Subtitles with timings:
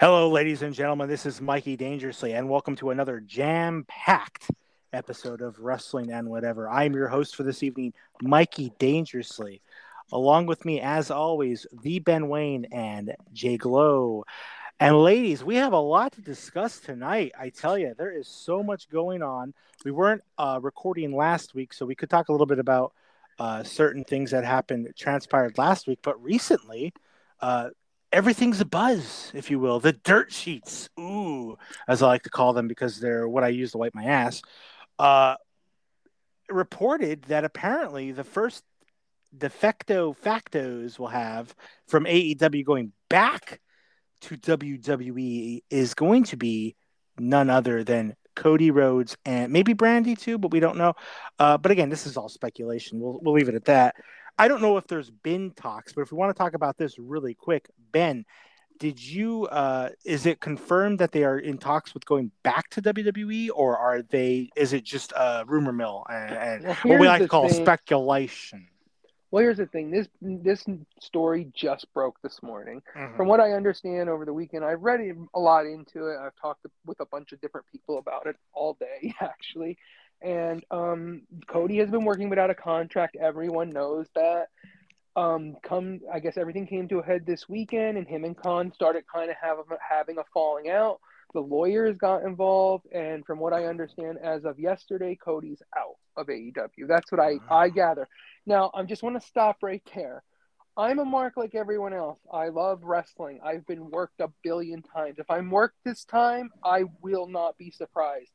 [0.00, 1.10] Hello, ladies and gentlemen.
[1.10, 4.50] This is Mikey Dangerously, and welcome to another jam packed
[4.94, 6.70] episode of Wrestling and Whatever.
[6.70, 9.60] I'm your host for this evening, Mikey Dangerously.
[10.10, 14.24] Along with me, as always, the Ben Wayne and Jay Glow.
[14.80, 17.32] And ladies, we have a lot to discuss tonight.
[17.38, 19.52] I tell you, there is so much going on.
[19.84, 22.94] We weren't uh, recording last week, so we could talk a little bit about
[23.38, 25.98] uh, certain things that happened, transpired last week.
[26.00, 26.94] But recently,
[27.40, 27.68] uh,
[28.12, 29.80] everything's a buzz, if you will.
[29.80, 31.56] The dirt sheets, ooh,
[31.88, 34.42] as I like to call them because they're what I use to wipe my ass.
[34.98, 35.36] Uh,
[36.48, 38.64] reported that apparently the first
[39.36, 41.54] de facto factos will have
[41.86, 43.60] from AEW going back
[44.22, 46.74] to WWE is going to be
[47.18, 50.94] none other than Cody Rhodes and maybe Brandi too, but we don't know.
[51.38, 53.00] Uh, but again, this is all speculation.
[53.00, 53.94] We'll we'll leave it at that.
[54.38, 56.98] I don't know if there's been talks, but if we want to talk about this
[56.98, 58.24] really quick, Ben,
[58.78, 62.82] did you uh, is it confirmed that they are in talks with going back to
[62.82, 64.48] WWE, or are they?
[64.56, 67.62] Is it just a rumor mill and, and well, what we like to call thing.
[67.62, 68.66] speculation?
[69.30, 69.90] Well, here's the thing.
[69.90, 70.64] This this
[70.98, 72.82] story just broke this morning.
[72.96, 73.16] Mm-hmm.
[73.16, 75.00] From what I understand over the weekend, I've read
[75.34, 76.16] a lot into it.
[76.18, 79.78] I've talked with a bunch of different people about it all day, actually.
[80.22, 83.16] And um, Cody has been working without a contract.
[83.16, 84.48] Everyone knows that.
[85.16, 88.72] Um, come, I guess everything came to a head this weekend, and him and Khan
[88.72, 91.00] started kind of have, having a falling out.
[91.32, 96.26] The lawyers got involved, and from what I understand, as of yesterday, Cody's out of
[96.26, 96.88] AEW.
[96.88, 98.08] That's what I I gather.
[98.46, 100.22] Now, I just want to stop right there.
[100.76, 102.18] I'm a mark like everyone else.
[102.32, 103.40] I love wrestling.
[103.44, 105.18] I've been worked a billion times.
[105.18, 108.30] If I'm worked this time, I will not be surprised.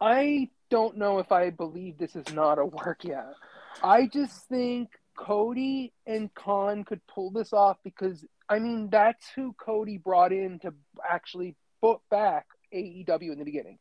[0.00, 3.34] I don't know if I believe this is not a work yet.
[3.82, 9.54] I just think Cody and Khan could pull this off because I mean that's who
[9.54, 10.72] Cody brought in to
[11.08, 13.78] actually put back AEW in the beginning.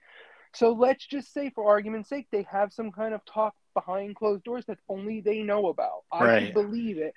[0.53, 4.43] So let's just say, for argument's sake, they have some kind of talk behind closed
[4.43, 6.03] doors that only they know about.
[6.11, 6.53] I right.
[6.53, 7.13] believe it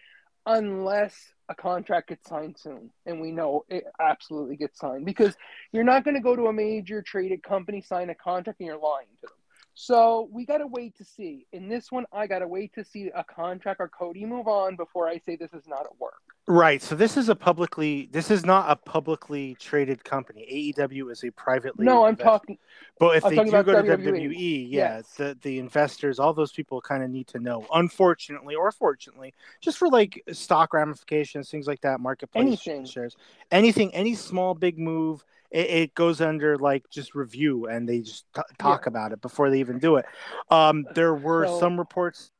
[0.47, 1.15] unless
[1.49, 2.91] a contract gets signed soon.
[3.06, 5.34] And we know it absolutely gets signed because
[5.73, 8.78] you're not going to go to a major traded company, sign a contract, and you're
[8.78, 9.37] lying to them.
[9.75, 11.47] So we got to wait to see.
[11.53, 14.77] In this one, I got to wait to see a contract or Cody move on
[14.77, 16.21] before I say this is not at work.
[16.50, 16.83] Right.
[16.83, 20.75] So this is a publicly this is not a publicly traded company.
[20.77, 22.59] AEW is a privately No, I'm talking
[22.99, 23.87] But if I'm they do go WWE.
[23.87, 27.65] to WWE, yeah, the the investors, all those people kind of need to know.
[27.72, 32.84] Unfortunately or fortunately, just for like stock ramifications, things like that, marketplace anything.
[32.84, 33.16] shares.
[33.53, 38.25] Anything, any small big move it, it, goes under like just review and they just
[38.34, 38.89] t- talk yeah.
[38.89, 40.05] about it before they even do it.
[40.50, 42.33] Um, there were so, some reports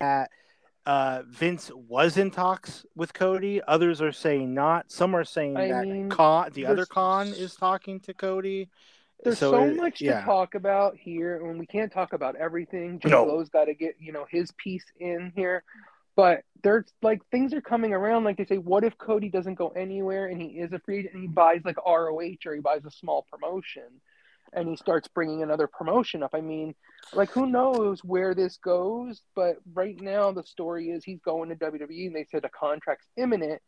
[0.00, 0.30] that
[0.86, 3.60] uh, Vince was in talks with Cody.
[3.62, 4.90] Others are saying not.
[4.90, 8.68] Some are saying I that mean, Khan, the other Khan, is talking to Cody.
[9.22, 10.20] There's so, so it, much yeah.
[10.20, 12.98] to talk about here, and we can't talk about everything.
[12.98, 13.24] Jim no.
[13.24, 15.62] Low's got to get you know his piece in here.
[16.16, 18.24] But there's like things are coming around.
[18.24, 21.22] Like they say, what if Cody doesn't go anywhere and he is a free and
[21.22, 23.84] he buys like ROH or he buys a small promotion
[24.52, 26.30] and he starts bringing another promotion up?
[26.34, 26.74] I mean,
[27.12, 29.20] like who knows where this goes?
[29.34, 33.08] But right now the story is he's going to WWE and they said a contract's
[33.16, 33.60] imminent.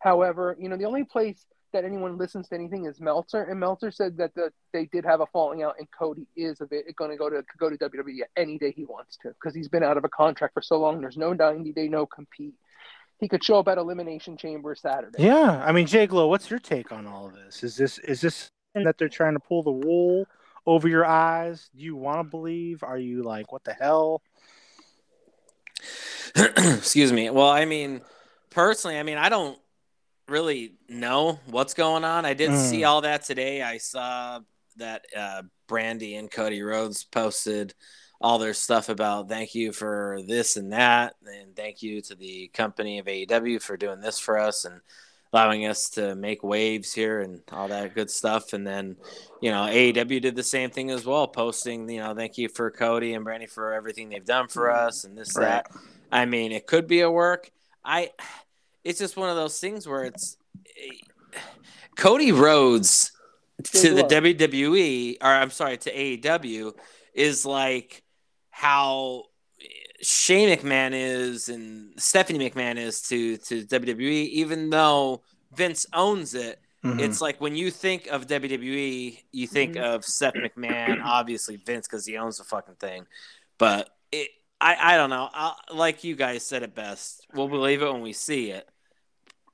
[0.00, 3.90] However, you know the only place that anyone listens to anything is Meltzer, and Meltzer
[3.90, 6.58] said that the, they did have a falling out, and Cody is
[6.96, 9.82] going to go to go to WWE any day he wants to because he's been
[9.82, 11.00] out of a contract for so long.
[11.00, 12.54] There's no 90 day no compete.
[13.20, 15.22] He could show up at Elimination Chamber Saturday.
[15.22, 17.64] Yeah, I mean, Jay Glow, what's your take on all of this?
[17.64, 18.50] Is this is this
[18.84, 20.26] that they're trying to pull the wool
[20.66, 21.70] over your eyes?
[21.76, 22.82] Do you want to believe?
[22.82, 24.22] Are you like, what the hell?
[26.36, 27.30] Excuse me.
[27.30, 28.02] Well, I mean,
[28.50, 29.58] personally, I mean, I don't
[30.28, 32.26] really know what's going on.
[32.26, 32.70] I did mm.
[32.70, 33.62] see all that today.
[33.62, 34.40] I saw
[34.76, 37.74] that uh, Brandi and Cody Rhodes posted
[38.20, 42.48] all their stuff about thank you for this and that, and thank you to the
[42.48, 44.80] company of AEW for doing this for us and
[45.32, 48.52] allowing us to make waves here and all that good stuff.
[48.52, 48.96] And then,
[49.40, 52.70] you know, AEW did the same thing as well, posting, you know, thank you for
[52.70, 55.64] Cody and Brandi for everything they've done for us and this, right.
[55.64, 55.66] that.
[56.10, 57.50] I mean, it could be a work.
[57.84, 58.10] I
[58.84, 60.36] it's just one of those things where it's
[60.82, 61.36] eh,
[61.96, 63.12] Cody Rhodes
[63.64, 66.72] to the WWE, or I'm sorry, to AEW,
[67.12, 68.02] is like
[68.50, 69.24] how
[70.00, 75.22] Shane McMahon is and Stephanie McMahon is to to WWE, even though
[75.52, 76.60] Vince owns it.
[76.84, 77.00] Mm-hmm.
[77.00, 79.84] It's like when you think of WWE, you think mm-hmm.
[79.84, 83.06] of Seth McMahon, obviously Vince because he owns the fucking thing.
[83.58, 84.28] But it,
[84.60, 85.28] I, I don't know.
[85.32, 87.26] I'll, like you guys said it best.
[87.34, 88.68] We'll believe it when we see it.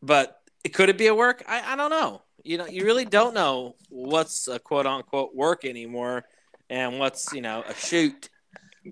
[0.03, 0.39] But
[0.73, 1.43] could it be a work?
[1.49, 2.23] I, I don't know.
[2.45, 6.25] you know, you really don't know what's a quote unquote work anymore
[6.69, 8.29] and what's, you know, a shoot.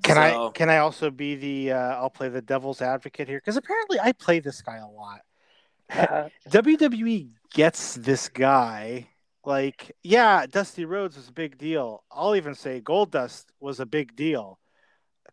[0.03, 3.39] Can So- I can I also be the uh, I'll play the devil's advocate here
[3.39, 5.21] because apparently I play this guy a lot.
[5.95, 9.09] Uh, WWE gets this guy.
[9.45, 12.03] Like, yeah, Dusty Rhodes was a big deal.
[12.11, 14.59] I'll even say Goldust was a big deal.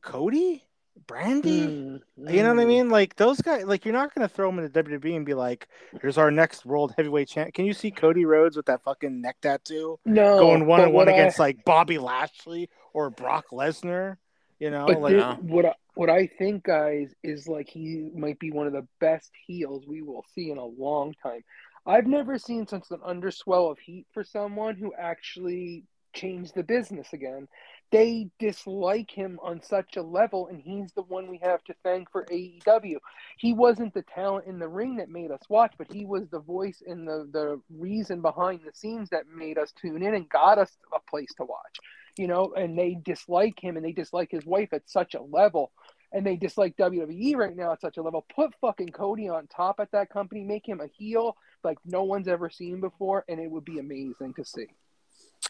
[0.02, 0.64] Cody,
[1.08, 2.68] Brandi, mm, you know what I mm.
[2.68, 2.90] mean?
[2.90, 3.64] Like those guys.
[3.66, 5.68] Like you're not gonna throw them into WWE and be like,
[6.02, 9.38] "Here's our next world heavyweight champ." Can you see Cody Rhodes with that fucking neck
[9.42, 14.18] tattoo No, going one on one what I- against like Bobby Lashley or Brock Lesnar?
[14.60, 15.36] You know, But like thi- Yeah.
[15.38, 19.32] what I, what I think, guys, is like he might be one of the best
[19.48, 21.44] heels we will see in a long time.
[21.86, 27.14] I've never seen such an underswell of heat for someone who actually changed the business
[27.14, 27.48] again.
[27.92, 32.12] They dislike him on such a level, and he's the one we have to thank
[32.12, 32.98] for AEW.
[33.38, 36.40] He wasn't the talent in the ring that made us watch, but he was the
[36.42, 40.60] voice and the, the reason behind the scenes that made us tune in and got
[40.60, 41.80] us a place to watch
[42.18, 45.72] you know, and they dislike him and they dislike his wife at such a level,
[46.12, 48.26] and they dislike WWE right now at such a level.
[48.34, 52.28] Put fucking Cody on top at that company, make him a heel like no one's
[52.28, 54.68] ever seen before, and it would be amazing to see.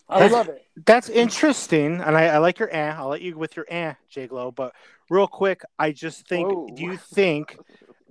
[0.08, 0.66] I That's- love it.
[0.86, 2.94] That's interesting, and I, I like your eh.
[2.96, 4.52] I'll let you with your eh, J Glow.
[4.52, 4.74] But
[5.10, 6.68] real quick, I just think, Whoa.
[6.76, 7.58] do you think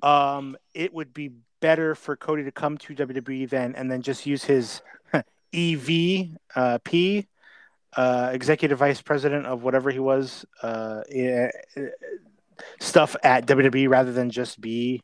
[0.03, 4.27] um, it would be better for Cody to come to WWE then, and then just
[4.27, 4.81] use his
[5.53, 7.27] EV uh, P
[7.99, 11.49] uh, executive vice president of whatever he was uh, eh,
[12.79, 15.03] stuff at WWE rather than just be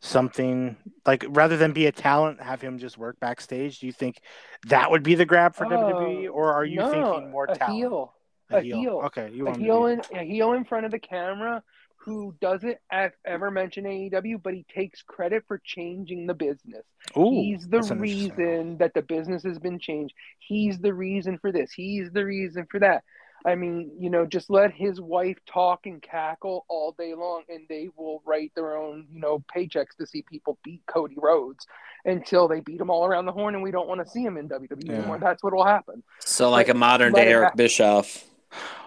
[0.00, 3.80] something like rather than be a talent, have him just work backstage?
[3.80, 4.22] Do you think
[4.68, 7.54] that would be the grab for Uh, WWE, or are you no, thinking more a
[7.54, 7.76] talent?
[7.76, 8.14] heel,
[8.48, 9.02] a heel.
[9.04, 11.62] Okay, you a want heel in a heel in front of the camera
[12.08, 12.78] who doesn't
[13.24, 16.84] ever mention AEW, but he takes credit for changing the business.
[17.16, 20.14] Ooh, He's the that's an interesting- reason that the business has been changed.
[20.38, 21.70] He's the reason for this.
[21.72, 23.04] He's the reason for that.
[23.46, 27.66] I mean, you know, just let his wife talk and cackle all day long, and
[27.68, 31.64] they will write their own, you know, paychecks to see people beat Cody Rhodes
[32.04, 34.36] until they beat him all around the horn, and we don't want to see him
[34.38, 34.94] in WWE Yeah.
[34.98, 35.18] anymore.
[35.20, 36.02] That's what will happen.
[36.18, 37.56] So like a modern day Eric happen.
[37.58, 38.24] Bischoff.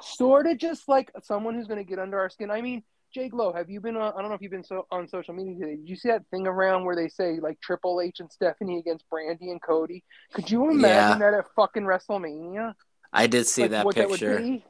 [0.02, 2.52] Sort of just like someone who's going to get under our skin.
[2.52, 4.14] I mean, Jay Glow, have you been on?
[4.16, 5.76] I don't know if you've been so on social media today.
[5.76, 9.06] Did you see that thing around where they say like Triple H and Stephanie against
[9.12, 10.04] Brandi and Cody?
[10.34, 12.74] Could you imagine that at fucking WrestleMania?
[13.12, 14.36] I did see Like, that what picture.
[14.36, 14.66] That would be?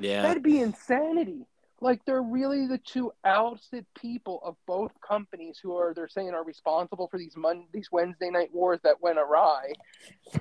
[0.00, 0.22] Yeah.
[0.22, 1.46] That'd be insanity.
[1.80, 6.44] Like they're really the two ousted people of both companies who are they're saying are
[6.44, 9.72] responsible for these Mon- these Wednesday night wars that went awry.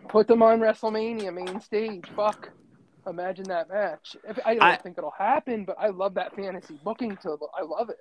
[0.07, 2.05] Put them on WrestleMania main stage.
[2.15, 2.49] Fuck.
[3.07, 4.15] Imagine that match.
[4.27, 7.17] If, I don't I- think it'll happen, but I love that fantasy booking.
[7.23, 7.97] To I love it.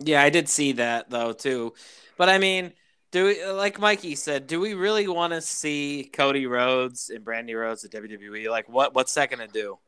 [0.00, 1.74] Yeah, I did see that though too.
[2.16, 2.72] But I mean,
[3.12, 7.54] do we, like Mikey said, do we really want to see Cody Rhodes and Brandi
[7.54, 8.48] Rhodes at WWE?
[8.48, 9.78] Like, what what's that gonna do?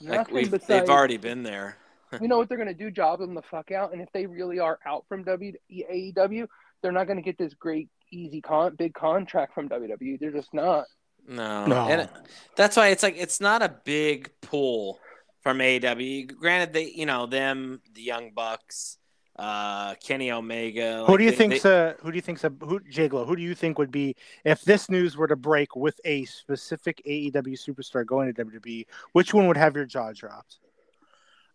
[0.00, 1.76] Nothing we've, besides they've already been there.
[2.20, 2.90] you know what they're gonna do?
[2.90, 3.92] Job them the fuck out.
[3.92, 6.46] And if they really are out from W AEW,
[6.82, 10.18] they're not gonna get this great easy con big contract from WWE.
[10.20, 10.86] They're just not.
[11.28, 11.88] No, No.
[11.88, 12.08] and
[12.56, 14.98] that's why it's like it's not a big pull
[15.42, 16.26] from AEW.
[16.36, 18.96] Granted, they you know them, the Young Bucks,
[19.38, 21.04] uh, Kenny Omega.
[21.06, 23.08] Who like, do you they- think's they- a who do you think's a who J
[23.08, 23.24] Glow?
[23.26, 27.02] Who do you think would be if this news were to break with a specific
[27.06, 28.86] AEW superstar going to WWE?
[29.12, 30.58] Which one would have your jaw dropped?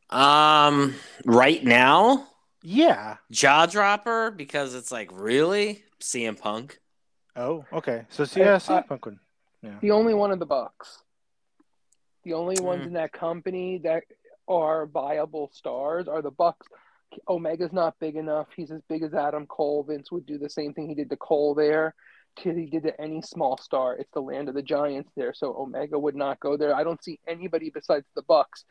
[0.09, 0.93] um
[1.25, 2.27] right now
[2.61, 3.17] Yeah.
[3.31, 6.79] jaw dropper because it's like really CM Punk.
[7.35, 8.05] Oh, okay.
[8.09, 9.17] So see, yeah, I- CM Punk would.
[9.81, 11.03] The only one of the Bucks.
[12.23, 12.87] The only ones Mm.
[12.87, 14.03] in that company that
[14.47, 16.67] are viable stars are the Bucks.
[17.27, 18.47] Omega's not big enough.
[18.55, 19.83] He's as big as Adam Cole.
[19.83, 21.95] Vince would do the same thing he did to Cole there.
[22.37, 23.95] To he did to any small star.
[23.95, 25.33] It's the land of the giants there.
[25.33, 26.73] So Omega would not go there.
[26.75, 28.65] I don't see anybody besides the Bucks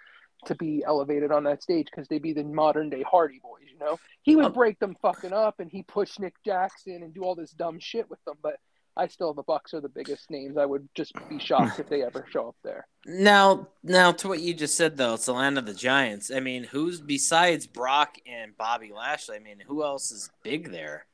[0.47, 3.69] to be elevated on that stage because they'd be the modern day Hardy Boys.
[3.71, 7.15] You know, he would Um, break them fucking up and he push Nick Jackson and
[7.15, 8.37] do all this dumb shit with them.
[8.43, 8.59] But
[8.97, 10.57] I still the Bucks are the biggest names.
[10.57, 12.87] I would just be shocked if they ever show up there.
[13.07, 16.31] Now, now to what you just said though, it's the land of the giants.
[16.31, 19.37] I mean, who's besides Brock and Bobby Lashley?
[19.37, 21.07] I mean, who else is big there?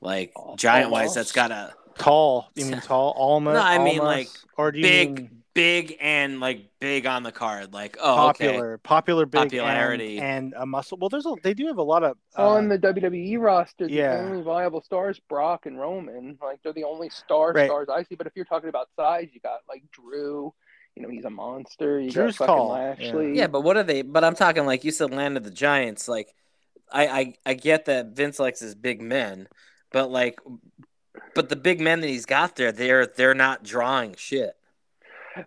[0.00, 2.48] Like Oh, giant wise, that's got a Tall.
[2.54, 3.12] You mean tall?
[3.16, 3.54] Almost.
[3.54, 4.16] No, I mean, Almas?
[4.16, 7.72] like, or do you big, mean big, and like big on the card.
[7.72, 8.46] Like, oh, okay.
[8.46, 10.18] popular, popular, big, Popularity.
[10.18, 10.98] and, and a muscle.
[11.00, 12.16] Well, there's a they do have a lot of.
[12.38, 16.38] Uh, On the WWE roster, the only viable stars Brock and Roman.
[16.42, 17.66] Like they're the only star Right.
[17.66, 18.14] stars I see.
[18.14, 20.52] But if you're talking about size, you got like Drew.
[20.96, 22.00] You know he's a monster.
[22.00, 23.36] You Drew's got fucking tall, Lashley.
[23.36, 24.02] Yeah, but what are they?
[24.02, 26.08] But I'm talking like you said, land of the giants.
[26.08, 26.34] Like,
[26.92, 29.46] I, I, I get that Vince likes his big men,
[29.92, 30.40] but like
[31.34, 34.54] but the big men that he's got there, they're they're not drawing shit.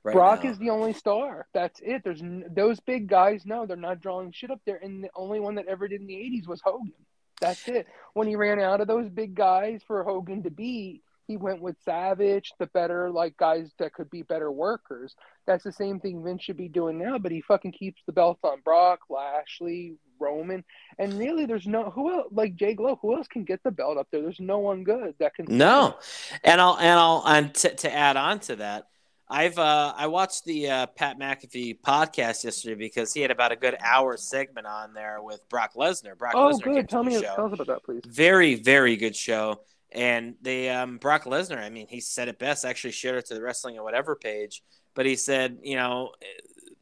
[0.03, 0.51] Right Brock now.
[0.51, 1.47] is the only star.
[1.53, 2.03] That's it.
[2.03, 3.45] There's n- those big guys.
[3.45, 4.79] No, they're not drawing shit up there.
[4.81, 6.93] And the only one that ever did in the '80s was Hogan.
[7.41, 7.87] That's it.
[8.13, 11.75] When he ran out of those big guys for Hogan to beat, he went with
[11.83, 15.15] Savage, the better like guys that could be better workers.
[15.45, 18.39] That's the same thing Vince should be doing now, but he fucking keeps the belt
[18.43, 20.63] on Brock, Lashley, Roman,
[20.99, 23.97] and really there's no who else like Jay Glow, who else can get the belt
[23.97, 24.21] up there?
[24.21, 25.97] There's no one good that can No.
[26.43, 28.87] And I'll and I'll and t- to add on to that,
[29.33, 33.55] I've uh I watched the uh, Pat McAfee podcast yesterday because he had about a
[33.55, 36.15] good hour segment on there with Brock Lesnar.
[36.15, 36.87] Brock oh, Lesnar good.
[36.87, 38.03] Tell me tell us about that, please.
[38.05, 39.61] Very, very good show.
[39.91, 42.63] And they um, Brock Lesnar, I mean, he said it best.
[42.63, 44.61] Actually, shared it to the Wrestling or Whatever page.
[44.93, 46.11] But he said, you know,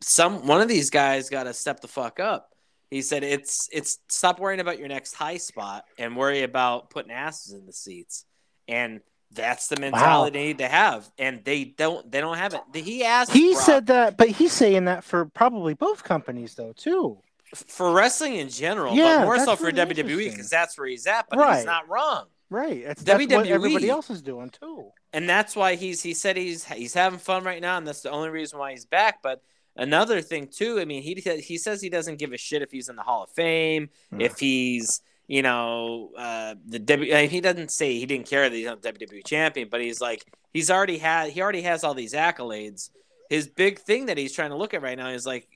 [0.02, 2.50] some one of these guys got to step the fuck up.
[2.90, 7.12] He said, it's it's stop worrying about your next high spot and worry about putting
[7.12, 8.26] asses in the seats.
[8.68, 9.00] And
[9.34, 10.30] that's the mentality wow.
[10.30, 12.12] they need to have, and they don't.
[12.12, 12.62] They don't have it.
[12.84, 13.32] He asked.
[13.32, 17.20] He Brock, said that, but he's saying that for probably both companies, though, too.
[17.54, 21.06] For wrestling in general, yeah, but more so for really WWE because that's where he's
[21.08, 21.28] at.
[21.30, 21.58] But right.
[21.58, 22.26] he's not wrong.
[22.50, 22.84] Right.
[22.86, 23.36] That's, that's WWE.
[23.36, 24.90] what everybody else is doing too.
[25.14, 28.12] And that's why he's he said he's he's having fun right now, and that's the
[28.12, 29.22] only reason why he's back.
[29.24, 29.42] But
[29.76, 32.90] another thing too, I mean, he he says he doesn't give a shit if he's
[32.90, 34.22] in the Hall of Fame, mm.
[34.22, 37.16] if he's you know uh, the W.
[37.28, 40.70] He doesn't say he didn't care that he's not WWE champion, but he's like he's
[40.70, 42.90] already had he already has all these accolades.
[43.30, 45.48] His big thing that he's trying to look at right now is like,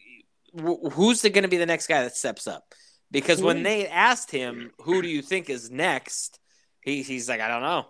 [0.58, 2.64] who's going to be the next guy that steps up?
[3.12, 6.40] Because when they asked him, "Who do you think is next?"
[6.80, 7.86] He he's like, I don't know,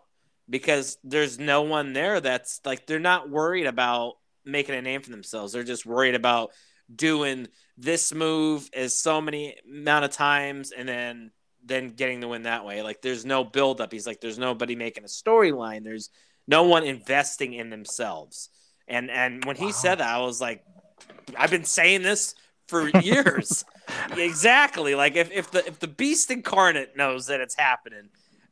[0.49, 4.13] because there's no one there that's like they're not worried about
[4.43, 5.53] making a name for themselves.
[5.53, 6.49] They're just worried about
[6.93, 11.31] doing this move as so many amount of times and then
[11.65, 12.81] then getting the win that way.
[12.81, 13.91] Like there's no build up.
[13.91, 15.83] He's like, there's nobody making a storyline.
[15.83, 16.09] There's
[16.47, 18.49] no one investing in themselves.
[18.87, 19.65] And and when wow.
[19.65, 20.63] he said that, I was like,
[21.37, 22.35] I've been saying this
[22.67, 23.65] for years.
[24.15, 24.95] exactly.
[24.95, 28.09] Like if, if the if the beast incarnate knows that it's happening,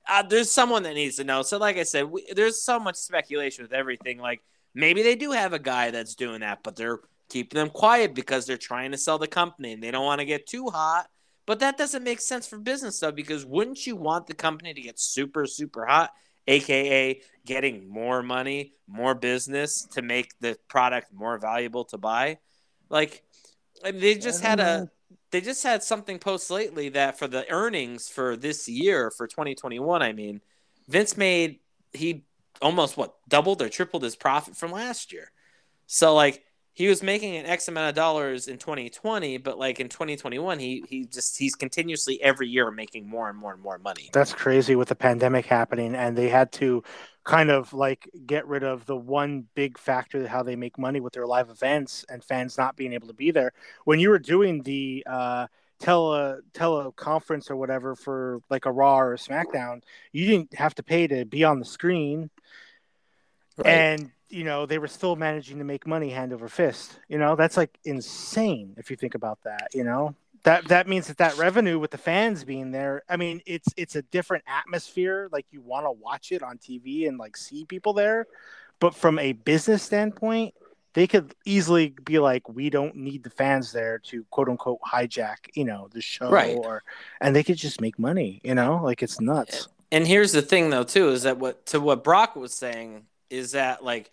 [0.09, 1.43] uh, there's someone that needs to know.
[1.43, 4.17] So, like I said, we, there's so much speculation with everything.
[4.17, 4.41] Like
[4.73, 8.45] maybe they do have a guy that's doing that, but they're keeping them quiet because
[8.45, 11.07] they're trying to sell the company and they don't want to get too hot.
[11.45, 14.81] But that doesn't make sense for business though, because wouldn't you want the company to
[14.81, 16.11] get super, super hot,
[16.47, 22.37] aka getting more money, more business to make the product more valuable to buy?
[22.89, 23.23] Like
[23.91, 24.85] they just had a uh.
[25.31, 30.01] they just had something post lately that for the earnings for this year for 2021
[30.01, 30.41] i mean
[30.87, 31.59] vince made
[31.91, 32.23] he
[32.61, 35.31] almost what doubled or tripled his profit from last year
[35.85, 39.89] so like he was making an x amount of dollars in 2020 but like in
[39.89, 44.09] 2021 he he just he's continuously every year making more and more and more money
[44.13, 46.83] that's crazy with the pandemic happening and they had to
[47.23, 50.99] kind of like get rid of the one big factor of how they make money
[50.99, 53.53] with their live events and fans not being able to be there.
[53.85, 55.47] When you were doing the uh,
[55.79, 60.83] tele teleconference or whatever for like a Raw or a SmackDown, you didn't have to
[60.83, 62.29] pay to be on the screen,
[63.57, 63.67] right.
[63.67, 66.99] and you know they were still managing to make money hand over fist.
[67.07, 69.69] You know that's like insane if you think about that.
[69.73, 73.41] You know that that means that that revenue with the fans being there i mean
[73.45, 77.35] it's it's a different atmosphere like you want to watch it on tv and like
[77.35, 78.27] see people there
[78.79, 80.53] but from a business standpoint
[80.93, 85.37] they could easily be like we don't need the fans there to quote unquote hijack
[85.53, 86.57] you know the show right.
[86.57, 86.83] or
[87.21, 90.69] and they could just make money you know like it's nuts and here's the thing
[90.69, 94.11] though too is that what to what brock was saying is that like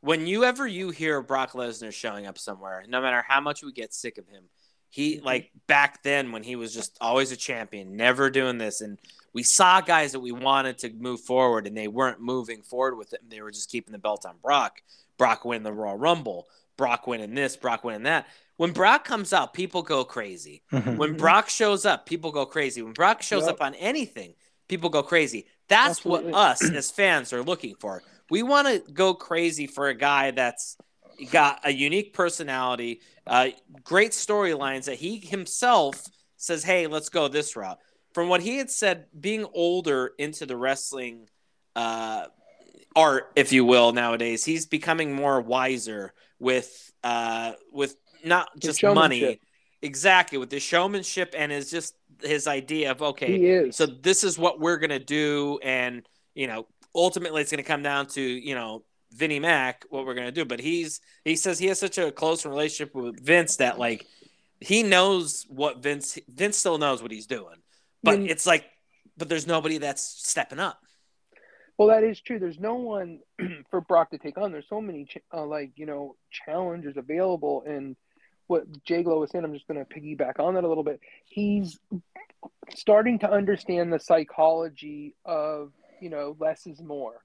[0.00, 3.72] when you ever you hear brock lesnar showing up somewhere no matter how much we
[3.72, 4.44] get sick of him
[4.90, 5.24] he mm-hmm.
[5.24, 8.98] like back then when he was just always a champion, never doing this, and
[9.32, 13.12] we saw guys that we wanted to move forward, and they weren't moving forward with
[13.14, 13.20] it.
[13.28, 14.82] They were just keeping the belt on Brock.
[15.16, 16.48] Brock winning the Royal Rumble.
[16.76, 17.56] Brock winning this.
[17.56, 18.26] Brock winning that.
[18.56, 20.62] When Brock comes out, people go crazy.
[20.72, 20.96] Mm-hmm.
[20.96, 22.82] When Brock shows up, people go crazy.
[22.82, 23.54] When Brock shows yep.
[23.54, 24.34] up on anything,
[24.68, 25.46] people go crazy.
[25.68, 26.32] That's Absolutely.
[26.32, 28.02] what us as fans are looking for.
[28.30, 30.76] We want to go crazy for a guy that's
[31.30, 33.48] got a unique personality, uh,
[33.84, 36.02] great storylines that he himself
[36.36, 37.78] says, "Hey, let's go this route."
[38.14, 41.28] From what he had said, being older into the wrestling
[41.76, 42.26] uh,
[42.96, 49.40] art, if you will, nowadays, he's becoming more wiser with uh, with not just money,
[49.82, 53.38] exactly with the showmanship and his just his idea of okay,
[53.70, 56.02] so this is what we're gonna do, and
[56.34, 60.32] you know, ultimately, it's gonna come down to you know Vinnie Mac what we're gonna
[60.32, 60.44] do.
[60.44, 64.06] But he's he says he has such a close relationship with Vince that like
[64.60, 67.56] he knows what Vince Vince still knows what he's doing.
[68.02, 68.64] But it's like
[69.20, 70.80] but there's nobody that's stepping up.
[71.78, 72.38] Well, that is true.
[72.38, 73.20] There's no one
[73.70, 74.52] for Brock to take on.
[74.52, 77.62] There's so many, uh, like you know, challengers available.
[77.66, 77.96] And
[78.48, 81.00] what Jay Glow was saying, I'm just going to piggyback on that a little bit.
[81.24, 81.78] He's
[82.74, 87.24] starting to understand the psychology of you know less is more,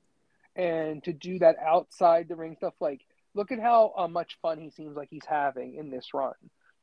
[0.55, 2.73] and to do that outside the ring stuff.
[2.79, 3.01] Like,
[3.33, 6.33] look at how uh, much fun he seems like he's having in this run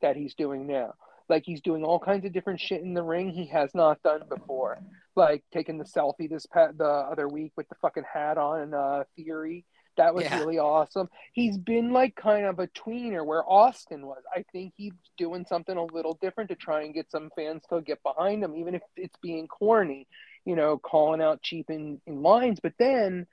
[0.01, 0.95] that he's doing now.
[1.29, 4.23] Like he's doing all kinds of different shit in the ring he has not done
[4.29, 4.79] before.
[5.17, 8.75] Like taking the selfie this past, the other week with the fucking hat on and
[8.75, 9.65] uh, Theory.
[9.99, 10.39] That was yeah.
[10.39, 11.09] really awesome.
[11.35, 14.23] He's been like kind of a tweener where Austin was.
[14.35, 17.83] I think he's doing something a little different to try and get some fans to
[17.83, 20.07] get behind him, even if it's being corny,
[20.45, 22.59] you know, calling out cheap in, in lines.
[22.61, 23.27] But then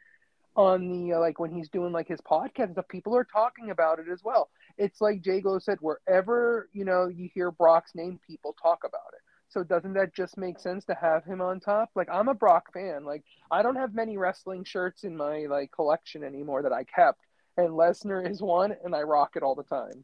[0.56, 4.00] on the uh, like when he's doing like his podcast stuff, people are talking about
[4.00, 4.50] it as well.
[4.78, 9.14] It's like Jay Glow said, wherever you know you hear Brock's name, people talk about
[9.14, 9.22] it.
[9.50, 11.90] So doesn't that just make sense to have him on top?
[11.96, 13.06] Like I'm a Brock fan.
[13.06, 17.26] Like I don't have many wrestling shirts in my like collection anymore that I kept,
[17.58, 20.04] and Lesnar is one, and I rock it all the time.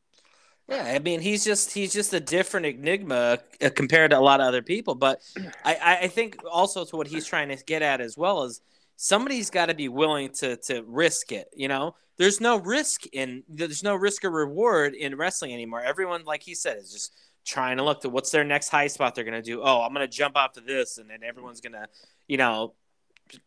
[0.67, 4.41] Yeah, I mean he's just he's just a different enigma uh, compared to a lot
[4.41, 4.95] of other people.
[4.95, 5.21] But
[5.63, 8.61] I I think also to what he's trying to get at as well is
[8.95, 11.49] somebody's got to be willing to to risk it.
[11.55, 15.81] You know, there's no risk in there's no risk or reward in wrestling anymore.
[15.81, 17.13] Everyone, like he said, is just
[17.45, 19.61] trying to look to what's their next high spot they're gonna do.
[19.61, 21.87] Oh, I'm gonna jump off to this, and then everyone's gonna,
[22.27, 22.73] you know,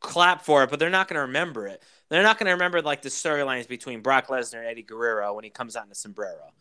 [0.01, 1.83] clap for it, but they're not gonna remember it.
[2.11, 5.51] They're not gonna remember like the storylines between Brock Lesnar and Eddie Guerrero when he
[5.51, 6.53] comes out in a sombrero.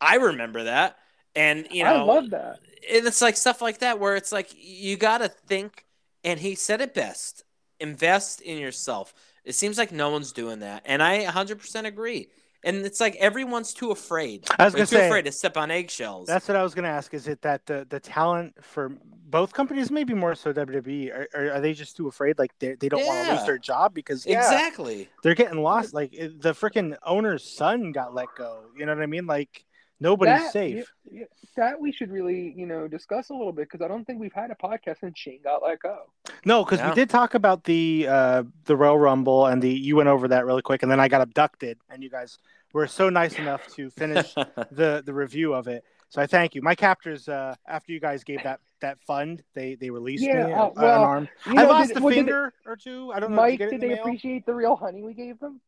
[0.00, 0.96] I remember that.
[1.34, 2.60] And you know, I love that.
[2.90, 5.84] And it's like stuff like that where it's like you got to think.
[6.24, 7.44] And he said it best
[7.80, 9.14] invest in yourself.
[9.44, 12.28] It seems like no one's doing that, and I 100% agree.
[12.64, 14.44] And it's like everyone's too afraid.
[14.58, 16.26] I was going to say afraid to step on eggshells.
[16.26, 17.14] That's what I was going to ask.
[17.14, 18.90] Is it that the the talent for
[19.28, 22.40] both companies, maybe more so WWE, are, are, are they just too afraid?
[22.40, 23.06] Like they they don't yeah.
[23.06, 25.94] want to lose their job because yeah, exactly they're getting lost.
[25.94, 28.62] Like the freaking owner's son got let go.
[28.76, 29.26] You know what I mean?
[29.26, 29.64] Like
[29.98, 30.92] Nobody's that, safe.
[31.56, 34.32] that we should really, you know, discuss a little bit because I don't think we've
[34.32, 36.10] had a podcast since Shane got let go.
[36.44, 36.90] No, because yeah.
[36.90, 40.44] we did talk about the uh the Royal Rumble and the you went over that
[40.44, 42.38] really quick, and then I got abducted, and you guys
[42.74, 44.34] were so nice enough to finish
[44.70, 45.82] the the review of it.
[46.10, 46.62] So I thank you.
[46.62, 50.52] My captors, uh, after you guys gave that that fund, they they released yeah, me
[50.52, 51.28] uh, well, unarmed.
[51.46, 53.12] You know, I lost did, a finger it, or two.
[53.14, 53.36] I don't know.
[53.36, 54.00] Mike, did the they mail?
[54.00, 55.60] appreciate the real honey we gave them?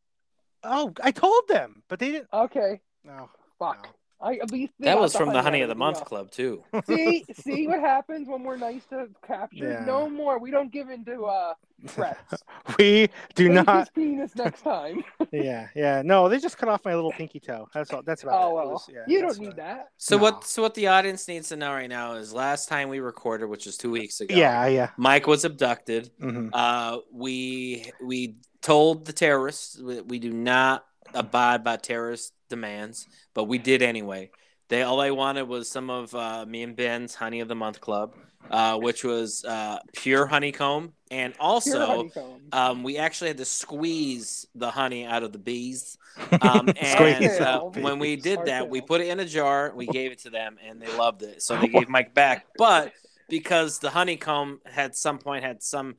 [0.62, 2.28] Oh, I told them, but they didn't.
[2.32, 2.80] Okay.
[3.04, 3.30] No.
[3.58, 3.84] Fuck.
[3.84, 3.90] No.
[4.20, 6.64] I at least that was from the Honey of the Month Club too.
[6.86, 9.70] see, see what happens when we're nice to capture.
[9.70, 9.84] Yeah.
[9.84, 10.38] No more.
[10.38, 11.54] We don't give into uh
[11.86, 12.42] threats.
[12.78, 13.78] we do Take not.
[13.78, 15.04] His penis next time.
[15.32, 16.02] yeah, yeah.
[16.04, 17.68] No, they just cut off my little pinky toe.
[17.72, 18.02] That's all.
[18.02, 18.42] That's about.
[18.42, 18.70] Oh well.
[18.72, 19.90] Was, yeah, you don't need that.
[19.98, 20.22] So no.
[20.24, 20.44] what?
[20.44, 23.66] So what the audience needs to know right now is last time we recorded, which
[23.66, 24.34] was two weeks ago.
[24.34, 24.90] Yeah, yeah.
[24.96, 26.10] Mike was abducted.
[26.20, 26.48] Mm-hmm.
[26.52, 33.44] Uh, we we told the terrorists we, we do not abide by terrorist demands, but
[33.44, 34.30] we did anyway.
[34.68, 37.80] They all I wanted was some of uh, me and Ben's Honey of the Month
[37.80, 38.14] Club,
[38.50, 42.40] uh, which was uh, pure honeycomb, and also honeycomb.
[42.52, 45.96] Um, we actually had to squeeze the honey out of the bees.
[46.42, 50.10] Um, and uh, when we did that, we put it in a jar, we gave
[50.10, 51.42] it to them, and they loved it.
[51.42, 52.92] So they gave Mike back, but
[53.28, 55.94] because the honeycomb had some point had some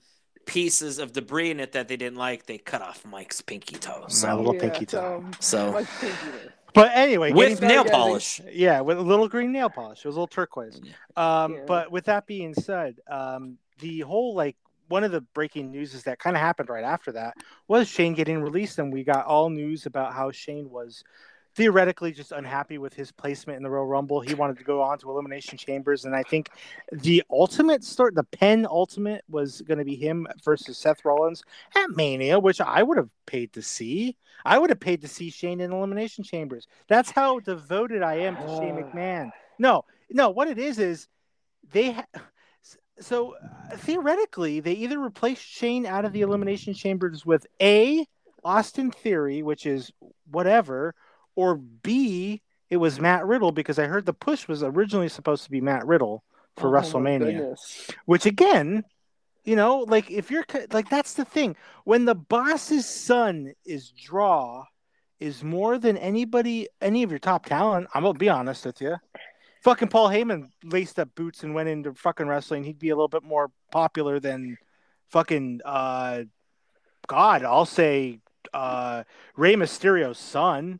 [0.50, 4.06] pieces of debris in it that they didn't like, they cut off Mike's pinky toe.
[4.08, 5.24] So, My little yeah, pinky toe.
[5.40, 5.86] So,
[6.74, 8.42] but anyway, with nail polish.
[8.52, 10.00] Yeah, with a little green nail polish.
[10.00, 10.82] It was a little turquoise.
[11.16, 11.60] Um, yeah.
[11.68, 14.56] But with that being said, um, the whole like
[14.88, 17.36] one of the breaking news is that kind of happened right after that
[17.68, 21.04] was Shane getting released, and we got all news about how Shane was
[21.60, 24.22] theoretically just unhappy with his placement in the Royal Rumble.
[24.22, 26.50] He wanted to go on to Elimination Chambers, and I think
[26.94, 31.44] the ultimate start, the pen ultimate, was going to be him versus Seth Rollins
[31.76, 34.16] at Mania, which I would have paid to see.
[34.46, 36.66] I would have paid to see Shane in Elimination Chambers.
[36.88, 39.30] That's how devoted I am to Shane McMahon.
[39.60, 41.10] No, no, what it is is
[41.74, 41.92] they.
[41.92, 42.06] Ha-
[43.02, 48.06] so uh, theoretically, they either replace Shane out of the Elimination Chambers with a
[48.46, 49.92] Austin Theory, which is
[50.32, 50.96] whatever,
[51.36, 55.52] or B, it was Matt Riddle because I heard the push was originally supposed to
[55.52, 56.24] be Matt Riddle
[56.58, 57.56] for oh, WrestleMania,
[58.06, 58.84] which again,
[59.44, 64.66] you know, like if you're like that's the thing when the boss's son is draw
[65.20, 67.88] is more than anybody, any of your top talent.
[67.94, 68.96] I'm gonna be honest with you.
[69.64, 72.64] Fucking Paul Heyman laced up boots and went into fucking wrestling.
[72.64, 74.58] He'd be a little bit more popular than
[75.10, 76.24] fucking uh,
[77.08, 77.44] God.
[77.44, 78.20] I'll say
[78.54, 79.04] uh,
[79.36, 80.80] Rey Mysterio's son.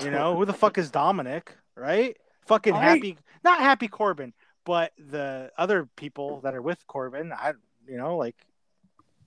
[0.00, 2.16] You know, who the fuck is Dominic, right?
[2.46, 4.32] Fucking happy, not happy Corbin,
[4.64, 7.52] but the other people that are with Corbin, I,
[7.86, 8.36] you know, like,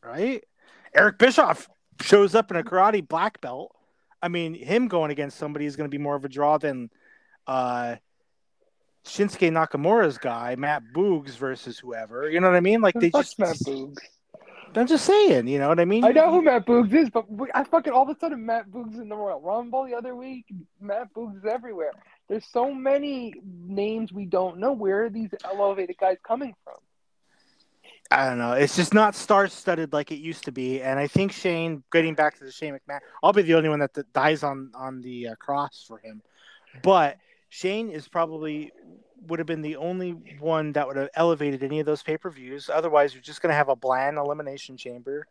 [0.03, 0.43] right?
[0.93, 1.69] Eric Bischoff
[2.01, 3.75] shows up in a karate black belt.
[4.21, 6.89] I mean, him going against somebody is going to be more of a draw than
[7.47, 7.97] uh,
[9.05, 12.29] Shinsuke Nakamura's guy, Matt Boogs versus whoever.
[12.29, 12.81] You know what I mean?
[12.81, 13.37] Like they just.
[13.37, 13.97] Matt Boogs.
[14.77, 15.47] I'm just saying.
[15.47, 16.03] You know what I mean?
[16.03, 18.99] I know who Matt Boogs is, but I fucking all of a sudden Matt Boogs
[18.99, 20.45] in the Royal Rumble the other week.
[20.81, 21.91] Matt Boogs is everywhere.
[22.27, 24.73] There's so many names we don't know.
[24.73, 26.75] Where are these elevated guys coming from?
[28.11, 28.53] I don't know.
[28.53, 30.81] It's just not star studded like it used to be.
[30.81, 33.79] And I think Shane, getting back to the Shane McMahon, I'll be the only one
[33.79, 36.21] that, dies on on the uh, cross for him.
[36.83, 37.17] But
[37.49, 38.71] Shane is probably
[39.27, 42.29] would have been the only one that would have elevated any of those pay per
[42.29, 42.69] views.
[42.69, 45.27] Otherwise, you're just going to have a bland elimination chamber.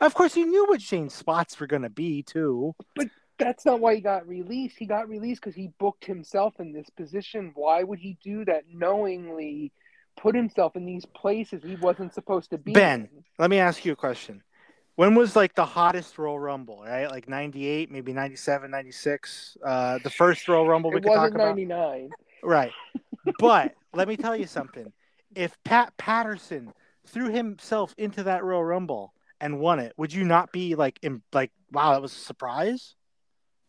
[0.00, 2.74] Of course, you knew what Shane's spots were going to be too.
[2.96, 4.76] But that's not why he got released.
[4.78, 7.52] He got released because he booked himself in this position.
[7.54, 9.72] Why would he do that knowingly?
[10.16, 12.72] Put himself in these places he wasn't supposed to be.
[12.72, 13.24] Ben, in?
[13.38, 14.42] Let me ask you a question.
[14.96, 17.10] When was like the hottest Royal Rumble, right?
[17.10, 19.56] Like 98, maybe 97, 96.
[19.64, 21.46] Uh, the first Royal Rumble we it could talk wasn't about.
[21.48, 22.10] ninety nine.
[22.44, 22.70] Right.
[23.38, 24.92] But let me tell you something.
[25.34, 26.72] If Pat Patterson
[27.06, 31.22] threw himself into that Royal Rumble and won it, would you not be like, in,
[31.32, 32.94] like, wow, that was a surprise?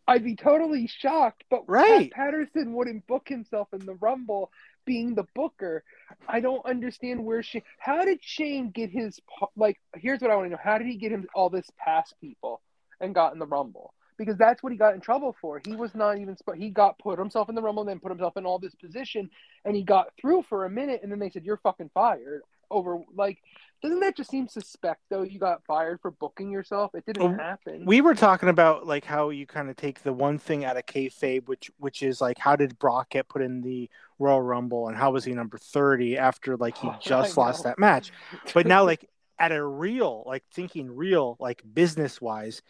[0.08, 2.10] I'd be totally shocked, but Right.
[2.12, 4.52] Pat Patterson wouldn't book himself in the Rumble
[4.84, 5.82] being the booker.
[6.28, 7.62] I don't understand where Shane.
[7.78, 9.20] How did Shane get his
[9.56, 9.80] like?
[9.96, 12.62] Here's what I want to know: How did he get him all this past people
[13.00, 13.92] and got in the Rumble?
[14.18, 15.60] Because that's what he got in trouble for.
[15.66, 16.36] He was not even.
[16.56, 19.30] He got put himself in the Rumble, and then put himself in all this position,
[19.64, 22.98] and he got through for a minute, and then they said you're fucking fired over
[23.14, 23.38] like.
[23.82, 25.22] Doesn't that just seem suspect though?
[25.22, 26.94] You got fired for booking yourself.
[26.94, 27.84] It didn't Well, happen.
[27.84, 30.86] We were talking about like how you kind of take the one thing out of
[30.86, 34.96] kayfabe, which which is like how did Brock get put in the Royal Rumble and
[34.96, 38.12] how was he number thirty after like he Oh, just lost that match?
[38.54, 42.62] But now like at a real like thinking real like business wise,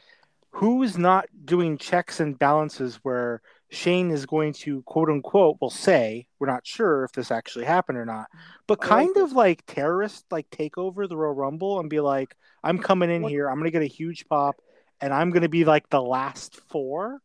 [0.57, 6.27] who's not doing checks and balances where Shane is going to quote unquote will say
[6.38, 8.29] we're not sure if this actually happened or not,
[8.66, 12.79] but kind of like terrorist like take over the Royal Rumble and be like I'm
[12.79, 14.57] coming in here, I'm gonna get a huge pop,
[14.99, 17.21] and I'm gonna be like the last four.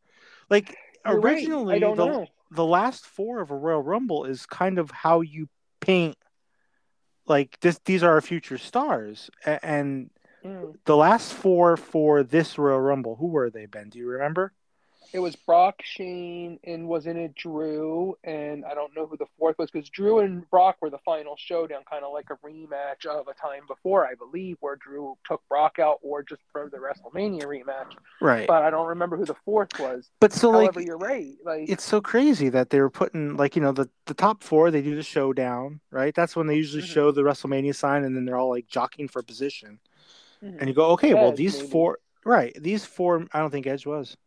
[0.50, 1.36] Like You're right.
[1.36, 2.28] originally, I don't the, know.
[2.52, 5.48] the last four of a Royal Rumble is kind of how you
[5.80, 6.18] paint
[7.28, 10.10] like this these are our future stars and
[10.44, 10.76] Mm.
[10.86, 14.54] the last four for this Royal Rumble who were they Ben do you remember
[15.14, 18.16] It was Brock, Shane, and wasn't it Drew?
[18.24, 21.36] And I don't know who the fourth was because Drew and Brock were the final
[21.38, 25.42] showdown, kind of like a rematch of a time before, I believe, where Drew took
[25.50, 27.92] Brock out or just for the WrestleMania rematch.
[28.22, 30.10] right But I don't remember who the fourth was.
[30.22, 31.34] but so like you're right.
[31.44, 34.72] Like it's so crazy that they were putting like you know the the top four
[34.72, 36.88] they do the showdown right that's when they usually Mhm.
[36.96, 39.80] show the WrestleMania sign and then they're all like jockeying for position
[40.44, 40.58] mhm.
[40.60, 41.70] and you go okay well these maybe.
[41.70, 44.18] four right these four I don't think Edge was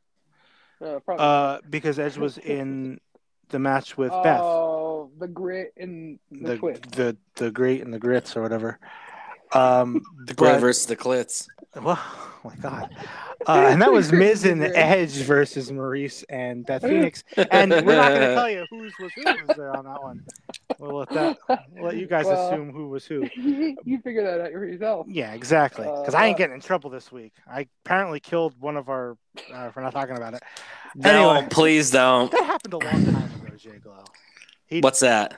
[0.81, 3.00] Uh, uh because Edge was in
[3.48, 7.98] the match with Beth Oh, the grit and the, the the the great and the
[7.98, 8.79] grits or whatever.
[9.55, 11.49] Um, The grit but- versus the clits.
[11.81, 12.90] well, oh my god,
[13.49, 14.73] uh, and that was Miz and Grit.
[14.77, 19.12] Edge versus Maryse and Beth Phoenix, and we're not going to tell you who's was
[19.14, 20.25] who was there on that one.
[20.79, 21.38] We'll let that
[21.73, 23.29] we'll let you guys Well- assume who was who.
[23.37, 25.07] you figure that out yourself.
[25.09, 25.85] Yeah, exactly.
[25.85, 27.33] Because I ain't Uh, getting in trouble this week.
[27.49, 29.17] I apparently killed one of our.
[29.53, 30.43] Uh, we're not talking about it.
[30.97, 31.49] No, Anyway.
[31.51, 32.31] please don't.
[32.31, 34.05] That happened a long time ago, Jay Glow.
[34.67, 35.37] He, What's that?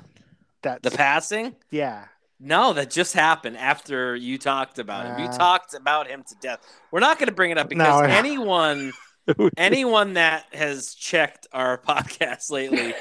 [0.63, 0.83] that?
[0.83, 1.55] The passing?
[1.71, 2.05] yeah.
[2.39, 5.19] No, that just happened after you talked about him.
[5.21, 5.37] You Uh.
[5.39, 6.61] talked about him to death.
[6.91, 8.13] We're not going to bring it up because I know.
[8.15, 8.93] anyone
[9.57, 12.95] anyone that has checked our podcast lately,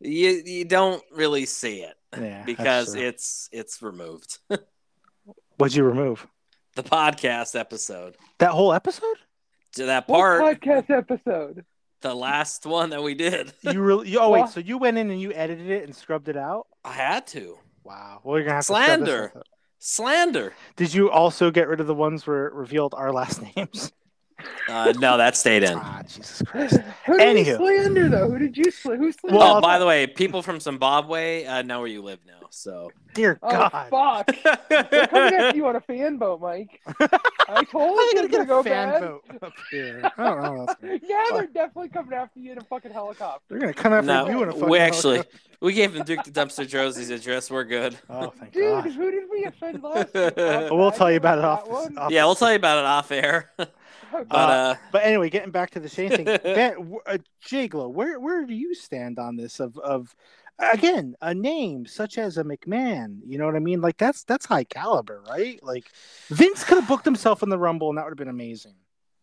[0.00, 4.38] you you don't really see it yeah, because it's it's removed.
[5.56, 6.26] What'd you remove?
[6.74, 9.16] the podcast episode That whole episode?
[9.74, 11.64] to that What part, podcast episode?
[12.00, 13.52] the last one that we did.
[13.62, 14.08] You really?
[14.10, 16.66] You, oh wait, so you went in and you edited it and scrubbed it out?
[16.84, 18.20] I had to Wow.
[18.22, 19.32] Well, you're gonna have to Slander.
[19.36, 19.46] out.
[19.78, 20.54] slander.
[20.76, 23.92] Did you also get rid of the ones where it revealed our last names?
[24.68, 25.74] Uh, no, that stayed in.
[25.82, 26.78] ah, Jesus Christ.
[27.06, 27.46] Who did Anywho.
[27.46, 28.30] you slander though?
[28.30, 29.04] Who did you slander?
[29.04, 29.38] Who slandered?
[29.38, 32.32] Well, oh, by the way, people from Zimbabwe uh, know where you live now.
[32.54, 33.88] So Dear oh God.
[33.88, 34.68] fuck!
[34.68, 36.80] They're coming after you on a fan boat, Mike.
[37.48, 39.00] I told How you are it you was gonna get gonna go a fan bad.
[39.00, 40.02] vote up here?
[40.18, 40.66] I don't know.
[40.66, 43.42] That's gonna- Yeah, they're definitely coming after you in a fucking helicopter.
[43.48, 45.38] They're gonna come after No, you in a fucking we actually helicopter.
[45.62, 47.50] we gave them Duke the Dumpster Josie's address.
[47.50, 47.96] We're good.
[48.10, 48.92] Oh, thank Dude, God.
[48.92, 50.34] who did we offend last week?
[50.36, 51.88] Well, we'll tell you about it off one?
[51.94, 53.50] this- off Yeah, we'll tell you about it off air.
[54.14, 54.24] Okay.
[54.28, 58.18] But uh, But anyway, getting back to the Shane thing, Ben, uh, Jay Glow, where
[58.20, 59.58] where do you stand on this?
[59.60, 60.14] Of of,
[60.58, 63.80] again, a name such as a McMahon, you know what I mean?
[63.80, 65.62] Like that's that's high caliber, right?
[65.62, 65.90] Like
[66.28, 68.74] Vince could have booked himself in the Rumble and that would have been amazing.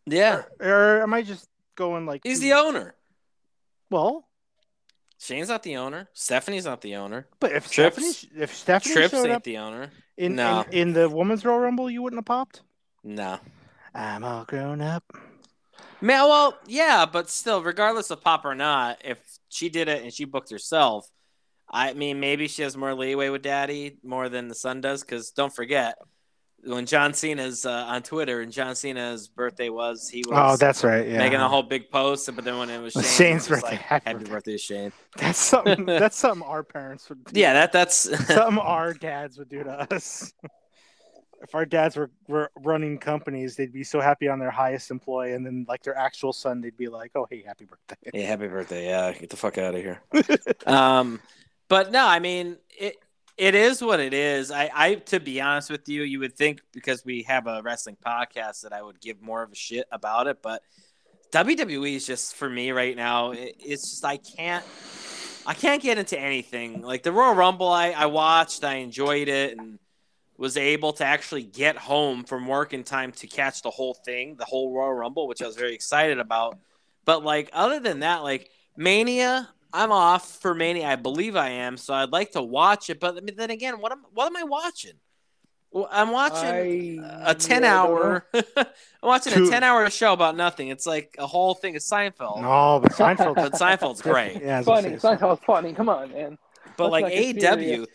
[0.05, 0.43] Yeah.
[0.59, 2.95] Or, or am I just going like He's too- the owner.
[3.91, 4.27] Well,
[5.19, 6.07] Shane's not the owner.
[6.13, 7.27] Stephanie's not the owner.
[7.39, 9.91] but if Trips- Stephanie if Stephanie Trips showed ain't up the owner.
[10.17, 10.63] in, No.
[10.71, 12.61] in in the women's Royal Rumble, you wouldn't have popped?
[13.03, 13.39] No.
[13.93, 15.03] I'm all grown up.
[16.01, 19.17] Man, well, yeah, but still, regardless of pop or not, if
[19.49, 21.09] she did it and she booked herself,
[21.69, 25.01] I mean, maybe she has more leeway with Daddy more than the son does.
[25.01, 25.95] Because don't forget,
[26.63, 30.83] when John Cena's uh, on Twitter and John Cena's birthday was, he was Oh, that's
[30.83, 31.07] right.
[31.07, 31.17] Yeah.
[31.17, 32.33] making a whole big post.
[32.33, 33.75] But then when it was Shane, Shane's it was birthday.
[33.75, 34.91] like, Happy birthday." birthday, Shane.
[35.17, 35.85] That's something.
[35.85, 37.23] that's something our parents would.
[37.25, 37.39] do.
[37.39, 37.95] Yeah, that that's
[38.27, 40.33] something our dads would do to us.
[41.41, 45.33] If our dads were, were running companies, they'd be so happy on their highest employee,
[45.33, 48.47] and then like their actual son, they'd be like, "Oh, hey, happy birthday!" Yeah, happy
[48.47, 48.87] birthday.
[48.87, 50.01] Yeah, get the fuck out of here.
[50.65, 51.19] um,
[51.67, 52.97] but no, I mean it.
[53.37, 54.51] It is what it is.
[54.51, 57.95] I, I, to be honest with you, you would think because we have a wrestling
[58.05, 60.61] podcast that I would give more of a shit about it, but
[61.31, 63.31] WWE is just for me right now.
[63.31, 64.65] It, it's just I can't,
[65.45, 67.69] I can't get into anything like the Royal Rumble.
[67.69, 69.79] I, I watched, I enjoyed it, and
[70.39, 74.35] was able to actually get home from work in time to catch the whole thing,
[74.37, 76.57] the whole Royal Rumble, which I was very excited about.
[77.05, 80.87] But like other than that, like Mania, I'm off for Mania.
[80.87, 82.99] I believe I am, so I'd like to watch it.
[83.01, 84.93] But I mean, then again, what am what am I watching?
[85.71, 88.25] Well, I'm watching I- a ten yeah, I don't hour.
[88.33, 88.65] I'm
[89.03, 90.69] watching Two- a ten hour show about nothing.
[90.69, 92.41] It's like a whole thing of Seinfeld.
[92.41, 93.35] No, but Seinfeld.
[93.43, 94.41] But Seinfeld's great.
[94.41, 94.97] Yeah, I funny.
[94.97, 95.73] say, Seinfeld's funny.
[95.73, 96.37] Come on, man.
[96.77, 97.89] But Let's like AW, get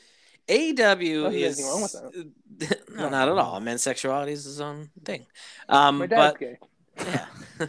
[0.48, 1.58] AEW, serious.
[1.58, 3.60] Is wrong with no, not at all.
[3.60, 5.26] Men's sexuality is his own thing.
[5.68, 6.58] Um, My dad's but gay.
[7.06, 7.26] yeah,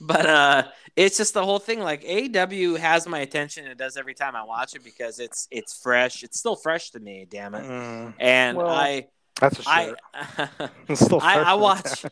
[0.00, 0.62] but uh,
[0.96, 1.80] it's just the whole thing.
[1.80, 3.66] Like AW has my attention.
[3.66, 6.22] It does every time I watch it because it's it's fresh.
[6.22, 7.26] It's still fresh to me.
[7.30, 7.64] Damn it.
[7.64, 9.08] Mm, And Well, I
[9.40, 9.86] that's a I.
[9.86, 10.60] shirt.
[10.88, 12.06] It's still I, I watch,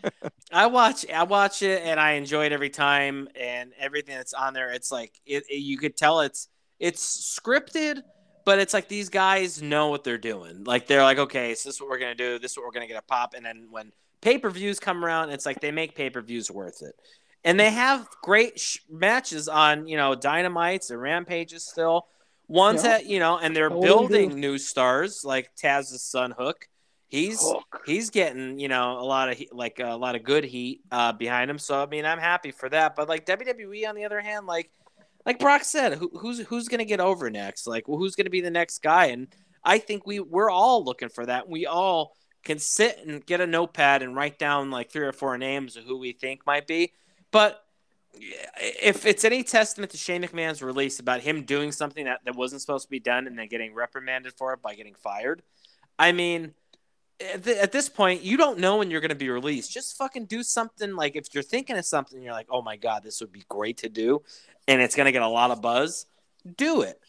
[0.52, 3.28] I watch, I watch it, and I enjoy it every time.
[3.40, 6.48] And everything that's on there, it's like it, it- you could tell it's
[6.80, 8.02] it's scripted,
[8.44, 10.64] but it's like these guys know what they're doing.
[10.64, 12.38] Like they're like, okay, so this is what we're gonna do.
[12.38, 13.35] This is what we're gonna get a pop.
[13.35, 16.50] And then when pay per views come around, it's like they make pay per views
[16.50, 16.94] worth it.
[17.44, 22.07] And they have great sh- matches on, you know, Dynamites and Rampages still.
[22.48, 22.90] Ones Yeah.
[22.98, 26.68] that you know, and they're building new stars like Taz's son Hook.
[27.09, 27.83] He's Hook.
[27.87, 31.12] he's getting you know a lot of he- like a lot of good heat uh,
[31.12, 31.59] behind him.
[31.59, 32.96] So I mean, I'm happy for that.
[32.96, 34.70] But like WWE, on the other hand, like
[35.26, 37.66] like Brock said, who, who's who's gonna get over next?
[37.66, 39.06] Like, well, who's gonna be the next guy?
[39.06, 39.28] And
[39.64, 41.48] I think we we're all looking for that.
[41.48, 45.38] We all can sit and get a notepad and write down like three or four
[45.38, 46.92] names of who we think might be.
[47.30, 47.64] But
[48.14, 52.60] if it's any testament to Shane McMahon's release about him doing something that, that wasn't
[52.60, 55.42] supposed to be done and then getting reprimanded for it by getting fired,
[55.98, 56.54] I mean,
[57.20, 59.72] at, at this point, you don't know when you're going to be released.
[59.72, 60.94] Just fucking do something.
[60.94, 63.78] Like if you're thinking of something, you're like, oh my god, this would be great
[63.78, 64.22] to do,
[64.68, 66.07] and it's going to get a lot of buzz.
[66.57, 67.00] Do it.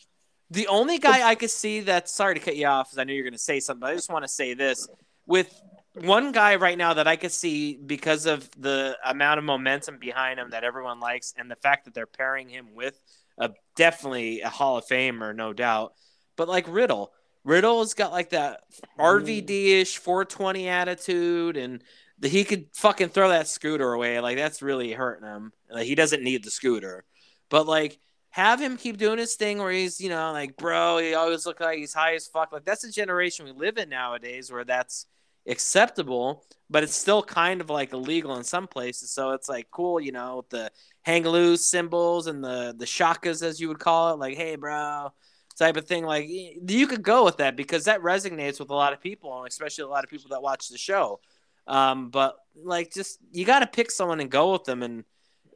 [0.51, 3.13] The only guy I could see that sorry to cut you off, because I knew
[3.13, 3.81] you were going to say something.
[3.81, 4.87] But I just want to say this
[5.25, 5.61] with
[5.95, 10.39] one guy right now that I could see because of the amount of momentum behind
[10.39, 12.99] him that everyone likes, and the fact that they're pairing him with
[13.37, 15.93] a definitely a Hall of Famer, no doubt.
[16.35, 17.11] But like Riddle,
[17.43, 18.61] Riddle's got like that
[18.99, 21.83] RVD ish 420 attitude, and
[22.19, 24.19] the, he could fucking throw that scooter away.
[24.19, 25.53] Like that's really hurting him.
[25.69, 27.03] Like he doesn't need the scooter,
[27.49, 31.13] but like have him keep doing his thing where he's you know like bro, he
[31.13, 32.51] always look like he's high as fuck.
[32.51, 35.05] Like that's the generation we live in nowadays where that's
[35.47, 39.11] acceptable, but it's still kind of like illegal in some places.
[39.11, 40.71] So it's like cool, you know, with the
[41.03, 45.11] hang loose symbols and the the shakas as you would call it, like hey bro
[45.57, 46.05] type of thing.
[46.05, 49.83] Like you could go with that because that resonates with a lot of people, especially
[49.83, 51.19] a lot of people that watch the show.
[51.67, 54.83] Um, but like, just you got to pick someone and go with them.
[54.83, 55.03] And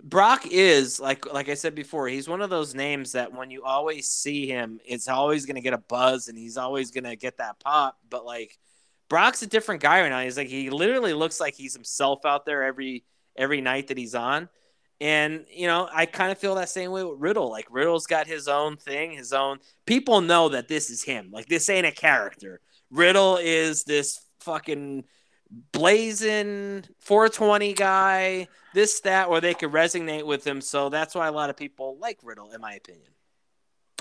[0.01, 3.63] Brock is like, like I said before, he's one of those names that when you
[3.63, 7.59] always see him, it's always to get a buzz, and he's always to get that
[7.59, 7.97] pop.
[8.09, 8.57] But like,
[9.09, 10.21] Brock's a different guy right now.
[10.21, 13.03] He's like, he literally looks like he's himself out there every
[13.35, 14.49] every night that he's on.
[15.01, 17.49] And you know, I kind of feel that same way with Riddle.
[17.49, 19.59] Like Riddle's got his own thing, his own.
[19.85, 21.29] People know that this is him.
[21.31, 22.61] Like this ain't a character.
[22.91, 25.05] Riddle is this fucking
[25.71, 28.47] blazing 420 guy.
[28.73, 30.61] This that, or they could resonate with him.
[30.61, 33.11] So that's why a lot of people like Riddle, in my opinion.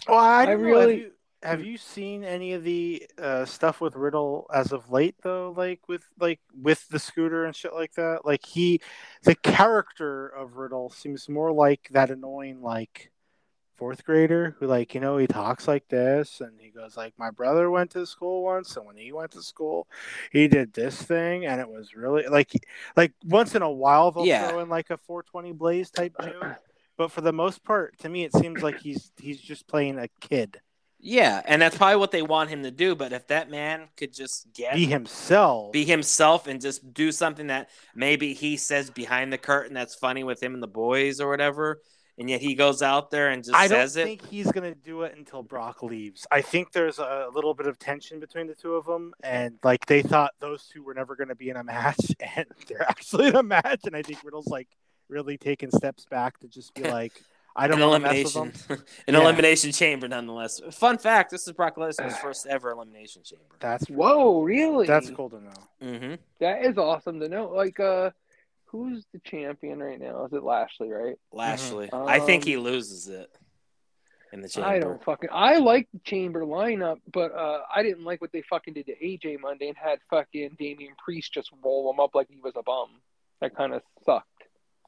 [0.07, 1.11] Well, I, I really- have you,
[1.43, 5.55] have you seen any of the uh, stuff with Riddle as of late though?
[5.57, 8.25] Like with like with the scooter and shit like that.
[8.25, 8.81] Like he,
[9.23, 13.11] the character of Riddle seems more like that annoying like
[13.79, 17.31] fourth grader who like you know he talks like this and he goes like my
[17.31, 19.87] brother went to school once and when he went to school
[20.33, 22.53] he did this thing and it was really like
[22.97, 24.37] like once in a while they'll Yeah.
[24.37, 26.57] throw in like a 420 blaze type joke
[26.97, 30.09] but for the most part to me it seems like he's he's just playing a
[30.21, 30.61] kid
[31.01, 32.95] Yeah, and that's probably what they want him to do.
[32.95, 37.49] But if that man could just get be himself be himself and just do something
[37.49, 41.29] that maybe he says behind the curtain that's funny with him and the boys or
[41.31, 41.81] whatever,
[42.18, 43.64] and yet he goes out there and just says it.
[43.64, 44.04] I don't says it.
[44.04, 46.26] think he's gonna do it until Brock leaves.
[46.31, 49.87] I think there's a little bit of tension between the two of them, and like
[49.87, 51.96] they thought those two were never gonna be in a match,
[52.37, 53.81] and they're actually in a match.
[53.87, 54.68] And I think Riddle's like
[55.09, 57.12] really taking steps back to just be like,
[57.57, 58.85] I don't An want mess with elimination, them.
[59.09, 59.20] an Yeah.
[59.20, 60.61] elimination chamber, nonetheless.
[60.72, 63.44] Fun fact: This is Brock Lesnar's first ever elimination chamber.
[63.61, 64.87] That's Whoa, really?
[64.87, 65.50] that's cool to know.
[65.98, 67.48] hmm That is awesome to know.
[67.48, 68.11] Like, uh,
[68.70, 70.24] who's the champion right now?
[70.26, 70.90] Is it Lashley?
[70.90, 71.16] Right?
[71.33, 73.31] Lashley, I think Um, he loses it
[74.33, 74.68] in the chamber.
[74.68, 75.31] I don't fucking.
[75.33, 78.96] I like the chamber lineup, but uh, I didn't like what they fucking did to
[78.96, 82.62] AJ Monday and had fucking Damian Priest just roll him up like he was a
[82.62, 82.88] bum.
[83.40, 84.26] That kind of sucked.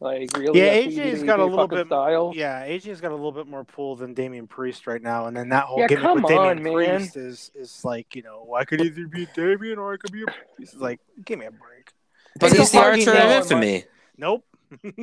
[0.03, 0.59] Like really.
[0.59, 1.87] Yeah, AJ's you AJ's do, got a little bit.
[1.87, 2.33] style.
[2.35, 5.51] Yeah, AJ's got a little bit more pull than Damian Priest right now, and then
[5.51, 6.75] that whole Yeah, gimmick come with Damian on, man.
[7.01, 10.23] Priest is is like you know I could either be Damian or I could be
[10.23, 10.77] a Priest.
[10.77, 11.93] Like give me a break.
[12.39, 13.85] But It's he's a the hard Archer sell, of in Infamy.
[14.17, 14.45] Nope.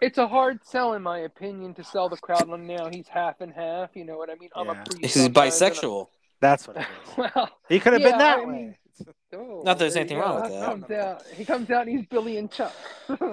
[0.00, 2.88] It's a hard sell, in my opinion, to sell the crowd on now.
[2.90, 3.90] He's half and half.
[3.94, 4.48] You know what I mean?
[4.56, 4.72] I'm Yeah.
[4.72, 4.98] a priest.
[5.00, 6.08] He's sometimes, and bisexual.
[6.40, 7.30] That's what it a- is.
[7.36, 8.52] Well, He could have Yeah, been that I way.
[8.52, 8.76] mean-
[9.36, 10.64] oh, Not that there's anything wrong with that.
[10.66, 12.74] Comes out, he comes out and he's Billy and Chuck.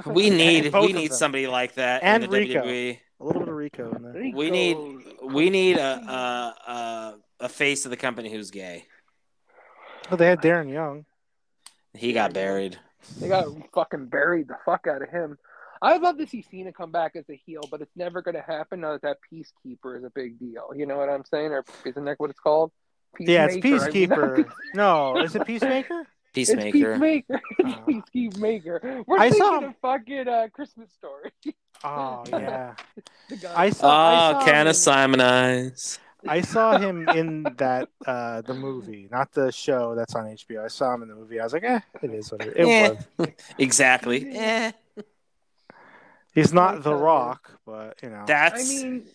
[0.05, 1.17] We need we need them.
[1.17, 2.62] somebody like that And in the Rico.
[2.62, 2.99] WWE.
[3.19, 4.31] a little bit of Rico in there.
[4.35, 4.77] We need
[5.23, 8.85] we need a a, a a face of the company who's gay.
[10.12, 11.05] Oh, they had Darren Young.
[11.95, 12.77] He got buried.
[13.19, 15.38] They got fucking buried the fuck out of him.
[15.81, 18.41] I'd love to see Cena come back as a heel, but it's never going to
[18.41, 20.71] happen now that that Peacekeeper is a big deal.
[20.75, 21.51] You know what I'm saying?
[21.53, 22.71] Or isn't that what it's called?
[23.17, 24.51] Yeah, it's Peacemaker, I mean, not Peacekeeper.
[24.75, 26.01] no, is it Peacemaker?
[26.01, 26.71] It's Peacemaker.
[26.99, 27.41] Peacemaker.
[27.65, 28.01] Oh.
[28.13, 29.03] Peacemaker.
[29.07, 31.31] We're I thinking saw- of fucking uh, Christmas Story.
[31.83, 32.75] Oh yeah,
[33.29, 33.53] The guy.
[33.55, 33.88] I saw.
[33.89, 35.99] I Oh, saw can him- of Simonize.
[36.27, 40.65] I saw him in that uh the movie, not the show that's on HBO.
[40.65, 41.39] I saw him in the movie.
[41.39, 42.89] I was like, eh, it is what it, it Eh.
[43.19, 43.29] was.
[43.58, 44.29] Exactly.
[44.36, 44.71] Eh.
[46.34, 48.23] He's not The Rock, but you know.
[48.25, 49.05] That's I mean,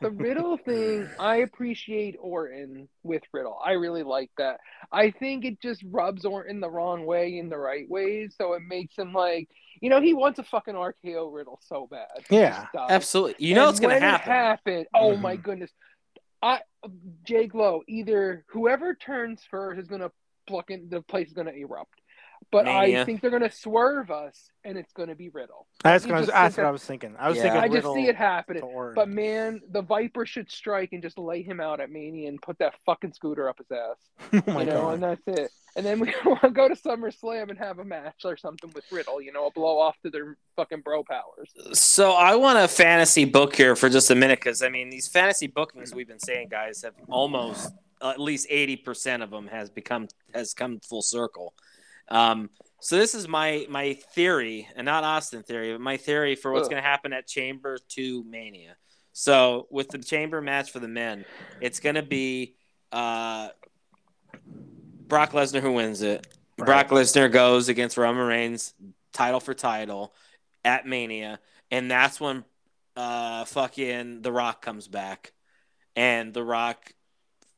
[0.00, 3.58] the Riddle thing, I appreciate Orton with Riddle.
[3.64, 4.60] I really like that.
[4.92, 8.62] I think it just rubs Orton the wrong way in the right ways, so it
[8.68, 9.48] makes him like,
[9.80, 12.06] you know, he wants a fucking RKO Riddle so bad.
[12.30, 13.34] Yeah, absolutely.
[13.44, 14.32] You know And it's gonna when it happen.
[14.32, 15.22] happened, oh Mhm.
[15.22, 15.72] my goodness,
[16.42, 16.60] I
[17.24, 17.82] Jake Lowe.
[17.88, 20.10] Either whoever turns first is gonna
[20.46, 20.88] pluck in.
[20.88, 22.00] The place is gonna erupt.
[22.50, 23.02] But Mania.
[23.02, 25.68] I think they're gonna swerve us, and it's gonna be Riddle.
[25.82, 27.14] that's, gonna, that's think what I was thinking.
[27.18, 27.44] I was Yeah.
[27.44, 27.60] thinking.
[27.60, 28.92] I just Riddle see it happening.
[28.94, 32.58] But man, the Viper should strike and just lay him out at Mania and put
[32.58, 34.42] that fucking scooter up his ass.
[34.48, 34.94] oh my you know, god.
[34.94, 35.50] and that's it.
[35.74, 36.12] And then we
[36.52, 39.22] go to SummerSlam and have a match or something with Riddle.
[39.22, 41.50] You know, a blow off to their fucking bro powers.
[41.78, 45.08] So I want a fantasy book here for just a minute because I mean these
[45.08, 49.70] fantasy bookings we've been saying, guys, have almost at least eighty percent of them has
[49.70, 51.54] become has come full circle.
[52.08, 56.52] Um, so this is my my theory, and not Austin theory, but my theory for
[56.52, 58.76] what's going to happen at Chamber Two Mania.
[59.12, 61.24] So with the Chamber match for the men,
[61.60, 62.56] it's going to be
[62.90, 63.48] uh,
[65.12, 66.26] Brock Lesnar who wins it.
[66.58, 66.64] Right.
[66.64, 68.72] Brock Lesnar goes against Roman Reigns,
[69.12, 70.14] title for title
[70.64, 71.38] at Mania,
[71.70, 72.44] and that's when
[72.96, 75.32] uh fucking The Rock comes back,
[75.96, 76.94] and The Rock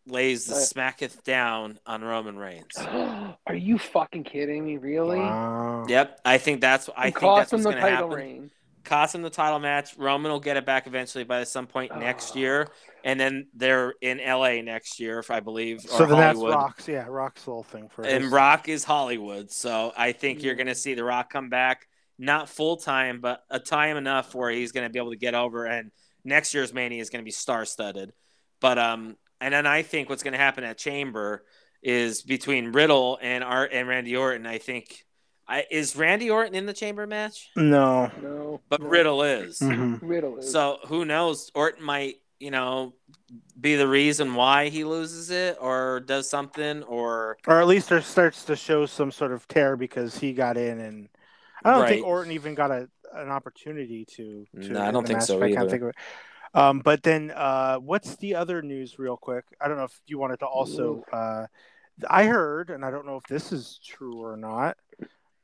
[0.08, 0.64] lays the Right.
[0.64, 2.76] smacketh down on Roman Reigns.
[3.46, 4.76] Are you fucking kidding me?
[4.76, 5.18] Really?
[5.20, 5.86] Wow.
[5.88, 8.10] Yep, I think that's I And think cost that's him what's the going to title
[8.10, 8.24] happen.
[8.24, 8.50] reign.
[8.84, 9.96] Cost him the title match.
[9.96, 12.38] Roman will get it back eventually by some point next Oh.
[12.38, 12.68] year,
[13.02, 16.54] and then they're in LA next year, if I believe, or So then that's Hollywood.
[16.54, 16.88] Rock's.
[16.88, 19.50] Yeah, Rock's little thing for and Rock is Hollywood.
[19.50, 23.42] So I think you're going to see The Rock come back, not full time, but
[23.50, 25.64] a time enough where he's going to be able to get over.
[25.66, 25.90] And
[26.24, 28.12] next year's Mania is going to be star studded.
[28.60, 31.44] But um, and then I think what's going to happen at Chamber
[31.82, 34.46] is between Riddle and Art and Randy Orton.
[34.46, 35.03] I think
[35.46, 38.10] I is Randy Orton in the Chamber match, No.
[38.22, 38.88] No, but no.
[38.88, 39.60] Riddle is.
[39.60, 39.98] Mhm.
[40.02, 40.50] Riddle is.
[40.50, 41.50] So who knows?
[41.54, 42.94] Orton might, you know,
[43.60, 48.00] be the reason why he loses it or does something or Or at least there
[48.00, 51.08] starts to show some sort of tear because he got in, and
[51.64, 54.46] I don't think Orton even got a an opportunity to.
[54.60, 55.96] to No, I don't think match, so if I can't think of it.
[56.54, 59.44] Um, but then, uh, what's the other news, real quick?
[59.60, 61.04] I don't know if you wanted to also.
[61.12, 61.46] Uh,
[62.08, 64.76] I heard, and I don't know if this is true or not.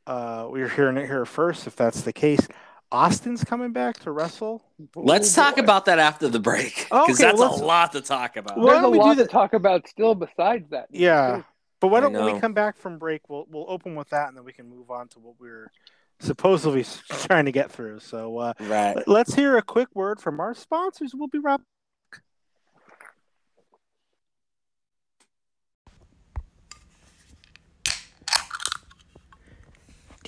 [0.07, 2.47] Uh, we're hearing it here first, if that's the case.
[2.93, 4.63] Austin's coming back to wrestle.
[4.97, 5.63] Let's Oh, talk boy.
[5.63, 8.57] about that after the break because Okay, that's let's- a lot to talk about.
[8.57, 10.89] Well, Why There's a don't we do to that- talk about still besides that.
[10.91, 11.43] Yeah,
[11.81, 14.37] but why don't when we come back from break, we'll we'll open with that, and
[14.37, 15.71] then we can move on to what we're
[16.19, 18.01] supposedly trying to get through.
[18.01, 18.97] So uh, right.
[18.97, 21.15] let- let's hear a quick word from our sponsors.
[21.15, 21.61] We'll be right.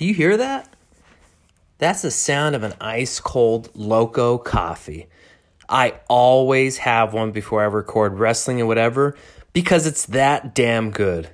[0.03, 0.67] Do you hear that?
[1.77, 5.07] That's the sound of an ice cold Loco coffee.
[5.69, 9.15] I always have one before I record wrestling and whatever
[9.53, 11.29] because it's that damn good.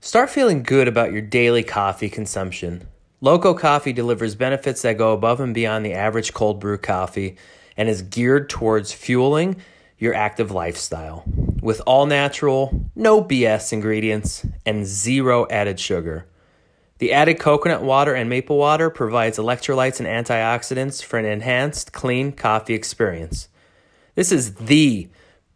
[0.00, 2.88] Start feeling good about your daily coffee consumption.
[3.20, 7.36] Loco Coffee delivers benefits that go above and beyond the average cold brew coffee
[7.76, 9.56] and is geared towards fueling
[9.98, 11.24] your active lifestyle.
[11.60, 16.26] With all natural, no BS ingredients, and zero added sugar.
[17.02, 22.30] The added coconut water and maple water provides electrolytes and antioxidants for an enhanced, clean
[22.30, 23.48] coffee experience.
[24.14, 25.08] This is the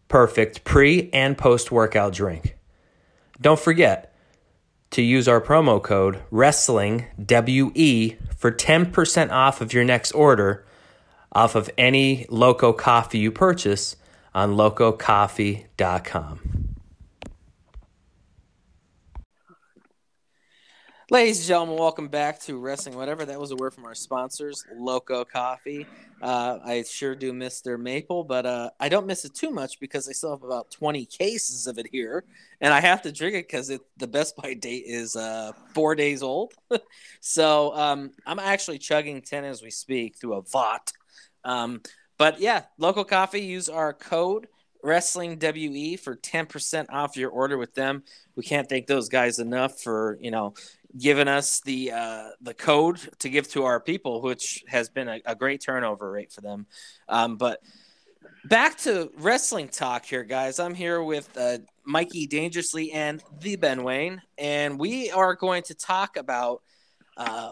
[0.09, 2.57] perfect pre and post workout drink.
[3.41, 4.13] Don't forget
[4.91, 10.67] to use our promo code WRESTLINGWE for 10% off of your next order
[11.31, 13.95] off of any Loco coffee you purchase
[14.35, 16.66] on lococoffee.com.
[21.09, 23.25] Ladies and gentlemen, welcome back to Wrestling Whatever.
[23.25, 25.87] That was a word from our sponsors, Loco Coffee.
[26.21, 29.79] Uh, I sure do miss their maple, but uh, I don't miss it too much
[29.79, 32.25] because I still have about 20 cases of it here,
[32.61, 36.25] and I have to drink it because the best by date is uh, four days
[36.25, 36.55] old.
[37.21, 40.93] so um, I'm actually chugging 10 as we speak through a Vought.
[41.45, 41.83] Um,
[42.19, 44.49] but yeah, Loco Coffee, use our code
[44.83, 48.03] Wrestling WE for 10% off your order with them.
[48.35, 50.55] We can't thank those guys enough for, you know,
[50.99, 55.21] giving us the uh, the code to give to our people, which has been a,
[55.27, 56.67] a great turnover rate for them.
[57.09, 57.61] Um, but
[58.45, 60.59] back to wrestling talk here, guys.
[60.59, 65.75] I'm here with uh, Mikey Dangerously and the Ben Wayne, and we are going to
[65.75, 66.63] talk about
[67.17, 67.51] uh,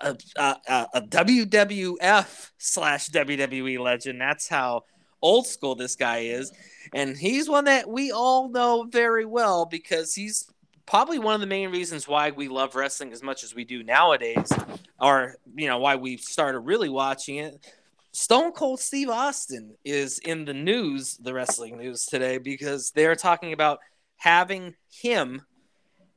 [0.00, 4.20] a, a, a- a WWF slash WWE legend.
[4.20, 4.84] That's how
[5.24, 6.52] old school this guy is,
[6.92, 10.48] and he's one that we all know very well because he's
[10.86, 13.82] probably one of the main reasons why we love wrestling as much as we do
[13.82, 14.52] nowadays,
[15.00, 17.66] or you know why we started really watching it.
[18.12, 23.52] Stone Cold Steve Austin is in the news, the wrestling news today, because they're talking
[23.52, 23.80] about
[24.16, 25.42] having him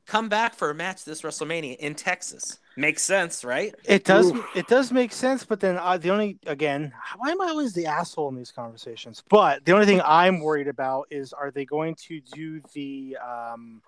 [0.06, 2.58] come back for a match this WrestleMania in Texas.
[2.78, 3.74] Makes sense, right?
[3.84, 4.30] It does.
[4.30, 4.46] Oof.
[4.54, 7.86] It does make sense, but then uh, the only again, why am I always the
[7.86, 9.20] asshole in these conversations?
[9.28, 13.82] But the only thing I'm worried about is are they going to do the um,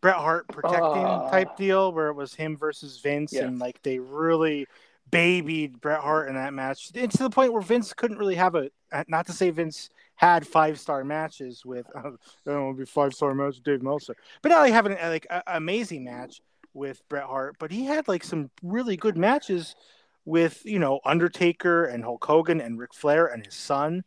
[0.00, 1.30] Bret Hart protecting Uh.
[1.30, 3.44] type deal where it was him versus Vince Yes.
[3.44, 4.66] and like they really
[5.12, 8.56] babied Bret Hart in that match and to the point where Vince couldn't really have
[8.56, 8.68] a
[9.06, 12.10] not to say Vince had five star matches with uh,
[12.44, 15.26] that would be five star match with Dave Meltzer, but now they have uh, like
[15.30, 16.40] an amazing match
[16.78, 19.74] with Bret Hart, but he had like some really good matches
[20.24, 24.04] with you know Undertaker and Hulk Hogan and Ric Flair and his son.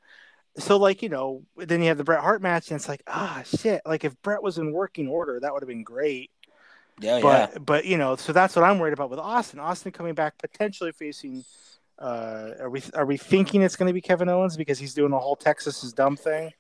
[0.58, 3.44] So like you know, then you have the Bret Hart match, and it's like ah
[3.46, 3.82] shit.
[3.86, 6.32] Like if Bret was in working order, that would have been great.
[7.00, 9.60] Yeah, but but you know, so that's what I'm worried about with Austin.
[9.60, 11.44] Austin coming back potentially facing.
[11.98, 15.12] Uh, are we are we thinking it's going to be Kevin Owens because he's doing
[15.12, 16.52] the whole Texas is dumb thing,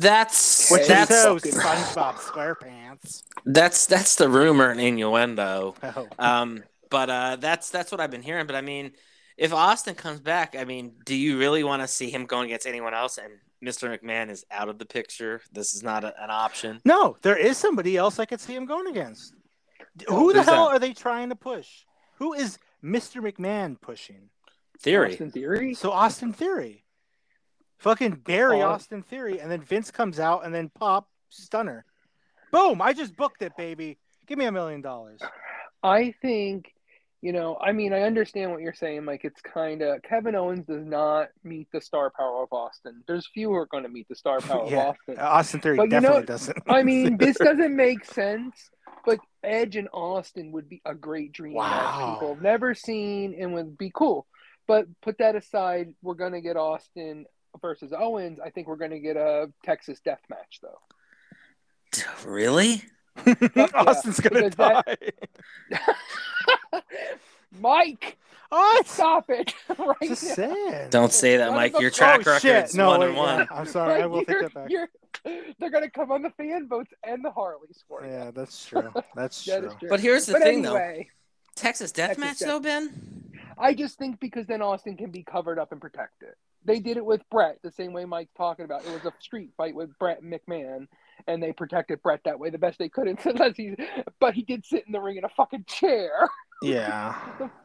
[0.00, 3.22] That's which that's is so SpongeBob SquarePants.
[3.44, 5.74] that's that's the rumor and innuendo.
[5.82, 6.08] Oh.
[6.18, 8.46] Um, but uh, that's that's what I've been hearing.
[8.46, 8.92] But I mean,
[9.36, 12.66] if Austin comes back, I mean, do you really want to see him going against
[12.66, 13.18] anyone else?
[13.18, 13.32] And
[13.62, 13.94] Mr.
[13.94, 15.42] McMahon is out of the picture.
[15.52, 16.80] This is not a, an option.
[16.84, 19.34] No, there is somebody else I could see him going against.
[20.08, 20.76] Who the hell that?
[20.76, 21.68] are they trying to push?
[22.16, 23.20] Who is Mr.
[23.22, 24.30] McMahon pushing?
[24.80, 25.12] Theory.
[25.12, 25.74] Austin Theory.
[25.74, 26.84] So Austin Theory.
[27.80, 28.68] Fucking bury Oh.
[28.68, 31.84] Austin Theory, and then Vince comes out and then pop stunner.
[32.52, 32.82] Boom!
[32.82, 33.98] I just booked it, baby.
[34.26, 35.20] Give me a million dollars.
[35.82, 36.72] I think,
[37.22, 39.06] you know, I mean, I understand what you're saying.
[39.06, 43.02] Like, it's kind of Kevin Owens does not meet the star power of Austin.
[43.06, 44.88] There's few who are going to meet the star power Yeah.
[44.90, 45.18] of Austin.
[45.18, 46.58] Austin Theory But you know- definitely doesn't.
[46.68, 48.68] I mean, this doesn't make sense,
[49.06, 52.14] but Edge and Austin would be a great dream Wow.
[52.14, 54.26] people have never seen and would be cool.
[54.68, 57.24] But put that aside, we're going to get Austin
[57.60, 58.38] versus Owens.
[58.40, 60.78] I think we're going to get a Texas death match, though.
[62.24, 62.82] Really?
[63.74, 64.82] Austin's gonna die.
[65.70, 65.96] that-
[67.60, 68.16] Mike,
[68.48, 68.86] What?
[68.86, 70.34] stop it right Just now.
[70.34, 70.90] saying.
[70.90, 71.72] Don't say that, Mike.
[71.74, 73.38] of a- Your track oh, record is No, one wait, and one.
[73.40, 73.46] yeah.
[73.50, 74.00] I'm sorry.
[74.02, 74.70] I will take You're- that back.
[74.70, 74.86] you're-
[75.58, 78.10] They're going to come on the fan votes and the Harleys for you.
[78.10, 78.92] Yeah, that's true.
[79.16, 79.74] That's That true.
[79.80, 79.88] true.
[79.88, 80.76] But here's the But thing, though.
[80.76, 81.08] anyway,
[81.56, 83.32] Texas Death Texas Match, Death- though, Ben.
[83.58, 86.34] I just think because then Austin can be covered up and protected.
[86.64, 88.84] They did it with Bret the same way Mike's talking about.
[88.84, 90.86] It was a street fight with Bret McMahon,
[91.26, 93.08] and they protected Bret that way the best they could.
[93.24, 93.74] Unless he's,
[94.20, 96.10] but he did sit in the ring in a fucking chair.
[96.62, 97.16] Yeah,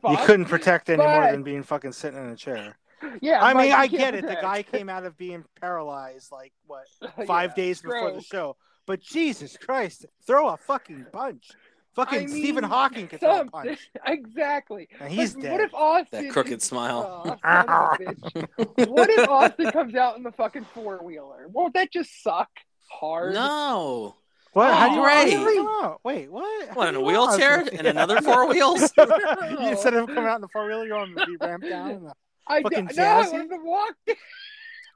[0.08, 2.78] you couldn't protect any more than being fucking sitting in a chair.
[3.22, 4.26] Yeah, I Mike, mean, I get it.
[4.26, 8.56] The guy came out of being paralyzed like what Yeah, five days before the show.
[8.86, 11.50] But Jesus Christ, throw a fucking punch.
[11.96, 13.90] Fucking I Stephen Hawking could throw a punch.
[14.06, 14.90] exactly.
[15.00, 15.52] And he's But dead.
[15.54, 16.26] What if Austin?
[16.26, 17.24] That crooked smile.
[17.26, 18.88] Oh, son of a bitch.
[18.90, 21.48] what if Austin comes out in the fucking four wheeler?
[21.48, 22.50] Won't that just suck
[22.92, 23.34] hard?
[23.34, 24.16] No.
[24.54, 24.74] What?
[24.74, 25.34] How do you Oh, want great.
[25.34, 26.02] him to come out?
[26.04, 26.76] Wait, what?
[26.76, 28.92] What, in a you want us wheelchair to- and another four wheels?
[28.98, 31.68] You Instead of coming out in the four wheeler, you want him to be ramped
[31.70, 31.92] down.
[31.92, 32.14] in the-
[32.48, 33.32] I Fucking don't, no, I Jazzy?
[33.32, 33.96] want him to walk.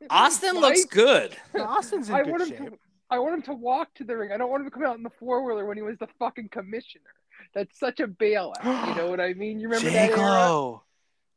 [0.10, 1.36] Austin looks good.
[1.60, 2.80] Austin's in I good want him shape.
[3.10, 3.16] To.
[3.16, 4.32] I want him to walk to the ring.
[4.32, 6.08] I don't want him to come out in the four wheeler when he was the
[6.20, 7.04] fucking commissioner.
[7.54, 8.64] That's such a bailout.
[8.64, 9.60] You know what I mean?
[9.60, 10.18] You remember that era?
[10.18, 10.84] J-Lo.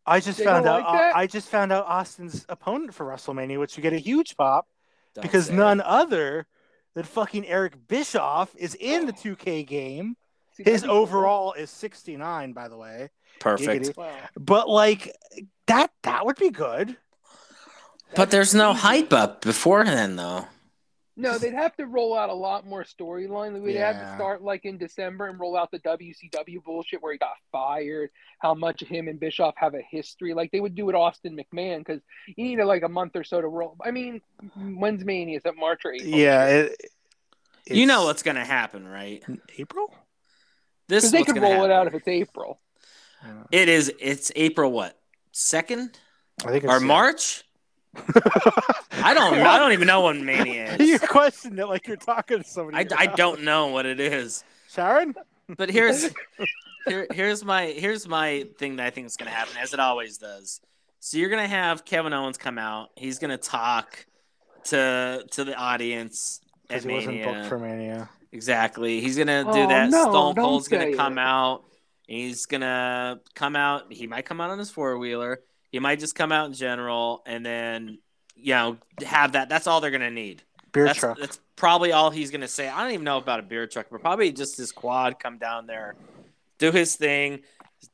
[0.04, 0.82] I just They found out.
[0.82, 1.14] like that?
[1.14, 4.66] uh, I just found out Austin's opponent for WrestleMania, which you get a huge pop
[5.14, 5.56] Don't because say it.
[5.56, 6.46] none other
[6.94, 10.16] than fucking Eric Bischoff is in the 2K game.
[10.56, 10.98] See, His that'd cool.
[10.98, 13.10] overall is 69, by the way.
[13.38, 13.96] Perfect.
[13.96, 14.12] Wow.
[14.36, 15.14] But like
[15.68, 16.96] that, that would be good.
[18.14, 20.46] But there's no hype up beforehand, though.
[21.14, 23.60] No, they'd have to roll out a lot more storyline.
[23.60, 27.18] We'd have to start like in December and roll out the WCW bullshit where he
[27.18, 30.32] got fired, how much of him and Bischoff have a history.
[30.32, 33.42] Like they would do with Austin McMahon because you need like a month or so
[33.42, 33.76] to roll.
[33.84, 34.22] I mean,
[34.56, 35.36] when's Mania?
[35.36, 36.10] Is that March or April?
[36.10, 36.80] Yeah, it,
[37.66, 39.22] You know what's going to happen, right?
[39.58, 39.94] April.
[40.88, 42.58] This is they what's could gonna roll it out if it's April.
[43.22, 43.92] Uh, it is.
[44.00, 44.98] It's April what?
[45.30, 45.98] Second
[46.44, 47.44] I think or it's March?
[48.92, 49.34] I don't.
[49.34, 50.88] I don't even know what Mania is.
[50.88, 51.00] you is.
[51.00, 52.88] question it like you're talking to somebody.
[52.94, 54.44] I, I don't know what it is.
[54.70, 55.14] Sharon.
[55.56, 56.08] But here's
[56.86, 59.80] here, here's my here's my thing that I think is going to happen, as it
[59.80, 60.60] always does.
[61.00, 62.90] So you're going to have Kevin Owens come out.
[62.96, 64.06] He's going to talk
[64.64, 66.40] to to the audience
[66.70, 68.08] at Because he wasn't booked for Mania.
[68.30, 69.00] Exactly.
[69.02, 69.90] He's gonna do Oh, that.
[69.90, 71.20] no, Stone Cold's gonna come it.
[71.20, 71.64] out.
[72.06, 73.92] He's gonna come out.
[73.92, 75.40] He might come out on his four wheeler.
[75.72, 77.98] He might just come out in general, and then
[78.36, 79.48] you know have that.
[79.48, 80.42] That's all they're gonna need.
[80.72, 81.18] Beer that's, truck.
[81.18, 82.68] that's probably all he's gonna say.
[82.68, 85.66] I don't even know about a beer truck, but probably just his quad come down
[85.66, 85.96] there,
[86.58, 87.40] do his thing,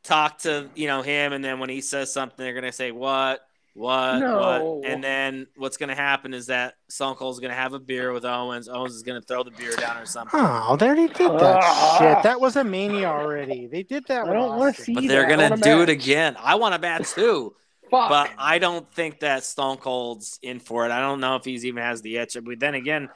[0.02, 3.40] talk to you know him, and then when he says something, they're gonna say what,
[3.74, 4.38] what, No.
[4.80, 8.24] what, and then what's gonna happen is that Stone Cold's gonna have a beer with
[8.24, 8.68] Owens.
[8.68, 10.38] Owens is gonna throw the beer down or something.
[10.40, 11.96] Oh, they already did that Ah.
[11.98, 12.22] shit.
[12.24, 13.66] That was a mania already.
[13.66, 14.20] They did that.
[14.20, 14.94] I with don't want to see.
[14.94, 16.36] But they're gonna do it again.
[16.40, 17.54] I want a match too,
[17.90, 18.08] Fuck.
[18.08, 20.90] but I don't think that Stone Cold's in for it.
[20.90, 22.36] I don't know if he's even has the itch.
[22.42, 23.08] But then again,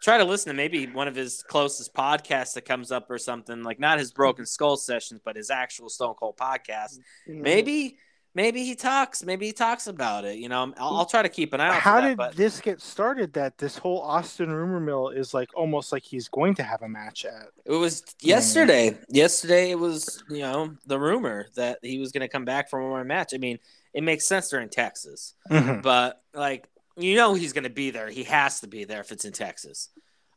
[0.00, 3.62] try to listen to maybe one of his closest podcasts that comes up or something
[3.62, 4.48] like not his Broken mm-hmm.
[4.48, 6.98] Skull sessions, but his actual Stone Cold podcast.
[7.26, 7.40] Yeah.
[7.40, 7.98] Maybe,
[8.34, 9.24] maybe he talks.
[9.24, 10.38] Maybe he talks about it.
[10.38, 11.74] You know, I'll, I'll try to keep an eye out.
[11.74, 13.32] How that, did but this get started?
[13.32, 16.88] That this whole Austin rumor mill is like almost like he's going to have a
[16.88, 17.48] match at.
[17.64, 18.96] It was yesterday.
[19.08, 22.80] Yesterday it was, you know, the rumor that he was going to come back for
[22.80, 23.32] one more match.
[23.34, 23.58] I mean,
[23.94, 25.82] it makes sense they're in Texas, Mhm.
[25.82, 28.08] but like you know he's going to be there.
[28.08, 29.88] He has to be there if it's in Texas.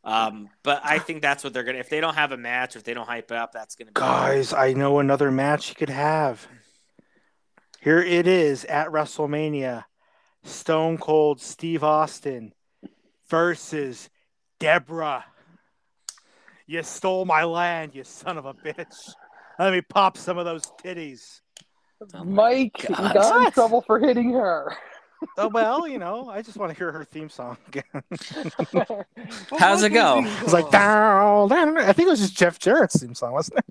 [0.04, 2.76] Um, but I think that's what they're going to if they don't have a match
[2.76, 5.68] if they don't hype it up, that's going to be Guys, I know another match
[5.68, 6.48] he could have.
[7.82, 9.86] Here it is at WrestleMania.
[10.44, 12.54] Stone Cold Steve Austin
[13.30, 14.10] versus
[14.60, 15.26] Debra.
[16.68, 18.96] You stole my land, you son of a bitch.
[19.60, 21.41] Let me pop some of those titties.
[22.02, 24.76] Oh my Mike, you got in trouble for hitting her.
[25.38, 27.84] Oh well, you know, I just want to hear her theme song again.
[29.58, 30.20] How's it go?
[30.20, 31.78] It was like down, down.
[31.78, 33.66] I think it was just Jeff Jarrett's theme song, wasn't it?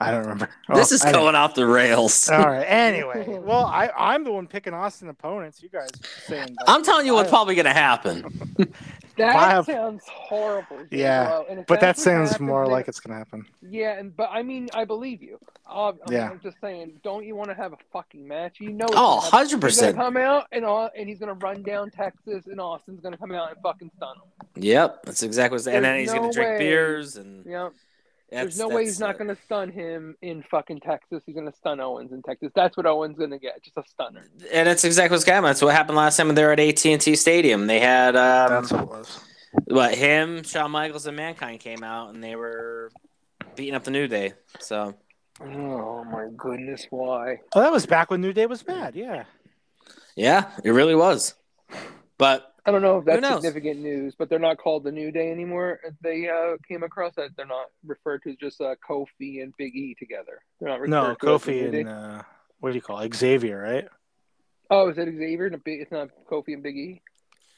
[0.00, 0.48] I don't remember.
[0.74, 1.20] This is I know.
[1.20, 2.28] going off the rails.
[2.28, 2.64] All right.
[2.64, 5.62] Anyway, well, I I'm the one picking Austin opponents.
[5.62, 5.88] You guys
[6.26, 8.24] saying like, I'm telling you what's probably going to happen.
[9.16, 9.64] That Five.
[9.66, 10.78] sounds horrible.
[10.92, 13.44] Yeah, J-Lo, and if but that sounds happens, more then- like it's gonna happen.
[13.68, 15.40] Yeah, and but I mean, I believe you.
[15.68, 16.18] Uh, I Yeah.
[16.22, 18.60] mean, I'm just saying, don't you want to have a fucking match?
[18.60, 19.64] You know, it's Oh, 100%.
[19.64, 23.16] He's gonna come out and Au- and he's gonna run down Texas, and Austin's gonna
[23.16, 24.62] come out and fucking stun him.
[24.62, 25.66] Yep, that's exactly what.
[25.66, 26.58] And then There's he's going to drink way.
[26.58, 27.80] beers and Yeah, that's-
[28.30, 31.22] there's no way he's not gonna stun him in fucking Texas.
[31.26, 32.50] He's gonna stun Owens in Texas.
[32.54, 34.24] That's what Owens gonna get, just a stunner.
[34.52, 35.50] And it's exactly what's going happening.
[35.50, 37.66] That's what happened last time they were at AT and T Stadium.
[37.66, 39.20] They had um, That's what it was.
[39.66, 42.90] what him, Shawn Michaels, and Mankind came out, and they were
[43.56, 44.34] beating up the New Day.
[44.60, 44.94] So
[45.40, 47.40] Oh my goodness, why?
[47.54, 48.96] Oh, that was back when New Day was bad.
[48.96, 49.24] Yeah.
[50.16, 51.34] yeah, it really was.
[52.18, 55.30] But I don't know if that's significant news, but they're not called the New Day
[55.32, 55.80] anymore.
[56.02, 59.74] They uh, came across that they're not referred to as just uh, Kofi and Big
[59.74, 60.40] E together.
[60.60, 61.32] They're not No, to as the New
[61.72, 62.22] Kofi and uh,
[62.60, 63.14] what do you call it?
[63.14, 63.88] Xavier, right?
[64.70, 65.50] Oh, is it Xavier?
[65.64, 67.00] It's not Kofi and Big E.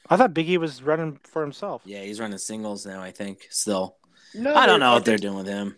[0.09, 1.81] I thought Big E was running for himself.
[1.85, 3.01] Yeah, he's running singles now.
[3.01, 3.97] I think still.
[4.33, 5.77] No, I don't know they're- what they're doing with him.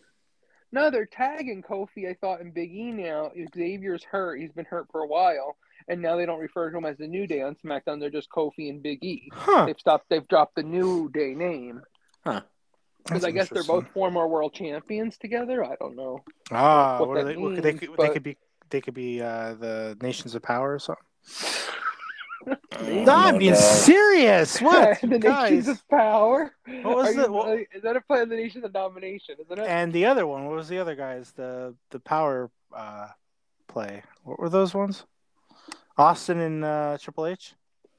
[0.72, 2.10] No, they're tagging Kofi.
[2.10, 3.32] I thought in Big E now.
[3.56, 4.40] Xavier's hurt.
[4.40, 5.56] He's been hurt for a while,
[5.88, 8.00] and now they don't refer to them as the New Day on SmackDown.
[8.00, 9.30] They're just Kofi and Big E.
[9.34, 9.66] Huh?
[9.66, 10.06] They've stopped.
[10.10, 11.82] They've dropped the New Day name
[12.24, 15.64] because I guess they're both former world champions together.
[15.64, 16.20] I don't know.
[16.52, 17.38] Ah, what what are that they?
[17.38, 18.38] What could they, means, could, they could be.
[18.70, 21.04] They could be uh, the nations of power or something.
[22.46, 24.60] Oh, No, I'm being serious.
[24.62, 25.52] What, the guys?
[25.52, 26.54] Nations of Power.
[26.82, 29.36] What was Are the- you- what- Is that a play of the Nations of Domination?
[29.40, 29.66] Isn't it?
[29.68, 31.32] And the other one, what was the other guys?
[31.32, 33.08] The the power uh,
[33.68, 34.04] play.
[34.24, 35.06] What were those ones?
[35.98, 37.54] Austin and uh, Triple H.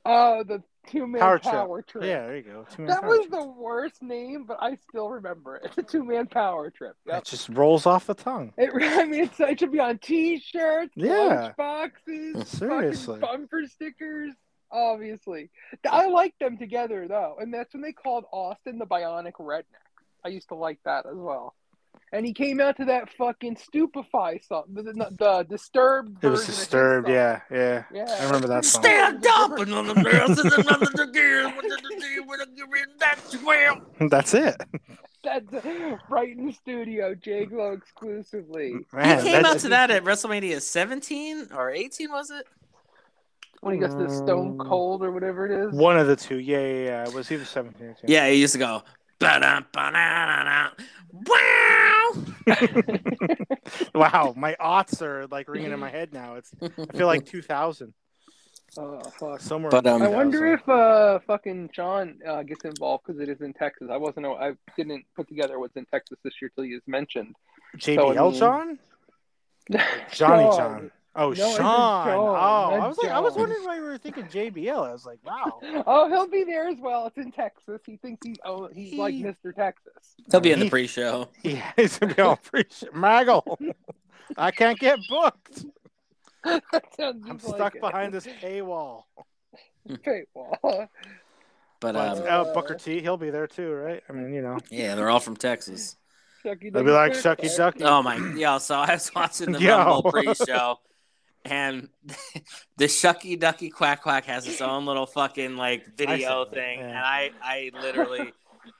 [0.06, 2.02] Oh, the two man Power power, trip.
[2.02, 2.04] trip.
[2.04, 2.66] Yeah, there you go.
[2.70, 3.30] Two-man That power was trip.
[3.30, 5.62] the worst name, but I still remember it.
[5.76, 6.94] It's a two man power trip.
[7.06, 7.18] Yep.
[7.18, 8.52] It just rolls off the tongue.
[8.58, 8.70] It,
[9.00, 11.12] I mean, it's, it should be on T-shirts, Yeah.
[11.16, 13.18] lunch boxes, Seriously.
[13.20, 14.32] bumper stickers.
[14.70, 15.50] Obviously,
[15.88, 19.62] I like them together though, and that's when they called Austin the Bionic Redneck.
[20.24, 21.54] I used to like that as well.
[22.14, 26.22] And he came out to that fucking stupefy song, the, the, the disturbed.
[26.22, 27.08] It was version of his disturbed.
[27.08, 27.82] Yeah, yeah.
[27.92, 28.84] Yeah, I remember that that's song.
[28.84, 31.50] Stand up and on the girls and another girl.
[31.56, 34.08] What did you do when you read that well?
[34.08, 34.54] That's it.
[35.24, 35.52] That's
[36.08, 38.76] right in the studio, J Glow exclusively.
[38.92, 42.46] Man, he came out to that at WrestleMania 17 or 18, was it?
[43.60, 44.68] When he gets the Stone Mm.
[44.68, 45.74] Cold or whatever it is.
[45.74, 46.38] One of the two.
[46.38, 47.08] Yeah, yeah, yeah.
[47.08, 48.00] It was either 17 or 18.
[48.06, 48.82] Yeah, he used to go.
[49.18, 50.70] "Ba-da, ba-da-da-da,
[51.12, 51.93] Wow!
[53.94, 56.34] wow, my aughts are like ringing in my head now.
[56.34, 57.92] It's I feel like 2000
[58.76, 59.40] Oh fuck.
[59.40, 59.70] somewhere.
[59.70, 63.52] But, um, I wonder if uh fucking Shawn uh, gets involved because it is in
[63.52, 63.88] Texas.
[63.90, 64.26] I wasn't.
[64.26, 67.36] I didn't put together what's in Texas this year till you just mentioned.
[67.76, 68.78] JBL so, I mean-
[69.70, 69.80] John,
[70.12, 70.90] Johnny John.
[71.16, 72.08] Oh, No, I Shawn.
[72.08, 74.88] Oh, I was like, I was wondering why you were thinking JBL.
[74.88, 75.60] I was like, wow.
[75.86, 77.06] Oh, he'll be there as well.
[77.06, 77.80] It's in Texas.
[77.86, 79.54] He thinks he's oh he's like Mr.
[79.54, 80.16] Texas.
[80.30, 81.28] He'll be in the pre-show.
[81.42, 82.64] Yeah, he's gonna be all free.
[82.94, 83.56] Maggle.
[84.36, 85.64] I can't get booked.
[86.44, 86.60] I'm
[87.24, 87.80] like stuck it.
[87.80, 89.04] behind this paywall.
[89.88, 90.56] paywall.
[90.62, 90.88] But
[91.80, 94.02] But um, uh, Booker T, he'll be there too, right?
[94.08, 95.96] I mean, you know, yeah, they're all from Texas.
[96.44, 97.56] Shucky they'll be like ducky Shucky.
[97.56, 97.84] Ducky.
[97.84, 98.58] Oh my, yeah.
[98.58, 99.76] So I was watching the Yo.
[99.76, 100.78] Rumble pre-show,
[101.44, 101.88] and
[102.76, 106.88] the Shucky Ducky Quack Quack has its own little fucking like video that, thing, yeah.
[106.88, 108.32] and I, I literally,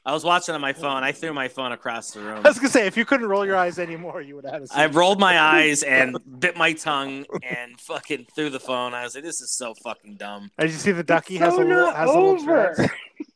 [0.07, 1.03] I was watching on my phone.
[1.05, 2.41] I threw my phone across the room.
[2.45, 4.63] I was gonna say, if you couldn't roll your eyes anymore, you would have had
[4.63, 8.95] a I rolled my eyes and bit my tongue and fucking threw the phone.
[8.95, 11.55] I was like, "This is so fucking dumb." Did you see the ducky It's has
[11.55, 12.75] so a little not has a little over.
[12.77, 12.93] dreads?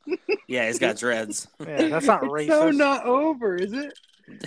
[0.46, 1.46] Yeah, he's got dreads.
[1.60, 2.48] Yeah, that's not It's racist.
[2.48, 3.92] so not over, is it?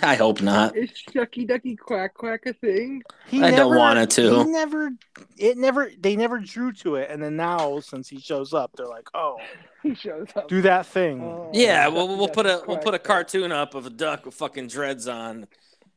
[0.01, 0.75] I hope not.
[0.75, 3.03] Is Shucky Ducky Quack Quack a thing?
[3.27, 4.43] He I don't want it to.
[4.43, 4.91] He never,
[5.38, 8.88] it never, they never drew to it, and then now since he shows up, they're
[8.88, 9.38] like, oh,
[9.84, 10.47] He shows up.
[10.47, 11.21] do that thing.
[11.23, 13.89] Oh, Yeah, Shucky we'll we'll Ducky put a we'll put a cartoon up of a
[13.89, 15.47] duck with fucking dreads on,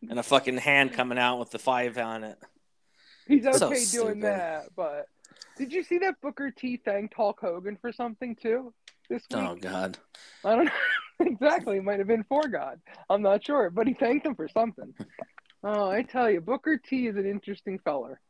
[0.09, 2.39] and a fucking hand coming out with the five on it.
[3.27, 4.07] He's So okay stupid.
[4.07, 5.07] doing that, but
[5.59, 8.73] did you see that Booker T thanked Hulk Hogan for something too
[9.09, 9.65] this oh, week?
[9.67, 9.99] Oh God.
[10.45, 10.71] I don't know
[11.21, 11.77] exactly.
[11.79, 12.81] It might have been for God.
[13.09, 14.95] I'm not sure, but he thanked him for something.
[15.67, 18.21] Oh, I tell you, Booker T is an interesting feller.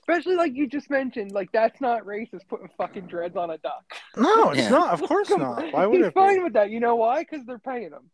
[0.00, 3.84] Especially like you just mentioned, like that's not racist putting fucking dreads on a duck.
[4.16, 4.70] No, it's Yeah.
[4.70, 4.94] not.
[4.94, 5.62] Of course not.
[5.72, 6.42] Why would He's it fine be?
[6.42, 6.70] with that.
[6.70, 7.20] You know why?
[7.20, 8.10] Because they're paying him.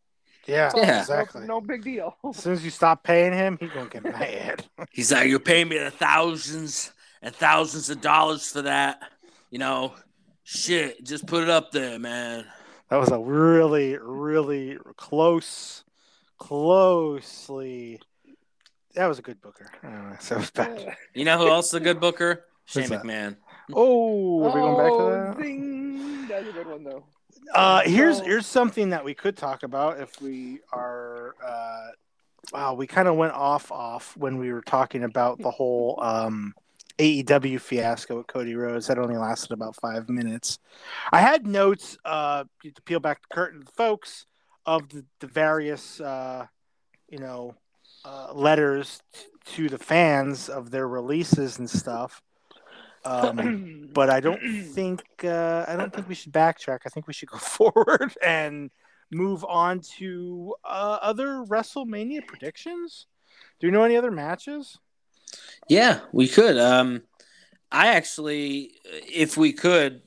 [0.46, 0.84] Yeah, Yeah.
[0.84, 1.46] No- exactly.
[1.46, 2.18] No, big deal.
[2.28, 4.66] As soon as you stop paying him, he's gonna get mad.
[4.90, 6.92] He's like, you're paying me the thousands
[7.22, 9.00] and thousands of dollars for that.
[9.50, 9.94] You know,
[10.46, 11.04] shit.
[11.04, 12.46] Just put it up there, man.
[12.88, 15.84] That was a really, really close,
[16.38, 18.00] closely.
[18.94, 19.70] That was a good booker.
[19.82, 20.96] I don't was bad.
[21.14, 22.44] You know who else is a good booker?
[22.64, 23.02] Shane Who's that?
[23.02, 23.36] McMahon.
[23.72, 25.44] Oh, are we going back Oh, to that?
[25.44, 26.28] zing.
[26.28, 27.04] That's a good one though.
[27.54, 31.34] Uh, here's here's something that we could talk about if we are.
[31.44, 31.86] Uh,
[32.52, 36.54] wow, we kind of went off off when we were talking about the whole um,
[36.98, 38.86] AEW fiasco with Cody Rhodes.
[38.86, 40.58] That only lasted about five minutes.
[41.12, 44.26] I had notes uh, to peel back the curtain, folks,
[44.64, 46.46] of the, the various uh,
[47.08, 47.54] you know
[48.04, 49.26] uh, letters t-
[49.56, 52.22] to the fans of their releases and stuff.
[53.04, 56.80] Um, but I don't think uh, I don't think we should backtrack.
[56.86, 58.70] I think we should go forward and
[59.10, 63.06] move on to uh, other WrestleMania predictions.
[63.60, 64.78] Do you know any other matches?
[65.68, 66.58] Yeah, we could.
[66.58, 67.02] Um,
[67.72, 70.02] I actually, if we could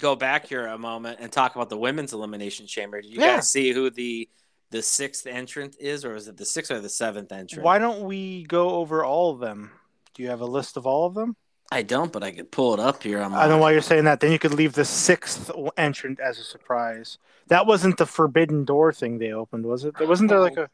[0.00, 3.00] go back here a moment and talk about the women's elimination chamber.
[3.00, 3.36] Do you Yeah.
[3.36, 4.28] guys see who the
[4.70, 7.64] the sixth entrant is, or is it the sixth or the seventh entrant?
[7.64, 9.70] Why don't we go over all of them?
[10.14, 11.36] Do you have a list of all of them?
[11.72, 13.20] I don't, but I could pull it up here.
[13.20, 14.20] On I know my- why you're saying that.
[14.20, 17.18] Then you could leave the sixth entrant as a surprise.
[17.48, 19.94] That wasn't the forbidden door thing they opened, was it?
[19.98, 20.68] There wasn't there like a.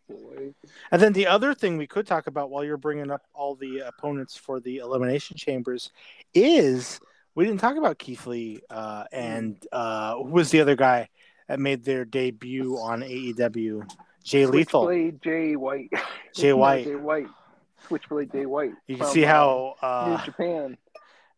[0.93, 3.81] And then the other thing we could talk about while you're bringing up all the
[3.81, 5.91] opponents for the elimination chambers
[6.33, 7.01] is
[7.35, 11.09] we didn't talk about Keith Lee uh, and uh, who was the other guy
[11.49, 13.91] that made their debut on AEW?
[14.23, 14.87] Jay Lethal.
[15.23, 15.91] Jay White.
[16.35, 16.85] Jay White.
[16.85, 17.29] Jay White.
[17.91, 18.71] Switchblade Jay White.
[18.87, 20.79] You can from, see uh, how New uh, Japan.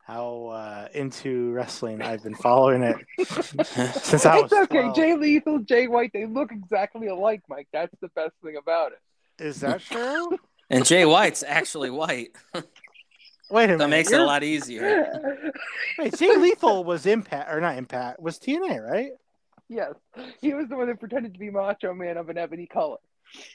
[0.05, 2.96] how uh, into wrestling I've been following it
[3.26, 4.80] since I was It's okay.
[4.82, 4.94] 12.
[4.94, 7.68] Jay Lethal, Jay White, they look exactly alike, Mike.
[7.72, 9.42] That's the best thing about it.
[9.42, 10.38] Is that true?
[10.68, 12.36] and Jay White's actually white.
[12.55, 13.78] Wait a minute.
[13.78, 15.53] That makes it a lot easier.
[15.98, 18.20] Wait, Jay Lethal was Impact or not Impact?
[18.20, 19.12] Was TNA right?
[19.68, 19.94] yes.
[20.42, 22.98] He was the one that pretended to be Macho Man of an ebony color.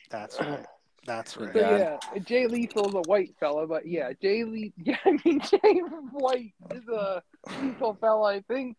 [0.10, 0.66] That's right.
[1.08, 1.54] That's right.
[1.54, 1.80] So God.
[1.80, 5.80] yeah, Jay Lethal's a white fella, but yeah, Jay Le- yeah, I mean Jay
[6.12, 7.24] White is a
[7.62, 8.78] lethal fella, I think.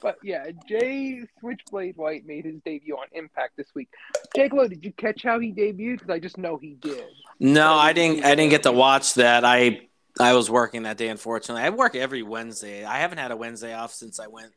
[0.00, 3.88] But yeah, Jay Switchblade White made his debut on Impact this week.
[4.36, 5.98] Jake Lowe, did you catch how he debuted?
[5.98, 7.02] Because I just know he did.
[7.40, 8.24] No, I didn't.
[8.24, 9.44] I didn't get to watch that.
[9.44, 9.88] I
[10.20, 11.08] I was working that day.
[11.08, 12.84] Unfortunately, I work every Wednesday.
[12.84, 14.52] I haven't had a Wednesday off since I went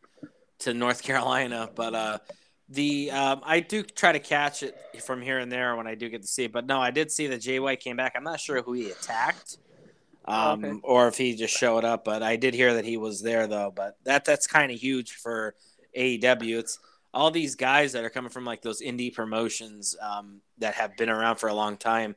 [0.60, 1.68] to North Carolina.
[1.74, 2.18] But uh,
[2.70, 6.10] the um, I do try to catch it from here and there when I do
[6.10, 6.52] get to see it.
[6.52, 8.14] But no, I did see that Jay White came back.
[8.16, 9.58] I'm not sure who he attacked.
[10.26, 10.80] Um, Okay.
[10.84, 13.72] or if he just showed up, but I did hear that he was there though.
[13.74, 15.56] But that that's kind of huge for
[15.98, 16.60] AEW.
[16.60, 16.80] It's
[17.14, 21.10] all these guys that are coming from like those indie promotions um, that have been
[21.10, 22.16] around for a long time.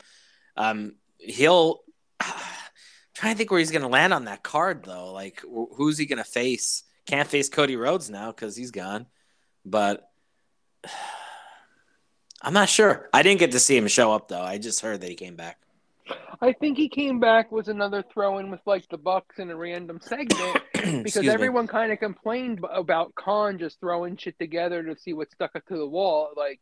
[0.56, 1.80] Um, he'll
[3.14, 5.12] trying to think where he's going to land on that card though.
[5.12, 6.82] Like wh- who's he going to face?
[7.06, 9.06] Can't face Cody Rhodes now because he's gone.
[9.64, 10.09] But
[12.42, 13.08] I'm not sure.
[13.12, 14.42] I didn't get to see him show up though.
[14.42, 15.58] I just heard that he came back.
[16.40, 19.56] I think he came back was another throw in with like the Bucks in a
[19.56, 20.62] random segment
[21.04, 25.54] because everyone kind of complained about Khan just throwing shit together to see what stuck
[25.54, 26.30] up to the wall.
[26.36, 26.60] Like,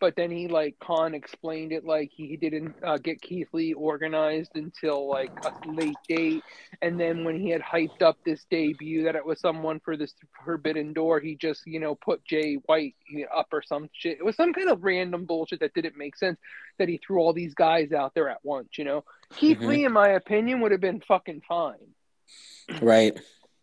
[0.00, 4.52] but then he like Khan explained it like he didn't uh, get Keith Lee organized
[4.54, 6.42] until like a late date,
[6.82, 10.14] and then when he had hyped up this debut that it was someone for this
[10.44, 12.94] Forbidden Door, he just you know put Jay White
[13.36, 14.18] up or some shit.
[14.18, 16.38] It was some kind of random bullshit that didn't make sense
[16.78, 18.68] that he threw all these guys out there at once.
[18.78, 19.04] You know,
[19.36, 19.66] Keith Mhm.
[19.66, 21.94] Lee, in my opinion, would have been fucking fine.
[22.82, 23.18] Right.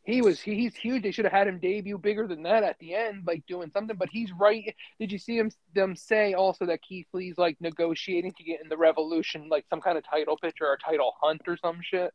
[0.05, 1.03] He was he, he's huge.
[1.03, 3.97] They should have had him debut bigger than that at the end, like doing something.
[3.97, 4.75] But he's right.
[4.99, 8.69] Did you see him them say also that Keith Lee's like negotiating to get in
[8.69, 12.13] the Revolution, like some kind of title picture or a title hunt or some shit?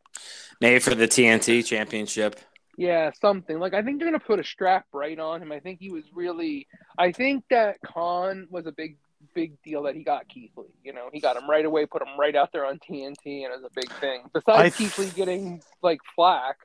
[0.61, 2.39] Maybe for the TNT championship.
[2.77, 5.51] Yeah, something like I think they're gonna put a strap right on him.
[5.51, 6.69] I think he was really.
[6.97, 8.97] I think that Khan was a big
[9.35, 10.65] big deal that he got Keith Lee.
[10.85, 13.53] You know, he got him right away, put him right out there on TNT, and
[13.53, 14.23] it was a big thing.
[14.33, 16.57] Besides I- Keith Lee getting like flack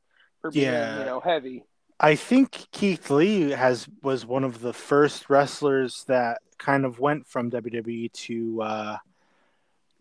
[0.45, 0.99] for being Yeah.
[0.99, 1.63] you know heavy.
[1.99, 7.25] I think Keith Lee has was one of the first wrestlers that kind of went
[7.27, 8.97] from WWE to uh,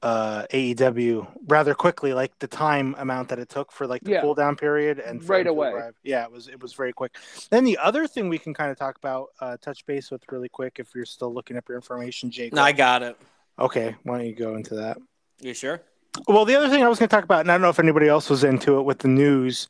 [0.02, 4.20] uh, AEW rather quickly, like the time amount that it took for like the Yeah.
[4.20, 5.70] cool down period and Right away.
[5.70, 5.94] arrive.
[6.02, 7.16] Yeah, it was it was very quick.
[7.50, 10.48] Then the other thing we can kind of talk about, uh, touch base with really
[10.50, 12.52] quick, if you're still looking up your information, Jake.
[12.52, 13.16] No, I got it.
[13.58, 14.98] okay, why don't you go into that?
[15.40, 15.80] You sure?
[16.28, 17.78] Well, the other thing I was going to talk about, and I don't know if
[17.78, 19.68] anybody else was into it with the news,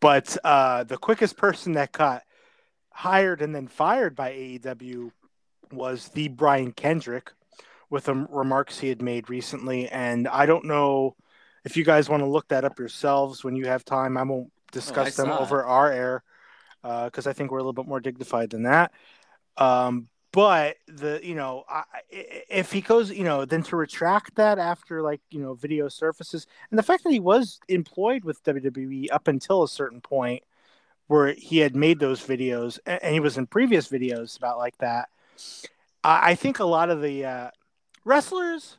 [0.00, 2.22] but uh, the quickest person that got
[2.90, 5.10] hired and then fired by AEW
[5.72, 7.32] was the Brian Kendrick
[7.90, 9.88] with the remarks he had made recently.
[9.88, 11.16] And I don't know
[11.64, 14.16] if you guys want to look that up yourselves when you have time.
[14.16, 15.40] I won't discuss them saw it.
[15.40, 16.22] over our air
[16.82, 18.92] because I think we're a little bit more dignified than that.
[19.56, 24.58] Um, but the you know I, if he goes you know then to retract that
[24.58, 29.08] after like you know video surfaces and the fact that he was employed with WWE
[29.10, 30.42] up until a certain point
[31.06, 35.08] where he had made those videos and he was in previous videos about like that
[36.04, 37.50] I, I think a lot of the uh,
[38.04, 38.76] wrestlers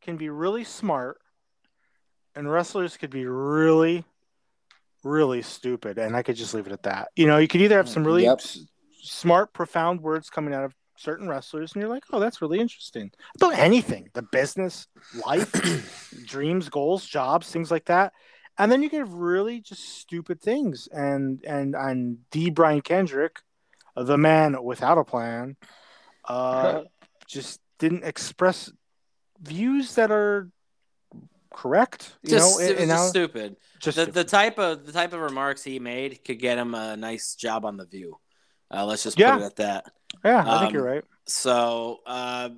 [0.00, 1.20] can be really smart
[2.36, 4.04] and wrestlers could be really
[5.02, 7.76] really stupid and I could just leave it at that you know you could either
[7.78, 8.38] have some really Yep.
[8.40, 8.60] s-
[9.02, 13.10] smart profound words coming out of certain wrestlers and you're like oh that's really interesting
[13.36, 14.86] about anything the business
[15.26, 15.50] life
[16.26, 18.12] dreams goals jobs things like that
[18.58, 23.40] and then you get really just stupid things and and and d brian kendrick
[23.96, 25.56] the man without a plan
[26.28, 26.82] uh
[27.26, 28.70] just didn't express
[29.40, 30.48] views that are
[31.52, 33.56] correct you Just, know it and was now just stupid.
[33.80, 36.96] just the, the type of the type of remarks he made could get him a
[36.96, 38.18] nice job on the View.
[38.70, 39.34] Uh, let's just Yeah.
[39.34, 39.84] put it at that.
[40.24, 41.04] Yeah, I think Um, you're right.
[41.26, 42.50] So, uh,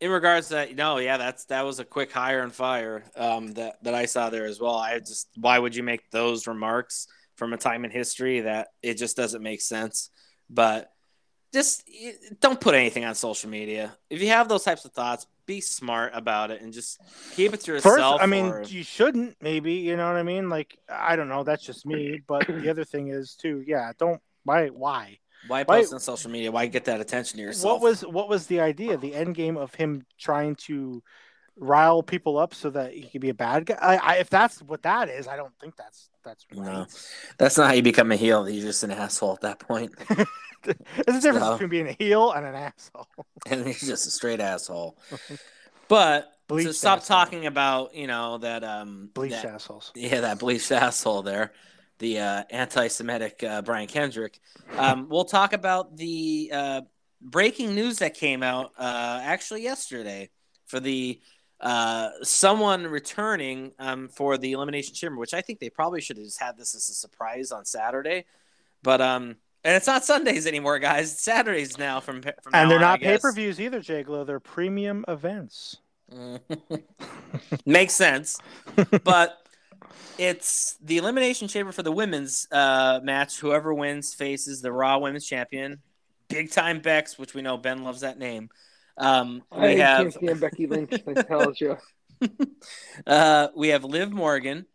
[0.00, 3.52] in regards to that, no, yeah, that's that was a quick hire and fire um,
[3.54, 4.76] that that I saw there as well.
[4.76, 7.06] I just why would you make those remarks
[7.36, 10.10] from a time in history that it just doesn't make sense?
[10.50, 10.90] But
[11.54, 11.88] just
[12.40, 13.96] don't put anything on social media.
[14.10, 17.00] If you have those types of thoughts, be smart about it and just
[17.34, 18.16] keep it to yourself.
[18.16, 18.22] First.
[18.22, 19.36] I mean, or- you shouldn't.
[19.40, 20.50] Maybe you know what I mean.
[20.50, 21.44] Like, I don't know.
[21.44, 22.20] That's just me.
[22.26, 23.64] But the other thing is too.
[23.66, 24.20] Yeah, don't.
[24.44, 24.68] Why?
[24.68, 25.18] Why?
[25.48, 26.50] Why post on social media?
[26.52, 27.80] Why get that attention to yourself?
[27.80, 28.96] What was what was the idea?
[28.96, 31.02] The end game of him trying to
[31.58, 33.78] rile people up so that he could be a bad guy.
[33.80, 36.64] I, I, if that's what that is, I don't think that's that's right.
[36.66, 36.86] No.
[37.38, 38.48] That's not how you become a heel.
[38.48, 39.92] You're just an asshole at that point,
[40.64, 40.76] There's
[41.06, 41.52] a difference No.
[41.52, 43.06] between being a heel and an asshole.
[43.46, 44.96] and he's just a straight asshole.
[45.88, 47.16] But Bleached stop asshole.
[47.16, 49.92] talking about, you know, that um, Bleached that- assholes.
[49.94, 51.52] yeah, that bleached asshole there,
[51.98, 54.38] the uh, anti-Semitic uh, Brian Kendrick.
[54.76, 56.80] Um, we'll talk about the uh,
[57.20, 60.30] breaking news that came out uh, actually yesterday
[60.66, 61.20] for the
[61.60, 66.26] uh, someone returning um, for the Elimination Chamber, which I think they probably should have
[66.26, 68.26] just had this as a surprise on Saturday,
[68.82, 71.12] but um, and it's not Sundays anymore, guys.
[71.12, 74.24] It's Saturdays now from from And they're on, not pay per views either, Jay Glow.
[74.24, 75.78] They're premium events.
[77.66, 78.38] Makes sense.
[79.02, 79.45] but
[80.18, 83.38] it's the Elimination Chamber for the women's uh, match.
[83.40, 85.78] Whoever wins faces the Raw Women's Champion,
[86.28, 88.48] Big Time Bex, which we know Ben loves that name.
[88.98, 90.94] Um, I we have can't Becky Lynch.
[91.06, 91.76] I tells you.
[93.06, 94.66] uh, we have Liv Morgan,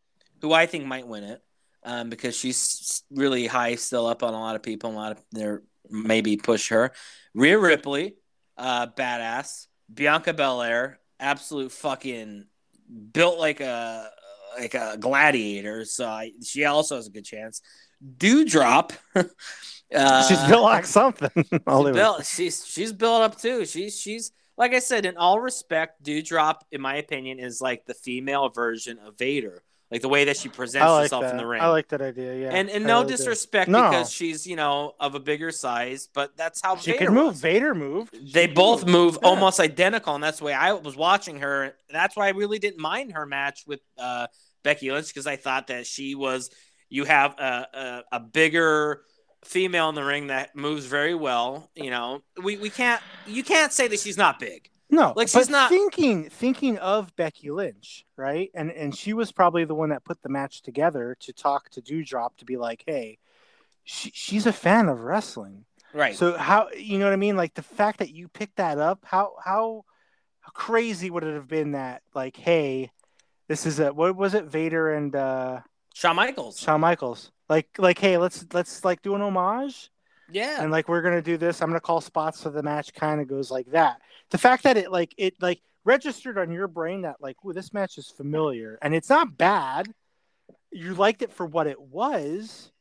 [0.42, 1.42] who I think might win it
[1.84, 4.92] um, because she's really high still up on a lot of people.
[4.92, 6.92] A lot of their maybe push her.
[7.34, 8.16] Rhea Ripley,
[8.58, 9.68] uh, badass.
[9.94, 12.46] Bianca Belair, absolute fucking
[13.12, 14.10] built like a
[14.58, 15.86] like a gladiator.
[15.86, 17.62] So I, she also has a good chance.
[18.18, 18.91] Doudrop.
[19.95, 21.30] uh, She's built like something.
[21.68, 23.66] I'll She's built, she's she's built up too.
[23.66, 27.93] She's she's like I said, in all respect, Doudrop, in my opinion, is like the
[27.93, 29.64] female version of Vader.
[29.92, 31.32] Like the way that she presents like herself that.
[31.32, 31.62] in the ring.
[31.62, 32.34] I like that idea.
[32.44, 32.50] Yeah.
[32.56, 33.89] and and I no really disrespect No.
[33.89, 37.28] because she's you know of a bigger size, but that's how She Vader could move.
[37.34, 37.42] was.
[37.42, 38.34] Vader moved.
[38.34, 38.94] They She both moved.
[39.16, 39.28] move Yeah.
[39.30, 41.76] almost identical, and that's the way I was watching her.
[41.89, 44.28] That's why I really didn't mind her match with uh,
[44.64, 46.50] Becky Lynch because I thought that she was.
[46.89, 49.02] You have a, a a bigger
[49.44, 51.70] female in the ring that moves very well.
[51.76, 54.70] You know, we we can't you can't say that she's not big.
[54.92, 58.52] No, Like, she's but not- thinking thinking of Becky Lynch, right?
[58.54, 61.82] And and she was probably the one that put the match together to talk to
[61.82, 63.18] Doudrop to be like, hey,
[63.86, 65.66] she, she's a fan of wrestling.
[65.94, 66.16] Right.
[66.16, 67.38] So how you know what I mean?
[67.38, 69.86] Like the fact that you picked that up, how how
[70.42, 72.92] how crazy would it have been that like, hey,
[73.48, 75.62] this is a what was it, Vader and uh
[75.94, 76.60] Shawn Michaels.
[76.60, 77.32] Shawn Michaels.
[77.50, 79.89] Like like, hey, let's let's like do an homage
[80.32, 80.62] Yeah.
[80.62, 81.62] and like we're gonna do this.
[81.62, 84.02] I'm gonna call spots so the match kind of goes like that.
[84.30, 87.74] The fact that it like it like registered on your brain that like, ooh, this
[87.74, 89.94] match is familiar and it's not bad.
[90.72, 92.72] You liked it for what it was,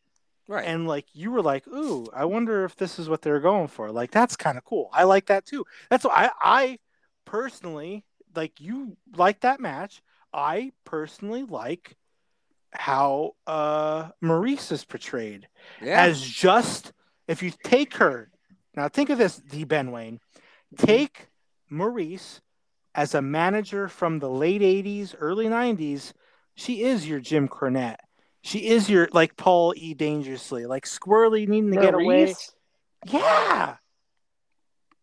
[0.46, 0.64] right.
[0.64, 3.90] and like you were like, ooh, I wonder if this is what they're going for.
[3.90, 4.90] Like that's kind of cool.
[4.92, 5.64] I like that too.
[5.88, 6.78] That's why I I
[7.24, 10.02] personally like you like that match.
[10.32, 11.96] I personally like
[12.72, 15.48] how uh Maryse is portrayed
[15.82, 16.02] yeah.
[16.02, 16.92] as just
[17.30, 18.30] if you take her
[18.74, 19.64] now think of this D.
[19.64, 20.20] Ben Wayne.
[20.76, 21.28] Take
[21.70, 22.40] Maryse
[22.94, 26.12] as a manager from the late 80s early 90s
[26.54, 28.00] she is your Jim Cornette.
[28.42, 29.94] She is your like Paul E.
[29.94, 32.34] Dangerously like squirrely needing to get away.
[33.06, 33.76] Yeah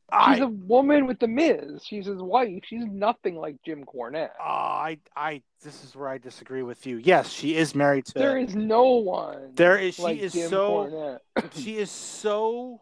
[0.10, 1.84] She's I, a woman with the Miz.
[1.86, 2.62] She's his wife.
[2.66, 4.30] She's nothing like Jim Cornette.
[4.40, 8.14] uh, I I this is where I disagree with you yes she is married to
[8.14, 9.52] There is no one.
[9.56, 11.20] there is she like is Jim so
[11.56, 12.80] she is so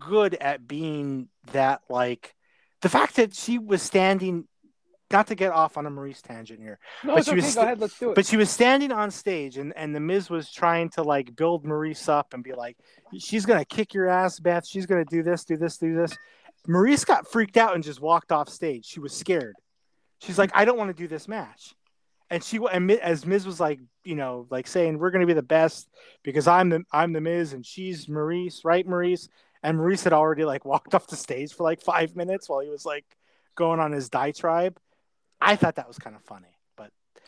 [0.00, 2.34] good at being that like
[2.80, 4.46] the fact that she was standing
[5.10, 7.40] not to get off on a Maryse tangent here, No, but she okay.
[7.42, 7.78] was Go ahead.
[7.78, 8.14] Let's do it.
[8.14, 11.64] but she was standing on stage and, and the Miz was trying to like build
[11.66, 12.78] Maryse up and be like,
[13.18, 14.66] she's gonna kick your ass, Beth.
[14.66, 16.16] She's gonna do this, do this, do this.
[16.68, 18.86] Maryse got freaked out and just walked off stage.
[18.86, 19.56] She was scared.
[20.20, 21.74] She's like, I don't want to do this match.
[22.30, 25.42] And she and as Miz was like, you know, like saying we're gonna be the
[25.42, 25.88] best
[26.22, 29.28] because I'm the I'm the Miz and she's Maryse, right, Maryse?
[29.62, 32.70] And Maryse had already like walked off the stage for like five minutes while he
[32.70, 33.04] was like
[33.54, 34.78] going on his diatribe.
[35.40, 36.51] I thought that was kind of funny,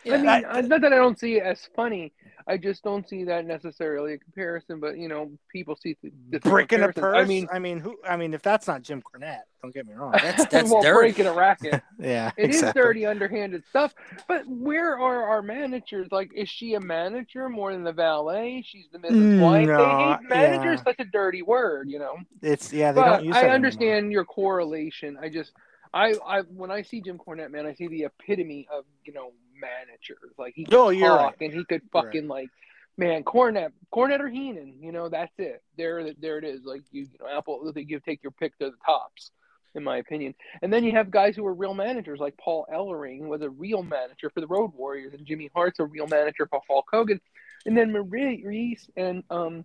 [0.04, 2.12] but I mean, I- I, not that I don't see it as funny.
[2.46, 4.78] I just don't see that necessarily a comparison.
[4.78, 7.16] But you know, people see th- different breaking a purse.
[7.16, 7.96] I mean, I mean, who?
[8.06, 10.12] I mean, if that's not Jim Cornette, don't get me wrong.
[10.12, 11.08] That's- that's well, dirty.
[11.12, 11.82] breaking a racket.
[11.98, 12.82] yeah, It is exactly.
[12.82, 13.94] dirty, underhanded stuff.
[14.28, 16.08] But where are our managers?
[16.12, 18.62] Like, is she a manager more than the valet?
[18.66, 19.12] She's the Mrs.
[19.12, 19.66] Mm, White.
[19.66, 20.74] no, they hate manager yeah.
[20.74, 22.16] is such a dirty word, you know.
[22.42, 23.36] It's yeah, they but don't use.
[23.36, 25.16] I that understand your correlation.
[25.18, 25.52] I just,
[25.94, 29.32] I, I, when I see Jim Cornette, man, I see the epitome of you know
[29.64, 30.32] managers.
[30.38, 31.40] Like he could Oh, you're talk right.
[31.40, 32.06] and he could You're right.
[32.12, 32.48] fucking like,
[32.96, 35.62] man, Cornette, Cornette or Heenan, you know, that's it.
[35.76, 36.64] There, there it is.
[36.64, 39.30] Like you, you know, Apple, they give take your pick to the tops.
[39.76, 43.22] In my opinion, and then you have guys who are real managers, like Paul Ellering
[43.26, 46.60] was a real manager for the Road Warriors, and Jimmy Hart's a real manager for
[46.68, 47.20] Hulk Hogan,
[47.66, 49.64] and then Maryse and um,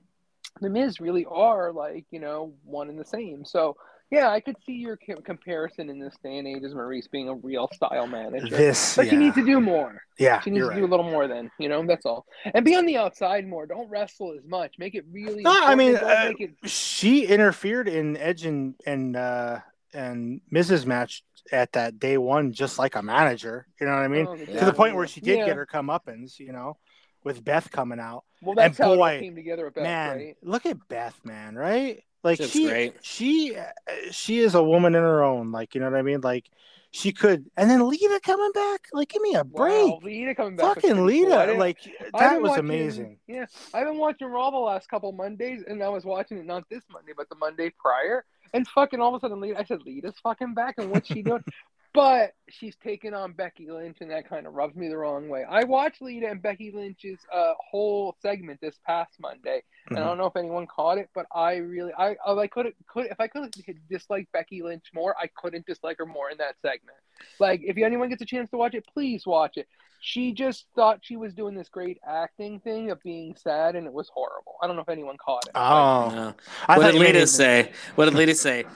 [0.62, 3.45] the Miz really are like you know one and the same.
[3.45, 3.78] So
[4.12, 7.30] yeah, I could see your co- comparison in this day and age as Maryse being
[7.30, 8.55] a real style manager.
[8.55, 10.01] This, but yeah, she needs to do more.
[10.18, 12.26] yeah, She needs to do a little more then, you know, that's all.
[12.53, 13.66] And be on the outside more.
[13.66, 14.76] Don't wrestle as much.
[14.80, 19.60] Make it really No, I mean, uh, it She interfered in Edge and and uh,
[19.93, 23.68] and Miz's match at that day one, just like a manager.
[23.80, 24.26] You know what I mean?
[24.28, 25.45] oh, the to the point where she did Yeah.
[25.45, 26.39] get her comeuppance.
[26.39, 26.78] You know,
[27.24, 28.24] with Beth coming out.
[28.41, 30.38] Well, that's and how it boy, came together Beth, man, right?
[30.41, 32.03] look at Beth, man, right?
[32.24, 32.95] Like She she, great.
[33.01, 33.63] she, uh,
[34.11, 35.51] she is a woman in her own.
[35.51, 36.22] Like you know what I mean?
[36.22, 36.49] Like
[36.91, 38.88] she could, and then Lita coming back.
[38.93, 40.76] Like, give me a break, Wow, Lita coming back.
[40.76, 41.30] fucking pretty cool.
[41.38, 41.53] Lita.
[41.53, 41.78] Like
[42.17, 43.17] that was watching- amazing.
[43.28, 46.67] Yeah, I've been watching Raw the last couple Mondays, and I was watching it not
[46.70, 48.26] this Monday, but the Monday prior.
[48.53, 51.22] And fucking all of a sudden, Lita, I said, Lita's fucking back, and what's she
[51.22, 51.43] doing?
[51.93, 55.43] but she's taking on Becky Lynch, and that kind of rubs me the wrong way.
[55.43, 60.05] I watched Lita and Becky Lynch's uh, whole segment this past Monday, and I Mhm.
[60.05, 63.27] don't know if anyone caught it, but I really, I, I could, could if I
[63.27, 63.53] could
[63.89, 66.97] dislike Becky Lynch more, I couldn't dislike her more in that segment.
[67.39, 69.67] Like, if anyone gets a chance to watch it, please watch it.
[70.01, 73.91] She just thought she was doing this great acting thing of being sad, and it
[73.91, 74.55] was horrible.
[74.61, 75.51] I don't know if anyone caught it.
[75.55, 76.33] Oh, No.
[76.67, 77.73] I What did Lita say?
[77.95, 78.57] What did Lita say?
[78.63, 78.69] Lita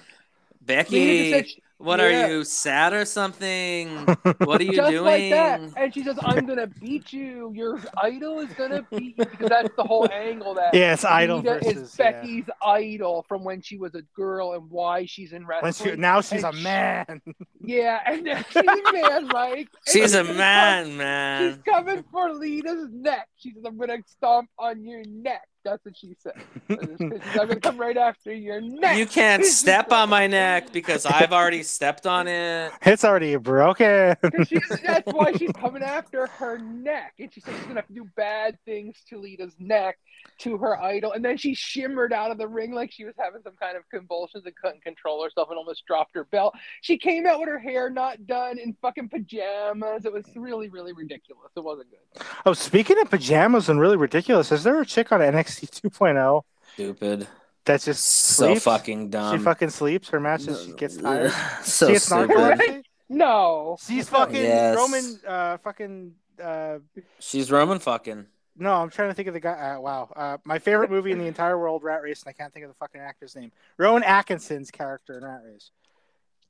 [0.65, 2.05] Becky, just said she- what yeah.
[2.05, 3.89] are you sad or something?
[4.39, 5.03] What are you just doing?
[5.03, 5.61] like that.
[5.77, 7.51] And she says, "I'm gonna beat you.
[7.53, 10.53] Your idol is gonna beat you," because that's the whole angle.
[10.55, 12.11] That Yeah, it's idol Lita versus is yeah.
[12.11, 15.95] Becky's idol from when she was a girl and why she's in When wrestling.
[15.95, 17.21] she, now she's a And she- man.
[17.65, 19.57] Yeah, and she's a man, Mike.
[19.57, 23.27] And She's a coming- man, She's coming for Lita's neck.
[23.37, 26.33] She says, "I'm gonna stomp on your neck." That's what she said.
[26.69, 28.97] And I'm gonna come right after your neck.
[28.97, 32.71] You can't step on my neck because I've already stepped on it.
[32.81, 34.15] It's already broken.
[34.83, 37.13] That's why she's coming after her neck.
[37.19, 39.97] And she said she's going to have to do bad things to Lita's neck,
[40.39, 41.11] to her idol.
[41.13, 43.83] And then she shimmered out of the ring like she was having some kind of
[43.89, 46.55] convulsions and couldn't control herself and almost dropped her belt.
[46.81, 50.05] She came out with her hair not done in fucking pajamas.
[50.05, 51.51] It was really, really ridiculous.
[51.55, 52.25] It wasn't good.
[52.45, 56.43] Oh, speaking of pajamas and really ridiculous, is there a chick on NXT 2.0
[56.73, 57.27] Stupid.
[57.65, 58.63] That's just So sleeps?
[58.63, 59.37] fucking dumb.
[59.37, 60.09] She fucking sleeps.
[60.09, 61.31] Her matches, she gets tired.
[61.63, 62.29] so she gets stupid.
[62.29, 62.83] narcolepsy.
[63.09, 63.77] No.
[63.85, 64.75] She's fucking Yes.
[64.75, 65.19] Roman.
[65.25, 66.13] Uh, fucking.
[66.43, 66.79] Uh,
[67.19, 68.25] She's Roman fucking.
[68.57, 69.75] no, I'm trying to think of the guy.
[69.75, 70.09] Uh, wow.
[70.15, 72.69] Uh, my favorite movie in the entire world, Rat Race, and I can't think of
[72.71, 73.51] the fucking actor's name.
[73.77, 75.69] Rowan Atkinson's character in Rat Race.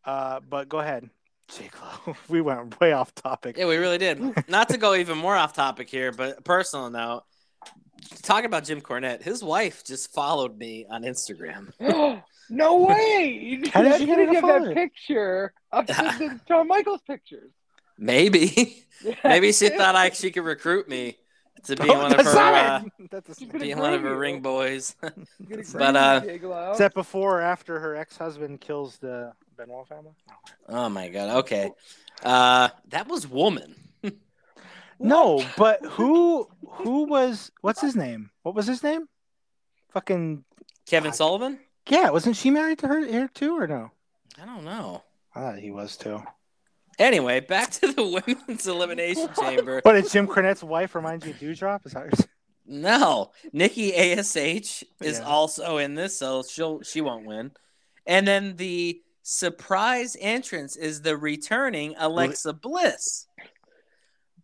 [0.05, 1.09] Uh, but go ahead,
[1.49, 1.71] Jake
[2.29, 3.57] we went way off topic.
[3.57, 4.19] Yeah, we really did.
[4.49, 7.23] Not to go even more off topic here, but personal note.
[8.21, 11.71] Talking about Jim Cornette, his wife just followed me on Instagram.
[12.49, 13.61] no way.
[13.73, 17.01] How did That's you get gonna her give that picture of the, the Shawn Michaels
[17.05, 17.51] pictures.
[17.97, 18.85] Maybe,
[19.23, 21.17] maybe she thought I she could recruit me
[21.65, 23.11] to be one of her uh, it.
[23.11, 24.95] That's a- gonna be one of her groom ring boys.
[25.01, 30.11] But, uh, you, Is that before or after her ex-husband kills the Benoit family?
[30.69, 31.37] oh my god.
[31.39, 31.71] Okay,
[32.23, 33.75] uh, that was woman.
[35.03, 38.31] No, but who who was what's his name?
[38.43, 39.07] What was his name?
[39.91, 40.43] Fucking
[40.87, 41.15] Kevin God.
[41.15, 41.59] Sullivan.
[41.87, 43.91] yeah, wasn't she married to her here too or no?
[44.41, 45.03] I don't know.
[45.35, 46.23] I thought he was too.
[46.99, 49.79] Anyway, back to the women's elimination chamber.
[49.83, 51.85] What did Jim Cornette's wife remind you of Doudrop?
[51.85, 52.27] Is that what you're?
[52.65, 55.19] No, Nikki Ash is Yeah.
[55.25, 57.51] also in this, so she'll she won't win.
[58.05, 63.27] And then the surprise entrance is the returning Alexa Bliss.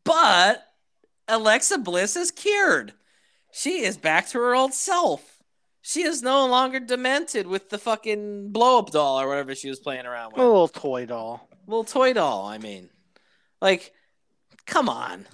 [0.10, 0.66] But
[1.28, 2.94] Alexa Bliss is cured.
[3.52, 5.38] She is back to her old self.
[5.84, 9.80] She is no longer demented with the fucking blow up doll or whatever she was
[9.80, 10.42] playing around with.
[10.42, 11.48] A little toy doll.
[11.52, 12.90] A Little toy doll, I mean.
[13.62, 13.94] Like,
[14.66, 15.28] come on.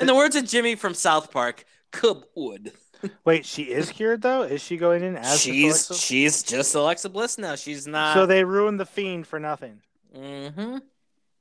[0.00, 2.72] In the words of Jimmy from South Park, Cub Wood.
[3.26, 4.42] Wait, she is cured though?
[4.42, 7.54] Is she going in as she's she's just Alexa Bliss now.
[7.54, 8.14] She's not.
[8.14, 9.82] So they ruined the fiend for nothing.
[10.16, 10.78] Mm-hmm.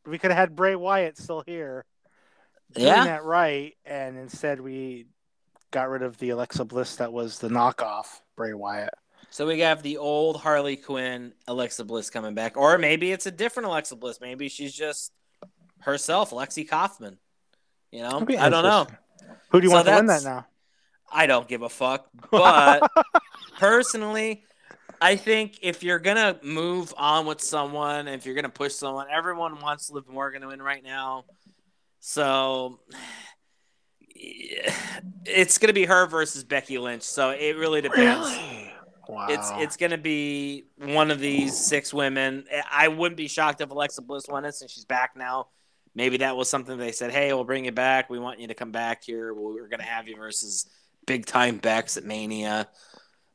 [0.05, 1.85] We could have had Bray Wyatt still here.
[2.75, 3.05] Doing Yeah.
[3.05, 5.07] that right, and instead we
[5.71, 8.93] got rid of the Alexa Bliss that was the knockoff Bray Wyatt.
[9.29, 13.31] So we have the old Harley Quinn Alexa Bliss coming back, or maybe it's a
[13.31, 14.19] different Alexa Bliss.
[14.21, 15.11] Maybe she's just
[15.79, 17.17] herself, Lexi Kaufman.
[17.91, 18.87] You know, I don't know.
[19.49, 20.45] Who do you So want to win that now?
[21.11, 22.07] I don't give a fuck.
[22.31, 22.89] But
[23.57, 24.43] personally,
[25.01, 29.59] I think if you're gonna move on with someone, if you're gonna push someone, everyone
[29.61, 31.25] wants Liv Morgan to win right now.
[32.07, 32.77] So
[35.25, 37.01] it's gonna be her versus Becky Lynch.
[37.01, 38.29] So it really depends.
[38.29, 38.71] Really?
[39.09, 39.25] Wow.
[39.27, 42.45] It's it's gonna be one of these six women.
[42.71, 45.47] I wouldn't be shocked if Alexa Bliss won it since she's back now.
[45.95, 48.07] Maybe that was something they said, "Hey, we'll bring you back.
[48.07, 49.33] We want you to come back here.
[49.33, 50.69] We're gonna have you versus
[51.07, 52.67] big time Bex at Mania.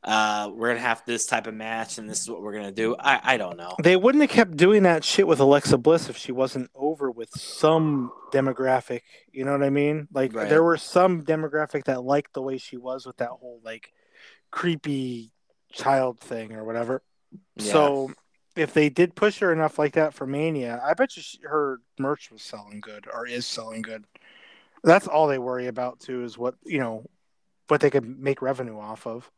[0.03, 2.95] Uh, we're gonna have this type of match, and this is what we're gonna do."
[2.99, 3.75] I I don't know.
[3.83, 7.29] They wouldn't have kept doing that shit with Alexa Bliss if she wasn't over with
[7.31, 9.01] some demographic.
[9.31, 10.07] You know what I mean?
[10.11, 10.49] Like Right.
[10.49, 13.93] there were some demographic that liked the way she was with that whole like
[14.49, 15.31] creepy
[15.71, 17.03] child thing or whatever.
[17.55, 17.71] Yeah.
[17.71, 18.11] So
[18.55, 21.79] if they did push her enough like that for Mania, I bet you she, her
[21.99, 24.03] merch was selling good or is selling good.
[24.83, 27.05] That's all they worry about too is what you know
[27.67, 29.29] what they could make revenue off of.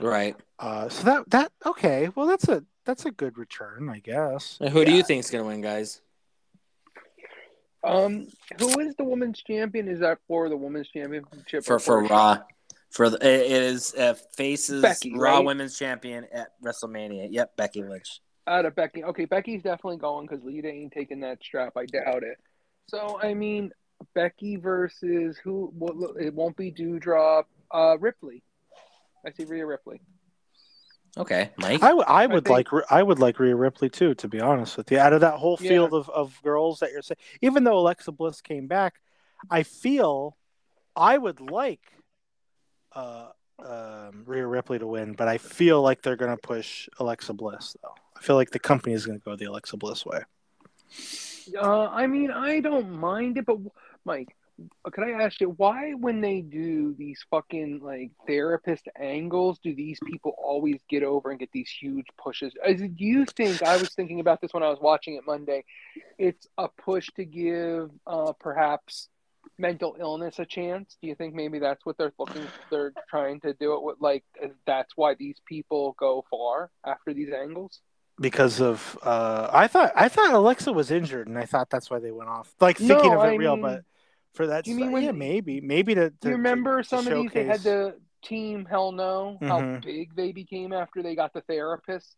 [0.00, 0.36] Right.
[0.58, 4.58] Uh, so that that okay, well that's a that's a good return, I guess.
[4.60, 6.00] And who do you think's gonna win, guys?
[7.84, 8.28] Um,
[8.58, 9.88] who is the women's champion?
[9.88, 12.38] Is that for the women's championship For for Raw,
[12.90, 15.44] for the it is uh, faces Becky, Raw right?
[15.44, 17.28] Women's Champion at WrestleMania.
[17.30, 18.20] Yep, Becky Lynch.
[18.46, 19.02] out of Becky?
[19.02, 21.72] Okay, Becky's definitely going because Lita ain't taking that strap.
[21.76, 22.38] I doubt it.
[22.86, 23.72] So I mean,
[24.14, 25.72] Becky versus who?
[25.74, 27.44] Well, it won't be Doudrop.
[27.72, 28.44] Uh, Ripley.
[29.24, 30.00] I see Rhea Ripley.
[31.18, 31.82] Okay, Mike.
[31.82, 34.76] I, w- I would think- like I would like Rhea Ripley too, to be honest
[34.78, 34.98] with you.
[34.98, 35.68] Out of that whole Yeah.
[35.68, 38.94] field of, of girls that you're saying, even though Alexa Bliss came back,
[39.50, 40.36] I feel
[40.96, 41.82] I would like
[42.94, 47.32] uh, um, Rhea Ripley to win, but I feel like they're going to push Alexa
[47.34, 47.94] Bliss though.
[48.16, 50.20] I feel like the company is going to go the Alexa Bliss way.
[51.60, 53.58] Uh, I mean, I don't mind it, but
[54.04, 54.34] Mike,
[54.92, 59.98] could I ask you why, when they do these fucking like therapist angles, do these
[60.06, 62.52] people always get over and get these huge pushes?
[62.66, 65.64] Is, do you think I was thinking about this when I was watching it Monday?
[66.18, 69.08] It's a push to give uh, perhaps
[69.58, 70.96] mental illness a chance.
[71.02, 72.48] Do you think maybe that's what they're looking?
[72.70, 74.24] They're trying to do it with like
[74.66, 77.80] that's why these people go far after these angles.
[78.20, 81.98] Because of uh, I thought I thought Alexa was injured, and I thought that's why
[81.98, 82.54] they went off.
[82.60, 83.82] Like thinking No, of it I real, mean- but
[84.34, 86.10] for that, Do you mean when- yeah, maybe, maybe to.
[86.10, 87.32] to Do you remember to- to some of these?
[87.32, 89.38] They had the team Hell No.
[89.42, 89.84] How Mhm.
[89.84, 92.16] big they became after they got the therapist.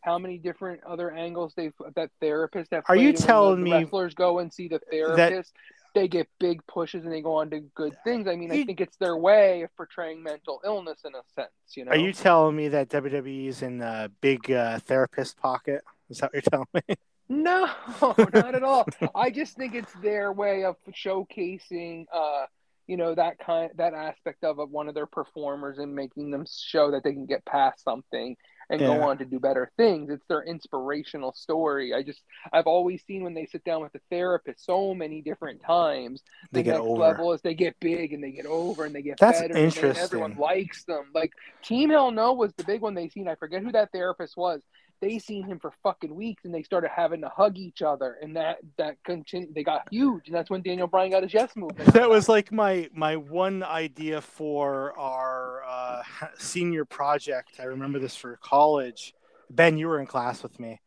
[0.00, 2.84] How many different other angles they that therapist have.
[2.88, 5.52] Are you played, and when telling me wrestlers go and see the therapist?
[5.94, 8.26] they get big pushes and they go on to good things.
[8.26, 11.50] I mean, I think it's their way of portraying mental illness in a sense.
[11.76, 11.90] You know.
[11.90, 15.84] Are you telling me that WWE is in a big uh, therapist pocket?
[16.08, 16.94] Is that what you're telling me?
[17.28, 17.68] No,
[18.18, 18.86] not at all.
[19.14, 22.46] I just think it's their way of showcasing, uh,
[22.86, 26.44] you know, that kind, that aspect of, of one of their performers and making them
[26.50, 28.36] show that they can get past something
[28.70, 30.08] and go on to do better things.
[30.10, 31.92] It's their inspirational story.
[31.92, 35.62] I just, I've always seen when they sit down with the therapist so many different
[35.62, 36.22] times.
[36.52, 37.00] They get next over.
[37.00, 39.54] level is they get big and they get over and they get That's better.
[39.54, 40.02] and interesting.
[40.02, 41.04] everyone likes them.
[41.14, 43.28] Like Team Hell No was the big one they seen.
[43.28, 44.62] I forget who that therapist was
[45.02, 48.36] they seen him for fucking weeks and they started having to hug each other and
[48.36, 51.92] that that continued they got huge and that's when Daniel Bryan got his yes movement.
[51.92, 56.02] That was like my my one idea for our uh,
[56.38, 57.60] senior project.
[57.60, 59.12] I remember this for college.
[59.50, 60.80] Ben, you were in class with me.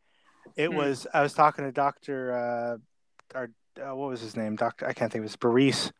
[0.56, 0.76] It Hmm.
[0.76, 4.56] was I was talking to Doctor uh, our uh, what was his name?
[4.56, 5.92] Doctor I can't think of his Baris.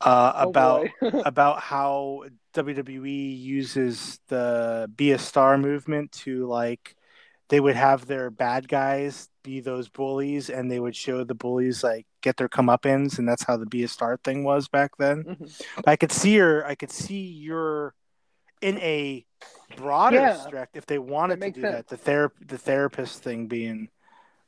[0.00, 0.88] Uh, Oh, about
[1.24, 2.24] about how
[2.54, 6.96] WWE uses the be a star movement to like
[7.50, 11.82] they would have their bad guys be those bullies and they would show the bullies
[11.84, 15.24] like get their comeuppance and that's how the be a star thing was back then.
[15.24, 15.62] Mhm.
[15.86, 17.94] I could see your I could see your
[18.62, 19.24] in a
[19.76, 20.64] broader Yeah.
[20.74, 21.74] if they wanted to do sense.
[21.74, 21.88] that.
[21.88, 23.88] The ther- the therapist thing being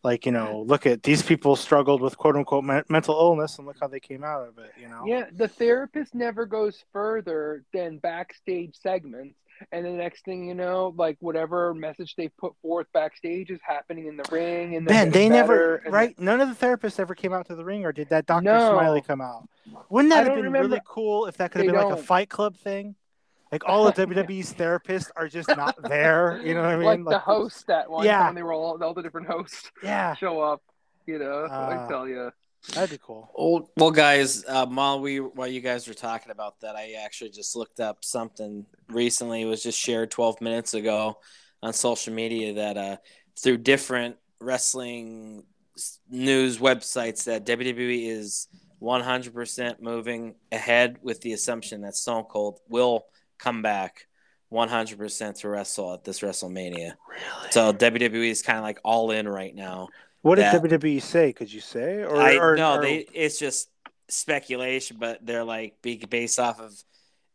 [0.05, 3.67] like, you know, look at these people struggled with quote unquote men- mental illness and
[3.67, 5.05] look how they came out of it, you know.
[5.07, 9.37] Yeah, the therapist never goes further than backstage segments.
[9.71, 14.07] And the next thing you know, like whatever message they put forth backstage is happening
[14.07, 14.75] in the ring.
[14.77, 16.19] And they're they never right.
[16.19, 18.73] None of the therapists ever came out to the ring, or did that Doctor No.
[18.73, 19.49] Smiley come out?
[19.91, 21.99] Wouldn't I that have been remember- really cool if that could They have been like
[21.99, 22.03] a.
[22.03, 22.97] Fight Club thing?
[23.53, 26.41] Like all of WWE's therapists are just not there.
[26.43, 27.05] You know what I mean?
[27.05, 28.19] like, the host that one Yeah.
[28.19, 30.15] time they were all all the different hosts Yeah.
[30.15, 30.63] show up.
[31.07, 32.31] You know, Uh, I tell you.
[32.75, 33.31] That'd be cool.
[33.37, 37.31] Well, well guys, um, while we while you guys were talking about that, I actually
[37.31, 39.43] just looked up something recently.
[39.43, 41.19] It was just shared 12 minutes ago
[41.63, 42.97] on social media that uh,
[43.39, 45.45] through different wrestling
[46.09, 48.49] news websites that WWE is
[48.81, 53.05] 100% moving ahead with the assumption that Stone Cold will
[53.39, 54.07] come back
[54.53, 56.95] 100% to wrestle at this WrestleMania.
[57.09, 57.51] Really?
[57.51, 59.89] So WWE is kind of like all in right now.
[60.23, 61.33] What did that- WWE say?
[61.33, 62.03] Could you say?
[62.03, 63.69] Or, I or no, or- they it's just
[64.09, 66.73] speculation, but they're like based off of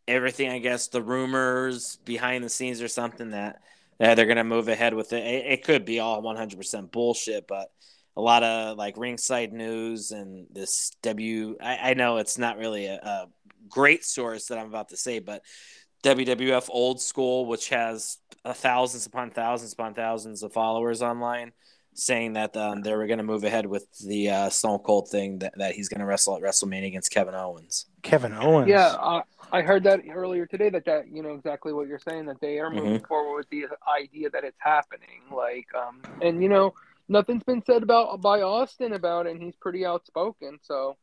[0.07, 0.49] everything.
[0.49, 3.61] I guess the rumors behind the scenes or something that
[3.99, 5.23] that they're gonna move ahead with it.
[5.23, 7.69] It, it could be all 100 percent bullshit, but
[8.15, 11.55] a lot of like ringside news and this W.
[11.61, 13.27] I, I know it's not really a, a
[13.69, 15.43] great source that I'm about to say, but
[16.03, 21.51] WWF Old School, which has thousands upon thousands upon thousands of followers online,
[21.97, 25.39] saying that um, they were going to move ahead with the uh, Stone Cold thing
[25.39, 27.87] that, that he's going to wrestle at WrestleMania against Kevin Owens.
[28.03, 28.69] Kevin Owens.
[28.69, 30.69] Yeah, I, I heard that earlier today.
[30.69, 32.27] That that you know exactly what you're saying.
[32.27, 35.21] That they are moving forward with the idea that it's happening.
[35.35, 36.73] Like, um, and you know,
[37.07, 39.31] nothing's been said about by Austin about it.
[39.31, 40.59] and He's pretty outspoken.
[40.61, 40.97] So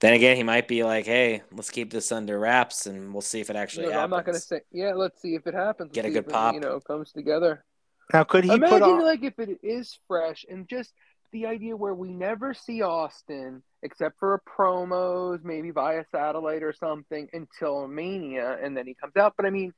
[0.00, 3.40] Then again, he might be like, "Hey, let's keep this under wraps, and we'll see
[3.40, 4.60] if it actually you know, I'm happens." not gonna say.
[4.70, 5.92] Yeah, let's see if it happens.
[5.92, 6.54] Get a good if it, pop.
[6.54, 7.64] You know, comes together.
[8.12, 9.04] Now, could he Imagine put on?
[9.04, 10.92] like if it is fresh and just
[11.32, 17.28] the idea where we never see Austin except for promos, maybe via satellite or something
[17.32, 19.34] until Mania, and then he comes out.
[19.36, 19.72] But I mean,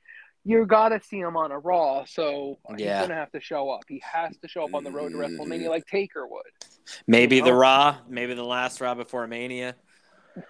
[0.44, 2.98] you gotta see him on a Raw, so Yeah.
[3.00, 3.82] he's gonna have to show up.
[3.88, 6.42] He has to show up on the road to WrestleMania like Taker would.
[7.06, 7.55] maybe the Oh.
[7.56, 9.74] Raw, maybe the last Raw before Mania.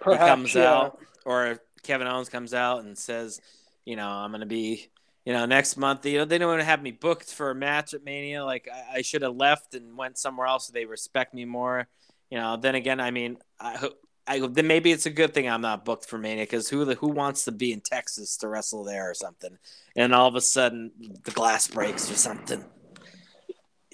[0.01, 0.73] Perhaps he comes yeah.
[0.73, 3.41] out, or Kevin Owens comes out and says,
[3.85, 4.89] "You know, I'm going to be,
[5.25, 6.05] you know, next month.
[6.05, 8.43] You know, they don't want to have me booked for a match at Mania.
[8.45, 11.87] Like I, I should have left and went somewhere else so they respect me more.
[12.29, 12.57] You know.
[12.57, 13.89] Then again, I mean, I,
[14.27, 16.95] I then maybe it's a good thing I'm not booked for Mania because who the
[16.95, 19.57] who wants to be in Texas to wrestle there or something?
[19.95, 20.91] And all of a sudden,
[21.23, 22.63] the glass breaks or something.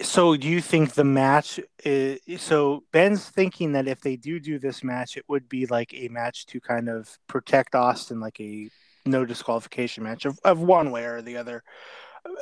[0.02, 1.58] So, do you think the match?
[1.82, 5.94] Is, so Ben's thinking that if they do do this match, it would be like
[5.94, 8.68] a match to kind of protect Austin, like a
[9.06, 11.62] no disqualification match of, of one way or the other.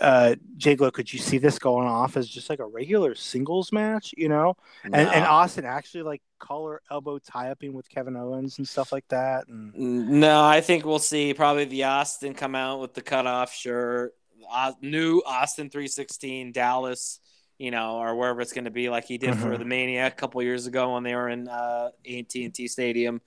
[0.00, 4.14] Uh, Jaglo, could you see this going off as just like a regular singles match?
[4.16, 8.66] You know, and, and Austin actually like collar elbow tie upping with Kevin Owens and
[8.66, 9.46] stuff like that.
[9.46, 9.74] And
[10.20, 14.14] No, I think we'll see probably the Austin come out with the cutoff shirt,
[14.50, 17.20] uh, new Austin 316 Dallas,
[17.58, 19.58] you know, or wherever it's going to be, like he did for Mhm.
[19.58, 23.20] the Mania a couple years ago when they were in uh, AT&T Stadium.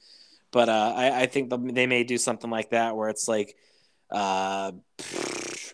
[0.58, 3.56] But uh, I, I think they may do something like that where it's like
[4.10, 4.72] uh,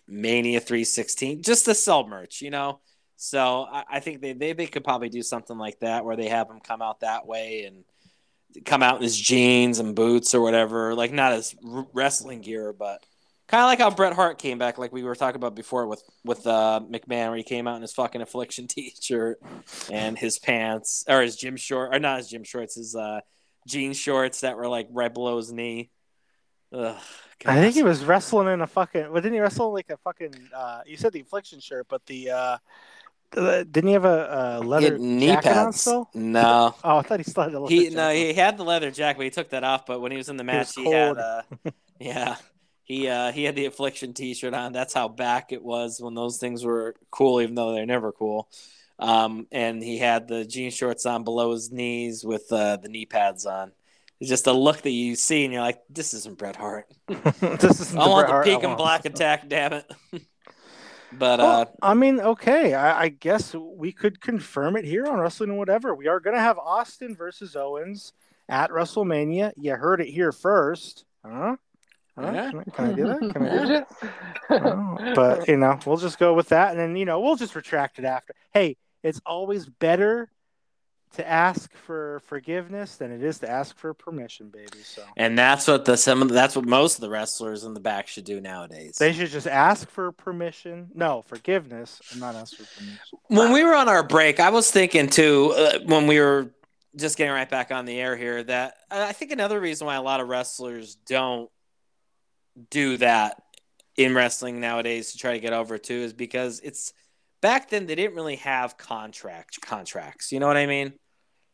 [0.09, 2.81] Mania 316, just to sell merch, you know.
[3.15, 6.27] So I, I think they, they they could probably do something like that where they
[6.27, 10.41] have him come out that way and come out in his jeans and boots or
[10.41, 11.55] whatever, like not as
[11.93, 13.05] wrestling gear, but
[13.47, 16.03] kind of like how Bret Hart came back, like we were talking about before with
[16.25, 19.39] with uh, McMahon, where he came out in his fucking affliction t-shirt
[19.89, 23.21] and his pants or his gym short or not his gym shorts, his uh,
[23.67, 25.89] jean shorts that were like right below his knee.
[26.71, 26.95] Ugh,
[27.45, 29.11] I think he was wrestling in a fucking.
[29.11, 30.33] Well, didn't he wrestle in like a fucking?
[30.55, 32.31] Uh, you said the affliction shirt, but the.
[32.31, 32.57] Uh,
[33.31, 36.09] the- didn't he have a, a He leather had knee jacket on still?
[36.13, 37.95] No, Oh, I thought he still had a leather he jacket.
[37.95, 39.85] no he had the leather jacket, but he took that off.
[39.85, 41.41] But when he was in the match, was he, had uh,
[41.99, 42.35] yeah,
[42.83, 44.71] he uh, he had the affliction T-shirt on.
[44.71, 48.49] That's how back it was when those things were cool, even though they're never cool.
[49.03, 53.05] Um, and he had the jean shorts on below his knees with uh, the knee
[53.05, 53.73] pads on.
[54.21, 56.85] It's just a look that you see, and you're like, "This isn't Bret Hart.
[57.07, 58.77] this is I want the Hart peak and want.
[58.77, 59.91] black attack, damn it."
[61.11, 62.73] but uh, I mean, okay.
[62.75, 65.93] I, I guess we could confirm it here on Wrestling and Whatever.
[65.93, 68.13] We are going to have Austin versus Owens
[68.47, 69.51] at WrestleMania.
[69.57, 71.03] You heard it here first.
[71.25, 71.57] Huh?
[72.17, 72.31] Huh?
[72.33, 72.51] Yeah.
[72.51, 73.33] Can, I, can I do that?
[73.33, 73.87] Can I do Did that?
[74.49, 77.53] Oh, but you know, we'll just go with that, and then you know, we'll just
[77.53, 78.33] retract it after.
[78.53, 80.29] Hey, it's always better
[81.13, 84.79] to ask for forgiveness than it is to ask for permission, baby.
[84.83, 87.79] So and that's what the some of that's what most of the wrestlers in the
[87.79, 88.97] back should do nowadays.
[88.97, 90.89] they should just ask for permission.
[90.95, 93.19] No, forgiveness, and not ask for permission.
[93.27, 96.51] when we were on our break, I was thinking too uh, when we were
[96.95, 99.95] just getting right back on the air here that uh, I think another reason why
[99.95, 101.49] a lot of wrestlers don't
[102.69, 103.41] do that
[103.97, 106.93] in wrestling nowadays to try to get over too is because it's
[107.43, 110.31] back then they didn't really have contract contracts.
[110.31, 110.93] You know what I mean?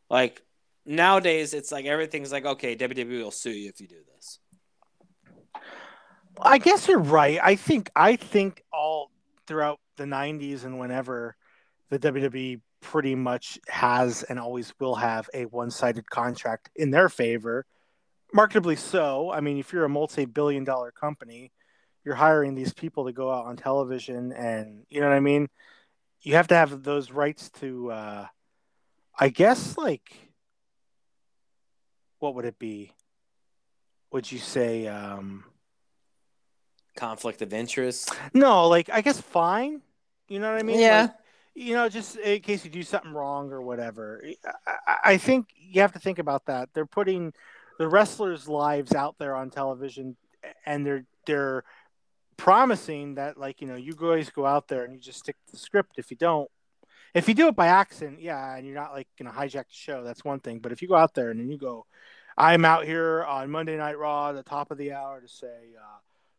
[0.10, 0.42] Like
[0.86, 4.40] nowadays, it's like everything's like okay, WWE will sue you if you do this.
[6.40, 7.40] I guess you're right.
[7.44, 9.12] I think I think all
[9.48, 11.36] throughout the '90s and whenever
[11.90, 17.66] the WWE pretty much has and always will have a one-sided contract in their favor
[18.34, 21.52] marketably so i mean if you're a multi-billion dollar company
[22.06, 25.50] you're hiring these people to go out on television and you know what i mean
[26.22, 28.26] you have to have those rights to uh
[29.18, 30.30] i guess like
[32.20, 32.92] what would it be?
[34.12, 35.46] Would you say um
[36.96, 38.14] conflict of interest?
[38.34, 39.82] No like i guess fine.
[40.28, 40.80] You know what i mean?
[40.80, 41.02] Yeah.
[41.02, 41.12] Like,
[41.56, 44.24] you know just in case you do something wrong or whatever.
[44.46, 46.70] I, I, I think you have to think about that.
[46.74, 47.34] They're putting
[47.78, 50.18] the wrestlers lives out there on television
[50.66, 51.64] and they're they're
[52.40, 55.52] promising that like you know you guys go out there and you just stick to
[55.52, 55.96] the script.
[55.98, 56.50] If you don't
[57.14, 60.04] if you do it by accident yeah and you're not like gonna hijack the show
[60.04, 60.60] that's one thing.
[60.60, 61.86] But if you go out there and then you go
[62.38, 65.76] i'm out here on monday night raw at the top of the hour to say
[65.78, 65.98] uh,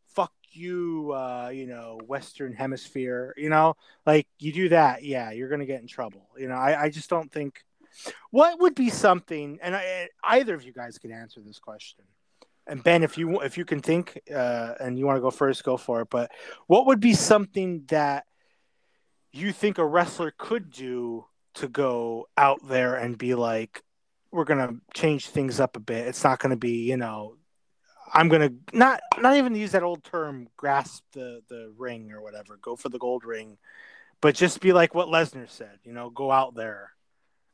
[0.09, 3.75] fuck you uh, you know western hemisphere you know
[4.07, 6.27] like you do that yeah you're gonna get in trouble.
[6.39, 7.63] You know i, I just don't think
[8.31, 12.05] what would be something and I, either of you guys could answer this question
[12.71, 15.65] and ben if you if you can think uh, and you want to go first
[15.65, 16.31] go for it but
[16.67, 18.25] what would be something that
[19.33, 21.25] you think a wrestler could do
[21.55, 23.83] to go out there and be like
[24.33, 26.07] we're gonna change things up a bit.
[26.07, 27.37] It's not gonna be you know
[28.13, 32.59] i'm gonna not not even use that old term grasp the the ring or whatever
[32.61, 33.59] go for the gold ring
[34.21, 36.91] but just be like what lesnar said you know go out there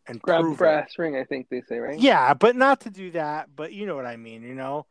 [0.09, 0.59] and Grab prove it.
[0.59, 1.99] brass ring, I think they say, right?
[1.99, 3.49] Yeah, but not to do that.
[3.55, 4.43] But you know what I mean.
[4.43, 4.87] You know,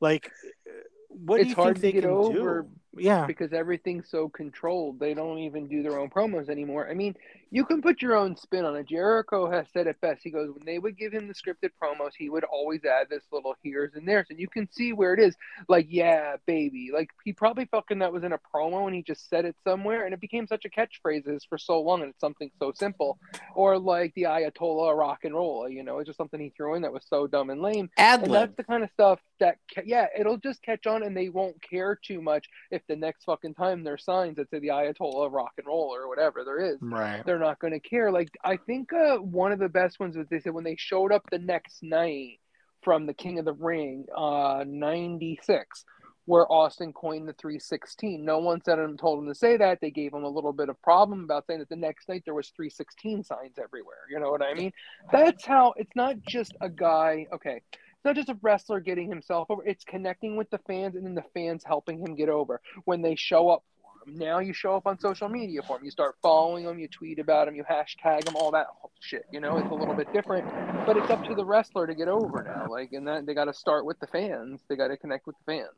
[0.00, 0.30] like
[0.66, 0.72] uh,
[1.08, 2.68] what do you hard think they get can over do?
[2.96, 4.98] Yeah, because everything's so controlled.
[4.98, 6.88] They don't even do their own promos anymore.
[6.90, 7.14] I mean,
[7.52, 8.88] you can put your own spin on it.
[8.88, 10.22] Jericho has said it best.
[10.24, 13.22] He goes, when they would give him the scripted promos, he would always add this
[13.32, 15.36] little here's and there's, and you can see where it is.
[15.68, 16.90] Like, yeah, baby.
[16.92, 20.04] Like he probably fucking that was in a promo and he just said it somewhere,
[20.04, 23.18] and it became such a catchphrase for so long, and it's something so simple.
[23.54, 25.68] Or like the Ayatollah rock and roll.
[25.68, 27.88] You know, it's just something he threw in that was so dumb and lame.
[27.98, 31.28] ad And that's the kind of stuff that, yeah, it'll just catch on, and they
[31.28, 35.26] won't care too much if the next fucking time there's signs that say the Ayatollah
[35.26, 36.78] of rock and roll or whatever there is.
[36.80, 37.24] right.
[37.24, 38.10] They're not going to care.
[38.10, 41.12] Like I think uh, one of the best ones was they said when they showed
[41.12, 42.40] up the next night
[42.82, 45.84] from the King of the Ring, uh, '96,
[46.24, 48.24] where Austin coined the 316.
[48.24, 49.78] No one said him told him to say that.
[49.80, 52.34] They gave him a little bit of problem about saying that the next night there
[52.34, 54.06] was 316 signs everywhere.
[54.10, 54.72] You know what I mean?
[55.12, 55.74] That's how.
[55.76, 57.26] It's not just a guy.
[57.32, 57.62] Okay.
[58.00, 59.62] It's not just a wrestler getting himself over.
[59.62, 62.62] It's connecting with the fans and then the fans helping him get over.
[62.86, 65.84] When they show up for him, now you show up on social media for him.
[65.84, 68.68] You start following him, you tweet about him, you hashtag him, all that
[69.00, 69.26] shit.
[69.30, 70.48] You know, it's a little bit different,
[70.86, 72.72] but it's up to the wrestler to get over now.
[72.72, 74.62] Like, and that they got to start with the fans.
[74.66, 75.68] They got to connect with the fans.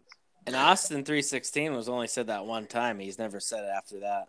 [0.46, 3.00] And Austin 316 was only said that one time.
[3.00, 4.28] He's never said it after that.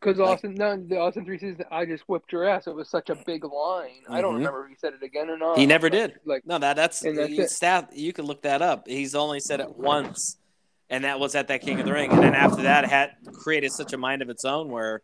[0.00, 2.66] Because Like- Austin, no, the Austin three seasons, I just whipped your ass.
[2.66, 4.02] It was such a big line.
[4.08, 4.38] I don't Mhm.
[4.38, 5.58] remember if he said it again or not.
[5.58, 6.20] He never did.
[6.24, 7.50] Like, No, that that's, And that's you, it.
[7.50, 7.90] stat.
[7.92, 8.86] You could look that up.
[8.86, 10.36] He's only said it once,
[10.90, 12.10] and that was at that King of the Ring.
[12.12, 15.02] And then after that, it had created such a mind of its own where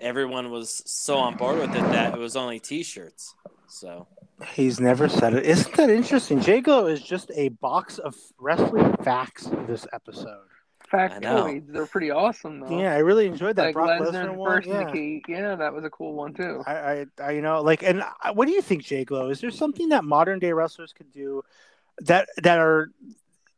[0.00, 3.34] everyone was so on board with it that it was only T-shirts.
[3.68, 4.06] So
[4.54, 5.46] He's never said it.
[5.46, 6.42] Isn't that interesting?
[6.42, 10.44] Jago is just a box of wrestling facts this episode.
[10.90, 12.78] Fact factoids, they're pretty awesome though.
[12.80, 14.62] Yeah, I really enjoyed that like Brock Lesnar Lesnar and one.
[14.64, 14.84] Yeah.
[14.84, 15.22] Nikki.
[15.28, 16.62] Yeah, that was a cool one too.
[16.66, 19.30] I, I, I, you know, like, and I- what do you think, Jay Glow?
[19.30, 21.42] Is there something that modern day wrestlers could do
[22.00, 22.90] that that are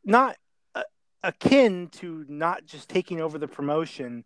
[0.05, 0.37] not
[0.75, 0.83] uh,
[1.23, 4.23] akin to not just taking over the promotion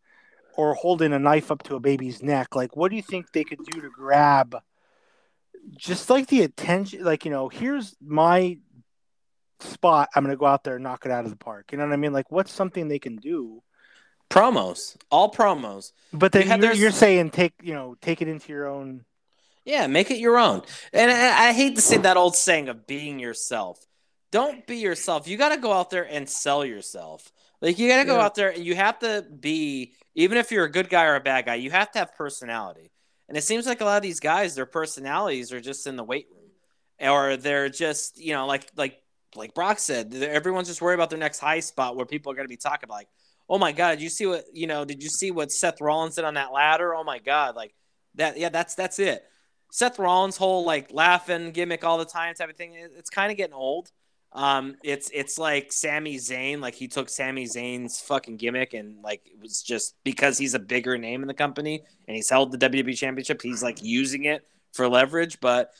[0.55, 2.55] or holding a knife up to a baby's neck?
[2.55, 4.55] Like, what do you think they could do to grab
[5.75, 7.03] just like the attention?
[7.03, 8.57] Like, you know, here's my
[9.63, 10.09] spot.
[10.15, 11.71] I'm going to go out there and knock it out of the park.
[11.71, 12.13] You know what I mean?
[12.13, 13.61] Like, what's something they can do?
[14.29, 15.91] promos, all promos.
[16.11, 19.05] But then you you're, you're saying take, you know, take it into your own.
[19.63, 20.63] Yeah, make it your own.
[20.91, 23.85] And I, I hate to say that old saying of being yourself.
[24.31, 25.27] Don't be yourself.
[25.27, 27.31] You got to go out there and sell yourself.
[27.61, 28.25] Like you got to go Yeah.
[28.25, 31.21] out there and you have to be, even if you're a good guy or a
[31.21, 32.91] bad guy, you have to have personality.
[33.29, 36.03] And it seems like a lot of these guys, their personalities are just in the
[36.03, 36.49] weight room,
[37.09, 38.97] or they're just, you know, like like
[39.35, 42.45] like Brock said, everyone's just worried about their next high spot where people are going
[42.45, 43.09] to be talking about like,
[43.49, 44.85] oh my god, did you see what you know?
[44.85, 46.93] Did you see what Seth Rollins did on that ladder?
[46.95, 47.73] Oh my god, like
[48.15, 48.37] that.
[48.37, 49.23] Yeah, that's that's it.
[49.71, 53.37] Seth Rollins' whole like laughing gimmick all the time type of thing, it's kind of
[53.37, 53.91] getting old.
[54.31, 59.21] Um, it's it's like Sami Zayn, like he took Sami Zayn's fucking gimmick and like
[59.25, 62.57] it was just because he's a bigger name in the company and he's held the
[62.57, 65.39] WWE Championship, he's like using it for leverage.
[65.39, 65.71] But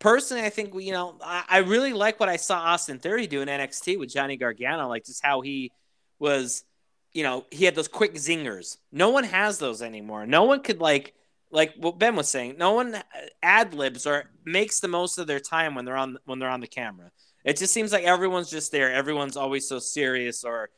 [0.00, 3.28] personally, I think we, you know, I, I really like what I saw Austin Theory
[3.28, 5.70] do in NXT with Johnny Gargano, like just how he
[6.18, 6.64] was,
[7.12, 8.78] you know, he had those quick zingers.
[8.90, 10.26] No one has those anymore.
[10.26, 11.14] No one could like
[11.52, 13.02] like what Ben was saying, no one uh,
[13.42, 16.60] ad libs or makes the most of their time when they're on when they're on
[16.60, 17.10] the camera.
[17.44, 18.92] It just seems like everyone's just there.
[18.92, 20.70] Everyone's always so serious, or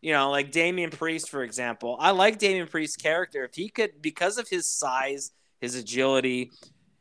[0.00, 1.96] you know, like Damian Priest, for example.
[2.00, 3.44] I like Damian Priest's character.
[3.44, 5.30] If he could, because of his size,
[5.60, 6.50] his agility,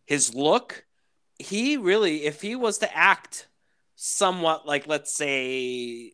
[0.05, 0.85] his look,
[1.39, 3.47] he really, if he was to act
[3.95, 6.13] somewhat like, let's say,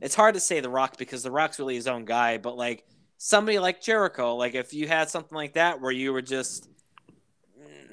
[0.00, 2.84] it's hard to say The Rock because The Rock's really his own guy, but like
[3.18, 6.68] somebody like Jericho, like if you had something like that where you were just,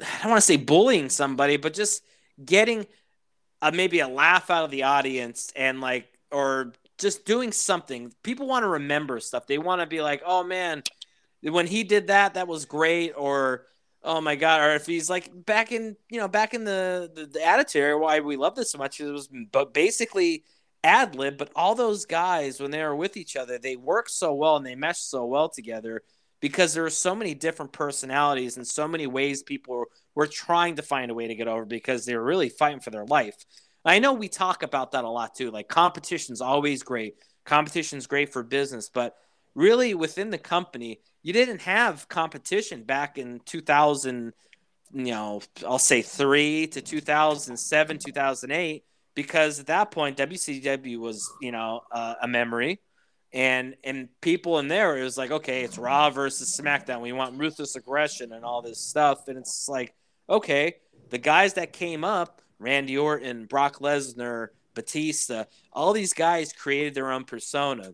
[0.02, 2.03] I don't want to say bullying somebody, but just
[2.44, 2.88] getting
[3.61, 8.14] a, maybe a laugh out of the audience and like, or just doing something.
[8.23, 9.48] People want to remember stuff.
[9.48, 10.84] They want to be like, oh man,
[11.41, 13.14] when he did that, that was great.
[13.15, 13.68] Or,
[14.03, 14.61] oh my God.
[14.61, 18.19] Or if he's like back in, you know, back in the, the, the attitude, why
[18.19, 20.44] we love this so much, it was but basically
[20.84, 24.34] ad lib, but all those guys, when they were with each other, they work so
[24.34, 26.02] well and they mesh so well together
[26.40, 30.82] because there are so many different personalities and so many ways people were trying to
[30.82, 33.36] find a way to get over because they were really fighting for their life.
[33.86, 35.52] I know we talk about that a lot too.
[35.52, 37.15] Like competition's always great.
[37.45, 39.15] Competition's great for business, but
[39.56, 44.34] really within the company, you didn't have competition back in 2000,
[44.93, 48.84] you know, I'll say 3 to 2007, 2008
[49.14, 52.80] because at that point WCW was, you know, uh, a memory.
[53.34, 56.99] And and people in there it was like okay it's raw versus smackdown.
[56.99, 59.30] We want ruthless aggression and all this stuff.
[59.30, 59.93] And it's like
[60.30, 60.76] okay
[61.11, 67.10] the guys that came up randy orton brock lesnar batista all these guys created their
[67.10, 67.93] own persona.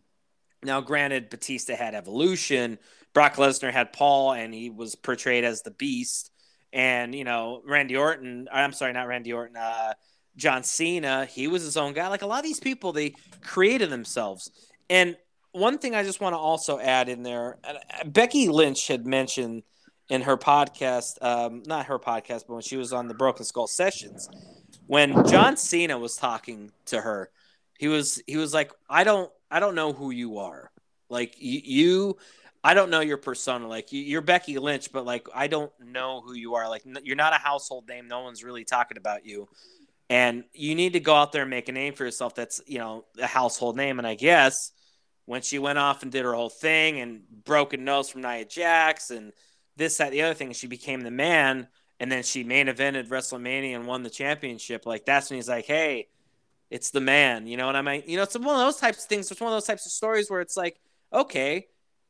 [0.63, 2.79] Now granted batista had evolution
[3.17, 6.29] brock lesnar had paul and he was portrayed as the beast.
[6.71, 9.93] And you know randy orton i'm sorry not randy orton uh,
[10.35, 12.09] john cena he was his own guy.
[12.09, 14.51] Like a lot of these people they created themselves.
[14.87, 15.17] And
[15.51, 19.63] one thing I just want to also add in there, uh, Becky Lynch had mentioned
[20.09, 23.65] in her podcast, um, not her podcast, but when she was on the Broken Skull
[23.65, 24.29] Sessions,
[24.85, 27.31] when John Cena was talking to her,
[27.79, 30.69] he was he was like, I don't I don't know who you are,
[31.09, 32.17] like you
[32.67, 36.19] I don't know your persona, like you, you're Becky Lynch, but like I don't know
[36.19, 39.47] who you are, like you're not a household name, no one's really talking about you.
[40.09, 42.79] And you need to go out there and make a name for yourself that's, you
[42.79, 43.99] know, a household name.
[43.99, 44.73] And I guess
[45.23, 49.11] when she went off and did her whole thing and broken nose from Nia Jax
[49.11, 49.31] and
[49.77, 51.69] this, that, the other thing, she became the man.
[52.01, 54.85] And then she main evented WrestleMania and won the championship.
[54.85, 56.09] Like that's when he's like, hey,
[56.69, 57.47] it's the man.
[57.47, 58.03] You know what I mean?
[58.07, 59.31] You know, it's one of those types of things.
[59.31, 60.81] It's one of those types of stories where it's like,
[61.13, 61.67] okay,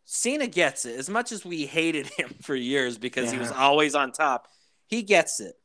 [0.10, 0.98] Cena gets it.
[0.98, 3.34] As much as we hated him for years because yeah.
[3.34, 4.48] he was always on top,
[4.88, 5.56] he gets it.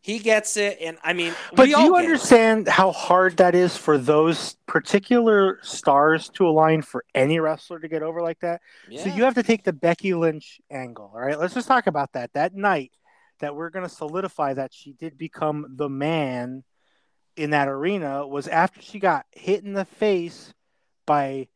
[0.00, 2.70] He gets it, and I mean, but do you understand it.
[2.70, 8.04] how hard that is for those particular stars to align for any wrestler to get
[8.04, 8.60] over like that?
[8.88, 9.02] Yeah.
[9.02, 11.10] So you have to take the Becky Lynch angle.
[11.12, 12.32] All right, let's just talk about that.
[12.34, 12.92] That night
[13.40, 16.62] that we're going to solidify that she did become the man
[17.36, 20.54] in that arena was after she got hit in the face
[21.04, 21.48] by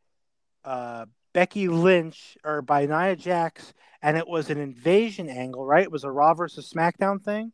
[0.65, 5.85] uh, Becky Lynch or by Nia Jax, and it was an invasion angle, right?
[5.85, 7.53] It was a Raw versus SmackDown thing.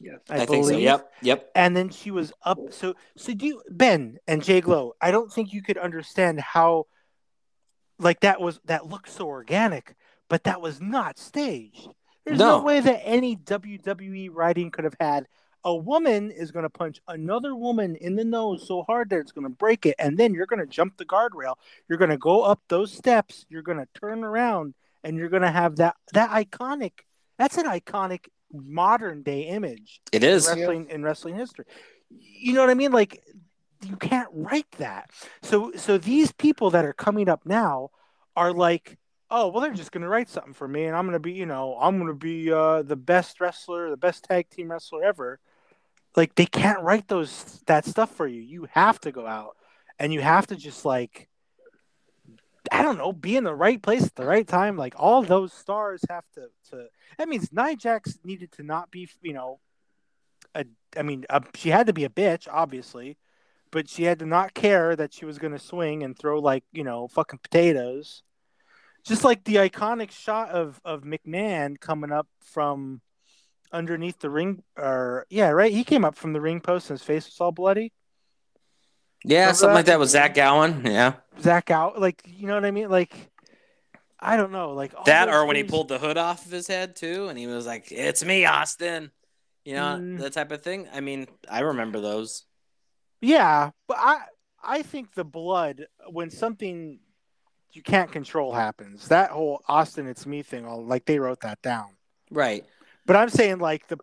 [0.00, 0.76] Yes, I, I think so.
[0.76, 1.50] Yep, yep.
[1.54, 2.58] And then she was up.
[2.70, 4.94] So, so do you, Ben and Jay Glow?
[5.00, 6.86] I don't think you could understand how,
[7.98, 9.94] like that was that looked so organic,
[10.28, 11.88] but that was not staged.
[12.24, 15.26] There's no, no way that any WWE writing could have had
[15.64, 19.32] a woman is going to punch another woman in the nose so hard that it's
[19.32, 21.54] going to break it, and then you're going to jump the guardrail.
[21.88, 23.46] You're going to go up those steps.
[23.48, 24.74] You're going to turn around,
[25.04, 26.92] and you're going to have that that iconic.
[27.38, 30.00] That's an iconic modern day image.
[30.12, 31.64] It is in wrestling in wrestling history.
[32.10, 32.92] You know what I mean?
[32.92, 33.22] Like
[33.86, 35.10] you can't write that.
[35.42, 37.90] So so these people that are coming up now
[38.36, 38.98] are like,
[39.30, 41.76] oh well, they're just gonna write something for me, and I'm gonna be, you know,
[41.80, 45.40] I'm gonna be uh, the best wrestler, the best tag team wrestler ever.
[46.16, 48.40] Like they can't write those that stuff for you.
[48.40, 49.56] You have to go out
[49.98, 51.28] and you have to just like
[52.70, 54.76] I don't know, be in the right place at the right time.
[54.76, 56.86] Like all those stars have to to.
[57.18, 59.58] That means Nia Jax needed to not be, you know,
[60.54, 60.64] a.
[60.96, 63.16] I mean, a, she had to be a bitch, obviously,
[63.70, 66.64] but she had to not care that she was going to swing and throw like
[66.72, 68.22] you know fucking potatoes.
[69.04, 73.00] Just like the iconic shot of of McMahon coming up from
[73.72, 75.72] underneath the ring, or yeah, right.
[75.72, 77.92] He came up from the ring post and his face was all bloody.
[79.24, 79.74] Yeah, Remember something that?
[79.74, 80.82] like that with Zach Gowen.
[80.84, 81.14] Yeah.
[81.40, 82.90] Zach out, like you know what I mean?
[82.90, 83.30] Like
[84.18, 86.94] I don't know, like that, or when he pulled the hood off of his head
[86.94, 89.10] too, and he was like, "It's me, Austin,"
[89.64, 90.18] you know mm.
[90.18, 90.88] that type of thing.
[90.92, 92.44] I mean, I remember those.
[93.20, 94.20] Yeah, but I
[94.62, 97.00] I think the blood when something
[97.72, 99.08] you can't control happens.
[99.08, 101.96] That whole Austin, it's me thing, all like they wrote that down.
[102.30, 102.64] Right.
[103.06, 103.98] But I'm saying like the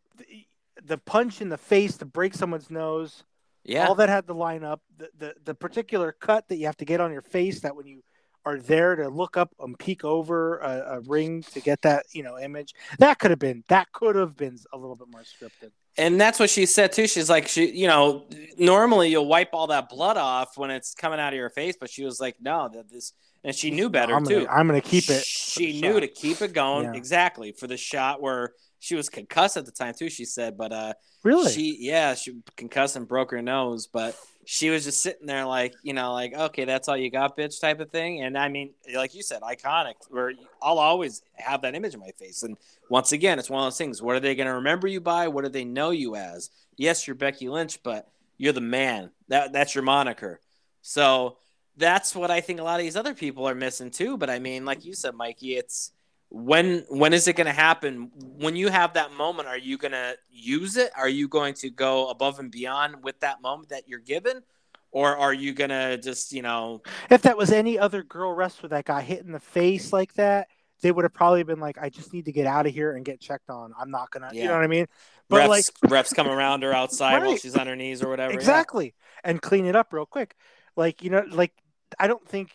[0.85, 3.23] the punch in the face to break someone's nose,
[3.63, 3.87] Yeah.
[3.87, 4.81] all that had to line up.
[4.97, 7.85] The, the the particular cut that you have to get on your face that when
[7.87, 8.01] you
[8.45, 12.23] are there to look up and peek over a, a ring to get that you
[12.23, 15.71] know image that could have been that could have been a little bit more scripted.
[15.97, 17.05] and that's what she said too.
[17.07, 18.25] She's like, she, you know,
[18.57, 21.89] normally you'll wipe all that blood off when it's coming out of your face, but
[21.89, 23.11] she was like, no, that this,
[23.43, 24.45] and she knew better I'm too.
[24.45, 25.23] gonna, I'm gonna keep it.
[25.25, 25.99] She knew shot.
[26.01, 26.93] to keep it going Yeah.
[26.97, 30.09] exactly for the shot where she was concussed at the time too.
[30.09, 30.93] She said, but uh,
[31.23, 31.51] Really?
[31.51, 35.75] she, yeah, she concussed and broke her nose, but she was just sitting there like,
[35.83, 38.23] you know, like, okay, that's all you got, bitch, type of thing.
[38.23, 39.93] And I mean, like you said, iconic.
[40.09, 42.41] Where I'll always have that image in my face.
[42.41, 42.57] And
[42.89, 44.01] once again, it's one of those things.
[44.01, 45.27] What are they going to remember you by?
[45.27, 46.49] What do they know you as?
[46.77, 49.11] Yes, you're Becky Lynch, but you're the man.
[49.27, 50.39] That that's your moniker.
[50.81, 51.37] So
[51.77, 54.17] that's what I think a lot of these other people are missing too.
[54.17, 55.91] But I mean, like you said, Mikey, it's
[56.29, 58.11] when when is it going to happen?
[58.37, 60.91] When you have that moment, are you going to use it?
[60.95, 64.43] Are you going to go above and beyond with that moment that you're given?
[64.91, 66.81] Or are you gonna just, you know,
[67.11, 70.47] if that was any other girl wrestler that got hit in the face like that,
[70.81, 73.05] they would have probably been like, "I just need to get out of here and
[73.05, 73.71] get checked on.
[73.79, 74.87] I'm not gonna," you know what I mean?
[75.29, 78.31] But refs, like refs come around her outside while she's on her knees or whatever?
[78.31, 78.39] yeah.
[78.39, 80.35] exactly, and clean it up real quick.
[80.75, 81.53] Like you know, like
[81.99, 82.49] I don't think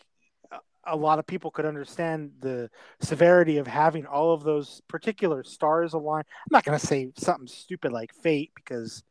[0.86, 2.70] a- lot of people could understand the
[3.00, 6.24] severity of having all of those particular stars align.
[6.26, 9.02] I'm not gonna say something stupid like fate because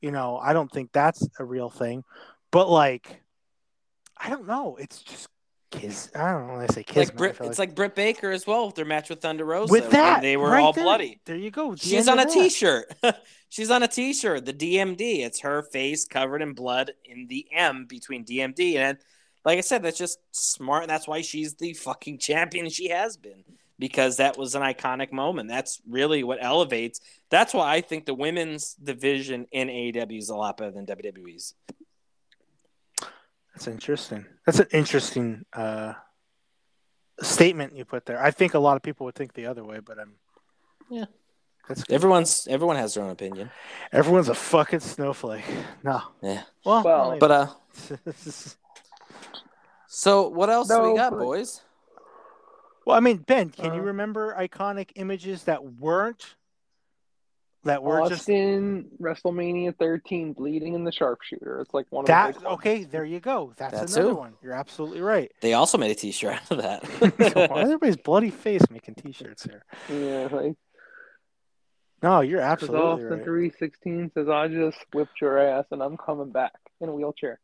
[0.00, 2.04] you know I don't think that's a real thing,
[2.50, 3.22] but like
[4.16, 4.76] I don't know.
[4.76, 5.28] It's just
[5.70, 6.10] kiss.
[6.14, 6.54] I don't know.
[6.54, 7.12] when I say kiss.
[7.18, 9.70] Like it's like Britt Baker as well with their match with Thunder Rosa.
[9.70, 11.20] with that they were right all there, bloody.
[11.24, 11.72] There you go.
[11.72, 12.94] the She's on a t-shirt.
[13.48, 14.44] She's on a t-shirt.
[14.46, 15.24] The DMD.
[15.24, 18.98] It's her face covered in blood in the M between DMD and
[19.46, 20.82] like I said, that's just smart.
[20.82, 23.44] And that's why she's the fucking champion she has been
[23.78, 25.48] because that was an iconic moment.
[25.48, 27.00] That's really what elevates.
[27.30, 31.54] That's why I think the women's division in AEW is a lot better than WWE's.
[33.54, 34.26] That's interesting.
[34.44, 35.94] That's an interesting uh,
[37.22, 38.20] statement you put there.
[38.22, 40.14] I think a lot of people would think the other way, but I'm.
[40.90, 41.04] Yeah.
[41.68, 41.94] That's good.
[41.94, 43.50] Everyone's everyone has their own opinion.
[43.92, 45.44] Everyone's a fucking snowflake.
[45.82, 46.00] No.
[46.22, 46.42] Yeah.
[46.64, 47.46] Well, Well, But uh
[48.04, 48.56] this is-
[49.96, 51.62] so what else No, we got, but- boys?
[52.84, 56.36] well, I mean, Ben, can you Uh, remember iconic images that weren't
[57.64, 61.60] that were just Austin WrestleMania 13 bleeding in the sharpshooter.
[61.62, 62.34] It's like one of that?
[62.34, 62.54] the ones.
[62.58, 63.54] Okay, there you go.
[63.56, 64.16] That's, That's another who.
[64.18, 64.34] one.
[64.40, 65.32] You're absolutely right.
[65.40, 66.78] They also made a t-shirt out of Why
[67.08, 67.50] that.
[67.56, 69.64] everybody's bloody face making t-shirts here?
[69.88, 70.54] Yeah, like
[72.04, 73.24] No, you're because absolutely Austin right.
[73.24, 77.40] 316 says, "I just whipped your ass and I'm coming back in a wheelchair."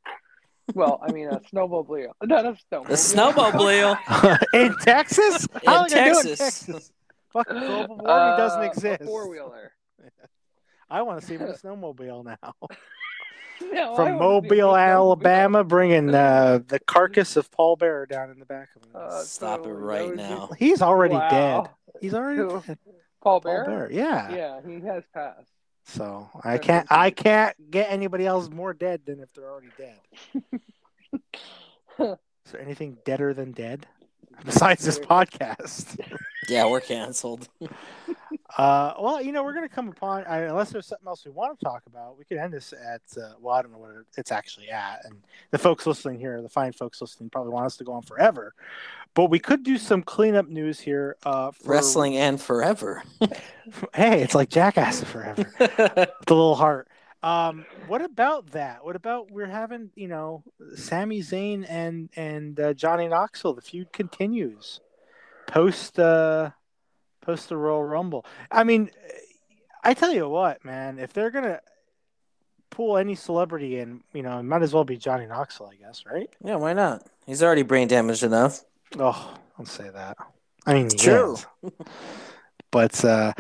[0.74, 2.86] Well, I mean a snowmobile, not a snowmobile.
[2.88, 4.42] the snowmobile.
[4.54, 5.44] in Texas?
[5.46, 6.38] In they gonna do it in Texas.
[6.38, 6.92] Texas?
[7.32, 9.02] Fuck, global warming doesn't Uh, exist.
[9.04, 9.72] Four wheeler.
[10.90, 12.54] I want to see him a snowmobile now.
[13.72, 14.76] No, From wanna see a Mobile.
[14.76, 18.90] Alabama, bringing uh, the carcass of Paul Bearer down in the back of him.
[18.92, 20.50] Uh, Stop it right would be- now.
[20.58, 21.30] He's already Wow.
[21.92, 22.00] dead.
[22.00, 22.60] He's already Who?
[22.66, 22.76] dead.
[23.22, 23.64] Paul Paul Bear.
[23.64, 24.34] Bearer, yeah.
[24.34, 25.46] Yeah, he has passed.
[25.84, 29.98] So I can't, I can't get anybody else more dead than if they're already dead.
[31.98, 33.86] Is there anything deader than dead
[34.44, 35.98] besides this podcast?
[36.48, 37.48] Yeah, we're canceled.
[38.58, 41.30] Uh, well, you know, we're going to come upon, I, unless there's something else we
[41.30, 43.92] want to talk about, we could end this at, uh, well, I don't know what
[44.18, 45.04] it's actually at.
[45.04, 45.22] And
[45.52, 48.54] the folks listening here, the fine folks listening, probably want us to go on forever.
[49.14, 51.16] But we could do some cleanup news here.
[51.24, 53.02] Uh, for, Wrestling and forever.
[53.94, 55.44] Hey, it's like Jackass forever.
[55.58, 56.88] the little heart.
[57.22, 58.84] Um, what about that?
[58.84, 60.42] What about we're having, you know,
[60.74, 63.54] Sami Zayn and and uh, Johnny Knoxville?
[63.54, 64.80] The feud continues
[65.46, 66.50] post uh
[67.20, 68.26] post the Royal Rumble.
[68.50, 68.90] I mean,
[69.84, 71.60] I tell you what, man, if they're gonna
[72.70, 76.04] pull any celebrity in, you know, it might as well be Johnny Knoxville, I guess,
[76.04, 76.28] right?
[76.44, 77.06] yeah, why not?
[77.26, 78.64] He's already brain damaged enough.
[78.98, 80.16] Oh, don't say that.
[80.66, 81.36] I mean, he True.
[82.70, 83.32] but uh,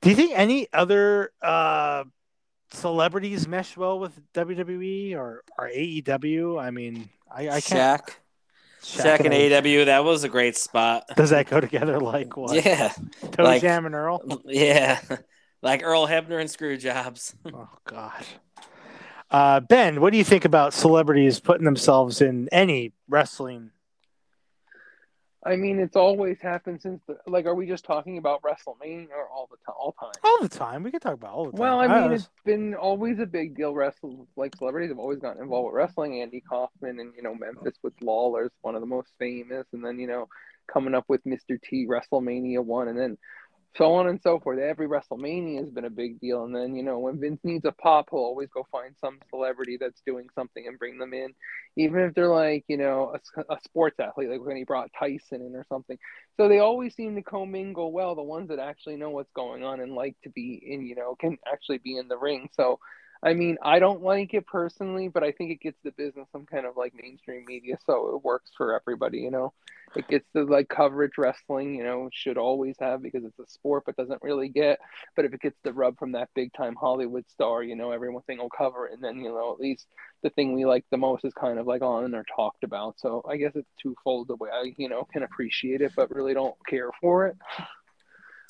[0.00, 2.04] do you think any other uh,
[2.72, 6.60] celebrities mesh well with WWE or, or AEW?
[6.60, 8.02] I mean, I, I can't.
[8.02, 8.14] Shaq.
[8.82, 11.04] Shaq and AEW, that was a great spot.
[11.16, 12.64] Does that go together like what?
[12.64, 12.92] Yeah.
[13.30, 14.42] Toe like- Jam and Earl?
[14.46, 15.00] Yeah.
[15.64, 17.36] Like Earl Hebner and Screwjobs.
[17.54, 18.24] Oh, God.
[19.30, 23.70] Uh, ben, what do you think about celebrities putting themselves in any wrestling?
[25.44, 27.46] I mean, it's always happened since the like.
[27.46, 29.74] Are we just talking about WrestleMania or all the time?
[29.76, 30.12] All time.
[30.22, 30.84] All the time.
[30.84, 31.58] We could talk about all the time.
[31.60, 33.74] Well, I mean, was- it's been always a big deal.
[33.74, 36.22] Wrestle like celebrities have always gotten involved with wrestling.
[36.22, 39.84] Andy Kaufman and you know Memphis with Lawler is one of the most famous, and
[39.84, 40.28] then you know
[40.72, 41.60] coming up with Mr.
[41.60, 43.18] T WrestleMania one, and then
[43.76, 44.58] so on and so forth.
[44.58, 46.44] Every WrestleMania has been a big deal.
[46.44, 49.78] And then, you know, when Vince needs a pop, he'll always go find some celebrity
[49.80, 51.34] that's doing something and bring them in,
[51.76, 55.40] even if they're like, you know, a, a sports athlete, like when he brought Tyson
[55.40, 55.98] in or something.
[56.36, 59.80] So they always seem to commingle well, the ones that actually know what's going on
[59.80, 62.50] and like to be in, you know, can actually be in the ring.
[62.52, 62.78] So,
[63.24, 66.44] I mean, I don't like it personally, but I think it gets the business some
[66.44, 69.52] kind of like mainstream media, so it works for everybody, you know.
[69.94, 73.84] It gets the like coverage wrestling, you know, should always have because it's a sport
[73.86, 74.80] but doesn't really get.
[75.14, 78.38] But if it gets the rub from that big time Hollywood star, you know, everything
[78.38, 78.94] will oh, cover it.
[78.94, 79.86] And then, you know, at least
[80.22, 82.98] the thing we like the most is kind of like on or talked about.
[82.98, 86.34] So I guess it's twofold the way I, you know, can appreciate it but really
[86.34, 87.36] don't care for it.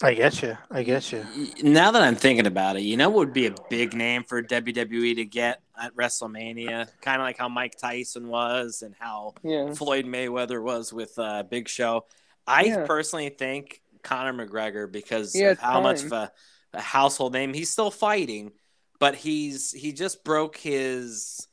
[0.03, 0.57] I get you.
[0.71, 1.25] I get you.
[1.63, 4.43] Now that I'm thinking about it, you know what would be a big name for
[4.43, 6.89] WWE to get at WrestleMania?
[7.01, 9.73] Kind of like how Mike Tyson was and how yeah.
[9.75, 12.07] Floyd Mayweather was with uh, Big Show.
[12.47, 12.87] I Yeah.
[12.87, 16.33] personally think Conor McGregor because Yeah, of it's how much of a,
[16.73, 18.53] a household name he's still fighting,
[18.99, 21.47] but he's he just broke his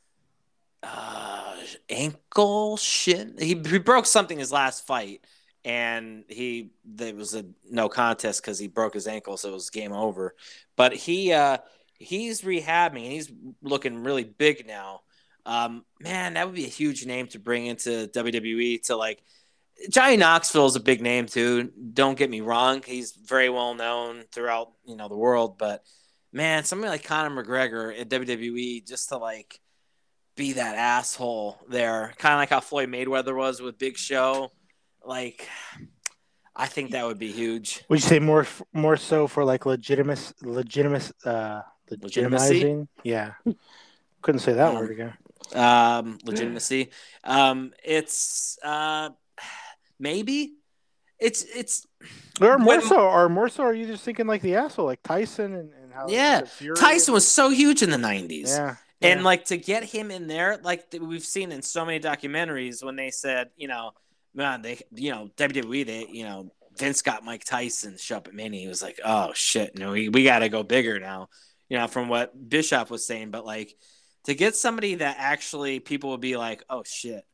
[0.82, 1.56] uh,
[1.90, 3.36] ankle shin.
[3.38, 5.22] He, he broke something his last fight,
[5.66, 9.70] and he there was a no contest because he broke his ankle, so it was
[9.70, 10.36] game over.
[10.76, 11.58] But he uh,
[11.96, 13.32] he's rehabbing and he's
[13.62, 15.02] looking really big now.
[15.46, 19.22] Um, man, that would be a huge name to bring into WWE to like.
[19.90, 21.72] Johnny Knoxville is a big name too.
[21.94, 25.58] Don't get me wrong; he's very well known throughout you know the world.
[25.58, 25.84] But
[26.34, 29.60] man, somebody like Conor McGregor at WWE just to like
[30.36, 34.52] be that asshole there, kind of like how Floyd Mayweather was with Big Show.
[35.06, 35.48] Like,
[36.56, 37.84] I think that would be huge.
[37.90, 42.64] Would you say more more so for like legitimate legitimate uh Legitimacy?
[42.64, 42.88] legitimizing?
[43.04, 43.34] Yeah.
[44.22, 45.14] Couldn't say that Um, word again.
[45.56, 46.92] Um, legitimacy.
[47.24, 49.10] Um, it's uh,
[50.00, 50.56] maybe
[51.18, 51.88] it's it's
[52.42, 55.02] Or more when- so, or more so, are you just thinking like the asshole, like
[55.04, 56.44] Tyson and, and how Yeah,
[56.78, 58.50] Tyson was so huge in the nineties.
[58.52, 58.76] Yeah.
[59.02, 59.26] And yeah.
[59.26, 63.12] like to get him in there, like we've seen in so many documentaries when they
[63.12, 63.92] said, you know,
[64.40, 68.34] man, they, you know, WWE, they, you know, Vince got Mike Tyson show up at
[68.34, 68.62] Mania.
[68.62, 71.30] He was like, oh shit, no, we, we got to go bigger now,
[71.68, 73.32] you know, from what Bischoff was saying.
[73.32, 73.76] But like
[74.24, 77.26] to get somebody that actually people would be like, oh shit,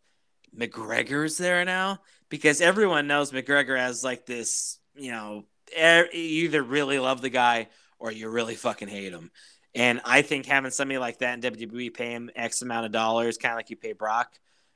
[0.58, 2.00] McGregor's there now
[2.30, 7.68] because everyone knows McGregor has like this, you know, you either really love the guy
[8.00, 9.32] or you really fucking hate him.
[9.76, 13.38] And I think having somebody like that in WWE pay him X amount of dollars,
[13.38, 14.32] kind of like you pay Brock,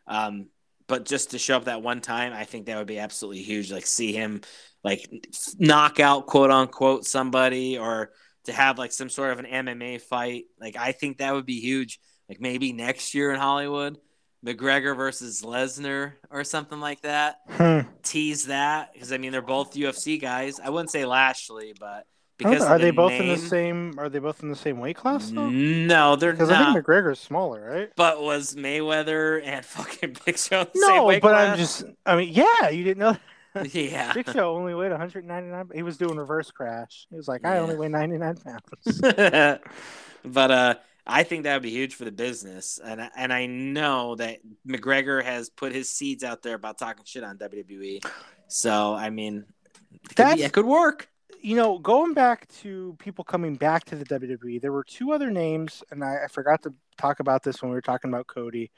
[0.05, 0.47] um,
[0.89, 3.71] but just to show up that one time, I think that would be absolutely huge.
[3.71, 4.41] Like see him
[4.83, 5.09] like
[5.57, 8.11] knock out quote unquote somebody, or
[8.45, 10.45] to have like some sort of an MMA fight.
[10.59, 11.99] Like I think that would be huge.
[12.27, 13.97] Like maybe next year in Hollywood,
[14.45, 17.37] McGregor versus Lesnar or something like that.
[17.49, 17.81] Hmm.
[18.03, 20.59] Tease that because I mean they're both UFC guys.
[20.59, 22.05] I wouldn't say Lashley, but
[22.39, 23.93] because know, are the they both in the same?
[23.99, 25.49] Are they both in the same weight class though?
[25.49, 26.73] No, they're Because I not.
[26.73, 27.91] think McGregor's smaller, right?
[27.95, 31.83] but was Mayweather and fucking Big Show the same No, weight but I'm just.
[32.05, 33.17] I mean, yeah, you didn't know.
[33.71, 34.13] yeah.
[34.13, 35.69] Big Show only weighed 199.
[35.75, 37.07] He was doing reverse crash.
[37.09, 37.61] He was like, I Yeah.
[37.61, 39.01] only weigh 99 pounds.
[40.23, 40.75] but uh,
[41.05, 44.37] I think that would be huge for the business, and I- and I know that
[44.67, 48.05] McGregor has put his seeds out there about talking shit on WWE.
[48.47, 49.45] So I mean,
[50.09, 51.09] it could, be, it could work.
[51.41, 55.31] You know, going back to people coming back to the WWE, there were two other
[55.31, 58.71] names, and I, I forgot to talk about this when we were talking about Cody,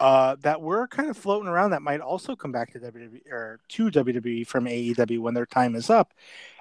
[0.00, 3.60] uh, that were kind of floating around that might also come back to WWE or
[3.68, 6.12] to WWE from AEW when their time is up.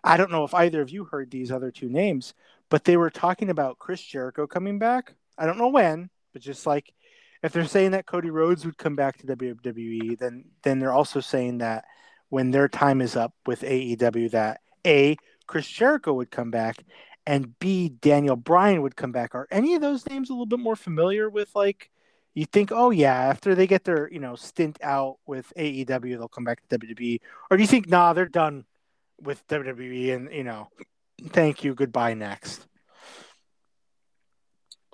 [0.03, 2.34] I don't know if either of you heard these other two names,
[2.69, 5.14] but they were talking about Chris Jericho coming back.
[5.38, 6.94] I don't know when, but just like
[7.41, 11.19] if they're saying that Cody Rhodes would come back to WWE, then then they're also
[11.19, 11.86] saying that
[12.30, 15.18] when their time is up with AEW, that a
[15.52, 16.78] Chris Jericho would come back,
[17.28, 19.36] and B Daniel Bryan would come back.
[19.36, 21.91] Are any of those names a little bit more familiar with like?
[22.34, 26.30] You think, oh yeah, after they get their you know stint out with AEW, they'll
[26.30, 27.19] come back to WWE,
[27.49, 28.64] or do you think, nah, they're done
[29.22, 30.69] with WWE, and you know,
[31.22, 32.65] thank you, goodbye, next.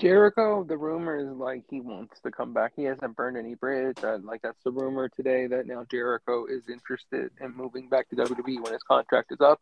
[0.01, 2.73] Jericho, the rumor is like he wants to come back.
[2.75, 3.97] He hasn't burned any bridge.
[4.03, 8.15] Uh, like that's the rumor today that now Jericho is interested in moving back to
[8.15, 9.59] WWE when his contract is up.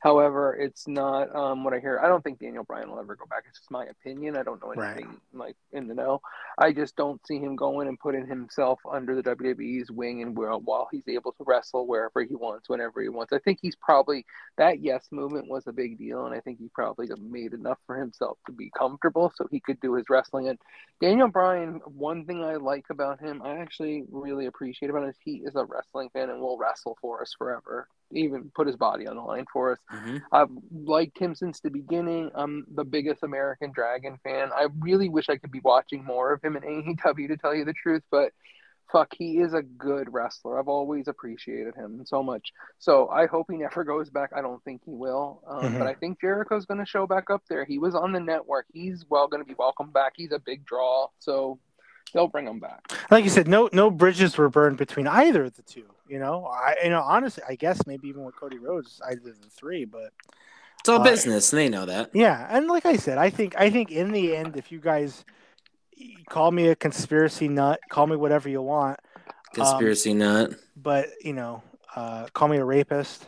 [0.00, 2.00] However, it's not um, what I hear.
[2.02, 3.44] I don't think Daniel Bryan will ever go back.
[3.48, 4.36] It's just my opinion.
[4.36, 4.96] I don't know Right.
[4.96, 6.20] anything like in the know.
[6.58, 10.60] I just don't see him going and putting himself under the WWE's wing and while
[10.60, 13.32] while he's able to wrestle wherever he wants, whenever he wants.
[13.32, 14.24] I think he's probably
[14.56, 17.96] that yes movement was a big deal, and I think he probably made enough for
[17.96, 20.48] himself to be comfortable so he could do his wrestling.
[20.48, 20.58] And
[21.00, 25.16] Daniel Bryan, one thing I like about him, I actually really appreciate about him is
[25.22, 27.86] he is a wrestling fan and will wrestle for us forever.
[28.12, 29.78] Even put his body on the line for us.
[29.92, 30.18] Mm-hmm.
[30.32, 32.30] I've liked him since the beginning.
[32.34, 34.50] I'm the biggest American Dragon fan.
[34.54, 37.64] I really wish I could be watching more of him in AEW to tell you
[37.64, 38.32] the truth, but
[38.90, 40.58] fuck, he is a good wrestler.
[40.58, 42.52] I've always appreciated him so much.
[42.80, 44.30] So I hope he never goes back.
[44.36, 45.78] I don't think he will, um, Mhm.
[45.78, 47.64] but I think Jericho's going to show back up there.
[47.64, 48.66] He was on the network.
[48.72, 50.14] He's well going to be welcome back.
[50.16, 51.60] He's a big draw, so
[52.12, 52.92] they'll bring them back.
[53.10, 55.84] like you said, no no bridges were burned between either of the two.
[56.08, 59.40] You know, I you know honestly, I guess maybe even with Cody Rhodes, either of
[59.40, 60.12] the three, but
[60.80, 62.10] It's all Uh, business, and they know that.
[62.14, 65.24] yeah, and like I said, I think I think in the end, if you guys
[66.28, 68.98] call me a conspiracy nut, call me whatever you want,
[69.54, 70.52] Conspiracy nut.
[70.76, 71.62] but you know,
[71.94, 73.26] uh, call me a rapist.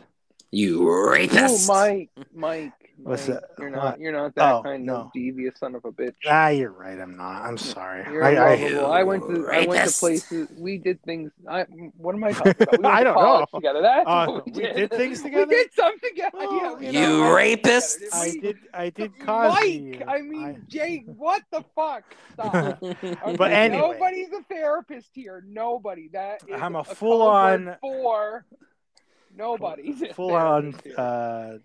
[0.51, 1.69] You rapist.
[1.69, 3.43] Oh, Mike, Mike, What's that?
[3.57, 3.75] You're What?
[3.83, 3.99] not.
[3.99, 4.95] You're not that Oh, kind no.
[4.95, 6.13] of devious son of a bitch.
[6.27, 6.97] Ah, you're right.
[6.99, 7.41] I'm not.
[7.41, 8.05] I'm sorry.
[8.11, 8.91] You're I, I, lovable.
[8.91, 10.47] I went to I went to places.
[10.57, 11.31] We did things.
[11.49, 11.63] I
[11.97, 12.79] what am I talking about?
[12.79, 13.45] We I don't know.
[13.53, 13.81] Together.
[13.81, 14.75] That's Uh, what we we did.
[14.75, 15.47] did things together?
[15.49, 16.37] We did something together.
[16.39, 17.93] Oh, yeah, You did something rapist.
[17.99, 18.41] together, I didn't we?
[18.41, 18.57] did.
[18.73, 20.01] I did cause Mike, you.
[20.07, 21.03] I mean Jake.
[21.07, 22.03] What the fuck?
[22.33, 22.81] Stop.
[22.83, 23.81] Okay, But anyway.
[23.81, 25.43] nobody's a therapist here.
[25.47, 26.09] Nobody.
[26.13, 28.45] That is I'm a a full-on- word for
[29.35, 30.93] nobody's full on here.
[30.97, 31.57] uh,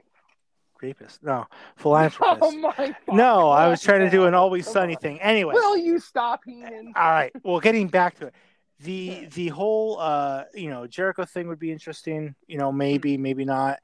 [0.83, 1.23] rapist.
[1.23, 1.47] No,
[1.77, 2.43] philanthropist.
[2.43, 2.95] Oh my.
[3.13, 5.01] no, I was trying to do an always Come sunny on.
[5.01, 5.21] thing.
[5.21, 6.93] Anyway, Will you stop, Heenan?
[6.97, 7.33] all right.
[7.43, 8.35] Well, getting back to it,
[8.81, 12.35] the the whole uh, you know Jericho thing would be interesting.
[12.47, 13.79] You know, maybe maybe not.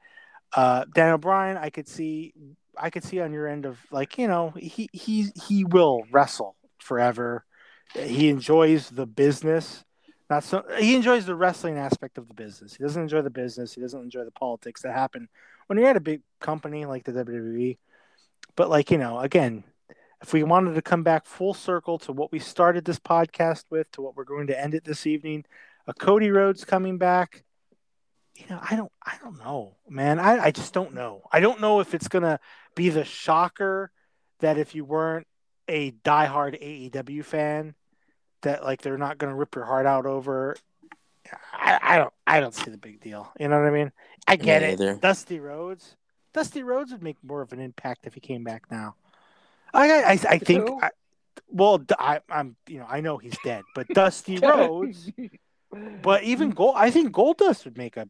[0.55, 2.33] Uh, Daniel Bryan, I could see,
[2.77, 6.55] I could see on your end of like you know he he he will wrestle
[6.79, 7.45] forever.
[7.93, 9.83] He enjoys the business.
[10.29, 12.75] Not so he enjoys the wrestling aspect of the business.
[12.75, 13.73] He doesn't enjoy the business.
[13.73, 15.27] He doesn't enjoy the politics that happen
[15.67, 17.77] when you're at a big company like the WWE.
[18.55, 19.63] But like you know, again,
[20.21, 23.91] if we wanted to come back full circle to what we started this podcast with,
[23.91, 25.45] to what we're going to end it this evening,
[25.87, 27.43] a Cody Rhodes coming back.
[28.35, 30.19] You know, I don't, I don't know, man.
[30.19, 31.21] I, I just don't know.
[31.31, 32.39] I don't know if it's gonna
[32.75, 33.91] be the shocker
[34.39, 35.27] that if you weren't
[35.69, 36.61] a diehard
[36.91, 37.75] AEW fan,
[38.41, 40.57] that like they're not gonna rip your heart out over.
[41.53, 43.31] I, I don't, I don't see the big deal.
[43.39, 43.91] You know what I mean?
[44.27, 44.71] I get Me it.
[44.73, 44.95] either.
[44.95, 45.95] Dusty Rhodes,
[46.33, 48.95] Dusty Rhodes would make more of an impact if he came back now.
[49.73, 50.67] I, I, I, I think.
[50.67, 50.81] Who?
[50.81, 50.89] I,
[51.49, 55.09] well, d- I, am you know, I know he's dead, but Dusty Rhodes.
[56.01, 58.07] But even Gold, I think Goldust would make a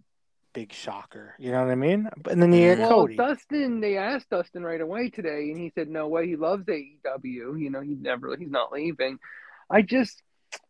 [0.54, 1.36] big shocker.
[1.38, 2.10] You know what I mean?
[2.30, 2.82] And then you mm-hmm.
[2.82, 3.16] get well, Cody.
[3.16, 7.60] Dustin, they asked Dustin right away today, and he said, "No way, he loves AEW.
[7.60, 9.20] You know, he's never, he's not leaving."
[9.70, 10.22] I just,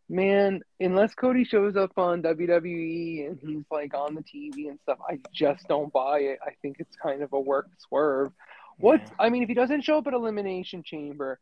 [0.08, 4.98] man, unless Cody shows up on WWE and he's like on the TV and stuff,
[5.08, 6.38] I just don't buy it.
[6.46, 8.32] I think it's kind of a work swerve.
[8.78, 11.38] What's, I mean, if he doesn't show up at Elimination Chamber,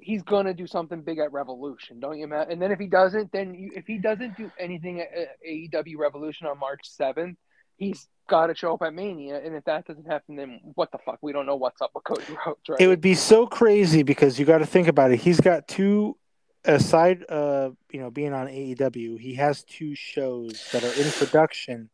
[0.00, 2.50] he's gonna do something big at Revolution, don't you, Matt?
[2.50, 5.96] And then if he doesn't, then you, if he doesn't do anything at at AEW
[5.96, 7.36] Revolution on March seventh,
[7.76, 9.40] he's got to show up at Mania.
[9.42, 11.18] And if that doesn't happen, then what the fuck?
[11.22, 12.80] We don't know what's up with Cody Rhodes, right?
[12.80, 15.20] It would be so crazy because you got to think about it.
[15.20, 16.16] He's got two,
[16.64, 21.90] aside, uh, you know, being on AEW, he has two shows that are in production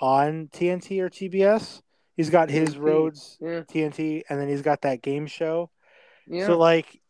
[0.00, 1.82] on TNT or TBS.
[2.16, 2.78] He's got his.
[2.78, 5.70] Rhodes yeah, TNT, and then he's got that game show.
[6.26, 6.46] yeah.
[6.46, 7.00] So like,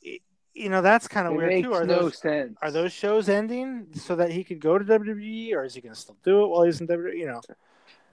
[0.54, 1.72] you know, that's kind of it weird too.
[1.74, 2.56] Are no those sense.
[2.62, 5.94] are those shows ending so that he could go to WWE, or is he going
[5.94, 7.16] to still do it while he's in WWE?
[7.16, 7.40] You know,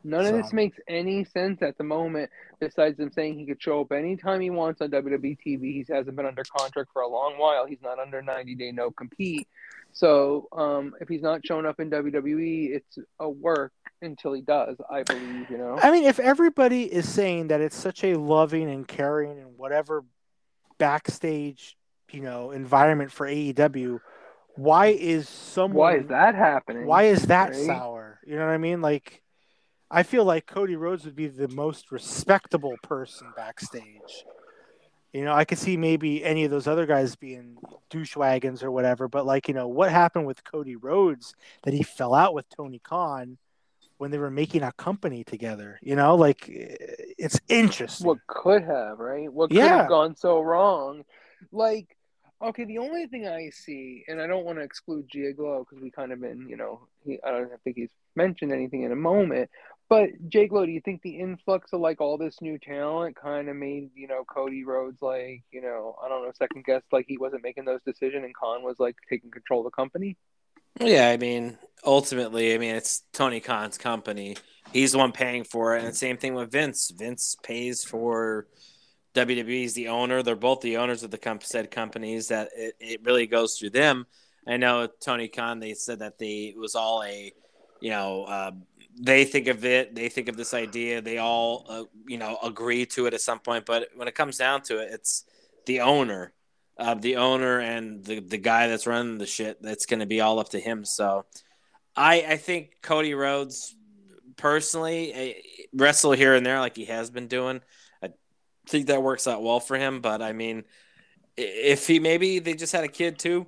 [0.04, 3.82] None of this makes any sense at the moment, besides him saying he could show
[3.82, 5.62] up anytime he wants on WWE TV.
[5.62, 7.66] He hasn't been under contract for a long while.
[7.66, 9.48] He's not under 90 day no compete.
[9.94, 13.72] So um, if he's not showing up in WWE, it's a work
[14.02, 15.80] until he does, I believe, you know?
[15.82, 20.04] I mean, if everybody is saying that it's such a loving and caring and whatever
[20.78, 21.78] backstage,
[22.12, 24.00] you know, environment for AEW,
[24.56, 26.86] why is someone Why is that happening?
[26.86, 27.66] Why is that right?
[27.66, 28.20] sour?
[28.26, 28.82] You know what I mean?
[28.82, 29.23] Like,
[29.94, 34.26] I feel like Cody Rhodes would be the most respectable person backstage.
[35.14, 37.57] You know, I could see maybe any of those other guys being
[37.91, 41.84] douche wagons or whatever, but like, you know, what happened with Cody Rhodes that he
[41.84, 43.38] fell out with Tony Khan
[43.99, 45.78] when they were making a company together?
[45.84, 48.07] You know, like it's interesting.
[48.07, 49.32] what could have, right?
[49.32, 49.82] What could Yeah.
[49.82, 51.03] have gone so wrong?
[51.52, 51.95] Like,
[52.41, 55.91] okay, the only thing I see, and I don't want to exclude Giaglo because we
[55.91, 59.49] kind of been, you know, he, I don't think he's mentioned anything in a moment.
[59.94, 63.56] But Giaglo, do you think the influx of like all this new talent kind of
[63.56, 67.20] made, you know, Cody Rhodes like, you know, I don't know, second guess like he
[67.20, 70.18] wasn't making those decisions and Khan was like taking control of the company?
[70.82, 74.36] Yeah, I mean, ultimately, I mean, it's Tony Khan's company.
[74.72, 76.90] He's the one paying for it, and the same thing with Vince.
[76.90, 78.48] Vince pays for
[79.14, 79.45] WWE.
[79.45, 80.24] WWE's the owner.
[80.24, 82.30] They're both the owners of the comp- said companies.
[82.30, 84.07] That it, it really goes through them.
[84.48, 85.60] I know Tony Khan.
[85.60, 87.32] They said that they it was all a,
[87.80, 88.52] you know, uh,
[88.99, 92.86] they think of it, they think of this idea, they all, uh, you know, agree
[92.88, 93.65] to it at some point.
[93.65, 95.26] But when it comes down to it, it's
[95.65, 96.34] the owner,
[96.78, 99.61] uh, the owner, and the the guy that's running the shit.
[99.61, 100.86] That's going to be all up to him.
[100.86, 101.26] So,
[101.95, 103.76] I I think Cody Rhodes,
[104.38, 105.34] personally, eh,
[105.74, 107.61] wrestle here and there like he has been doing.
[108.02, 108.10] I
[108.68, 110.02] think that works out well for him.
[110.02, 110.65] But I mean,
[111.36, 113.48] if he maybe they just had a kid too,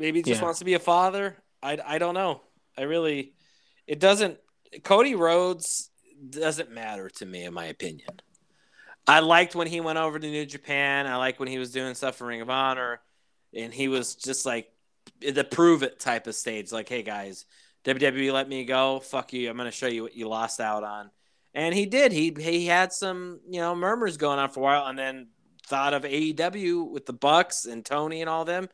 [0.00, 0.44] maybe he just yeah.
[0.44, 1.36] wants to be a father.
[1.62, 2.42] I I don't know.
[2.76, 3.34] I really,
[3.86, 4.38] it doesn't
[4.82, 5.90] Cody Rhodes
[6.30, 8.20] doesn't matter to me, in my opinion.
[9.06, 11.06] I liked when he went over to New Japan.
[11.06, 13.00] I like when he was doing stuff for Ring of Honor,
[13.54, 14.68] and he was just like
[15.20, 16.70] the prove it type of stage.
[16.70, 17.44] Like, hey guys,
[17.84, 19.00] WWE let me go.
[19.00, 19.50] Fuck you.
[19.50, 21.10] I'm gonna show you what you lost out on.
[21.54, 22.12] And he did.
[22.12, 25.28] He he had some you know murmurs going on for a while, and then
[25.66, 28.68] thought of AEW with the Bucks and Tony and all them.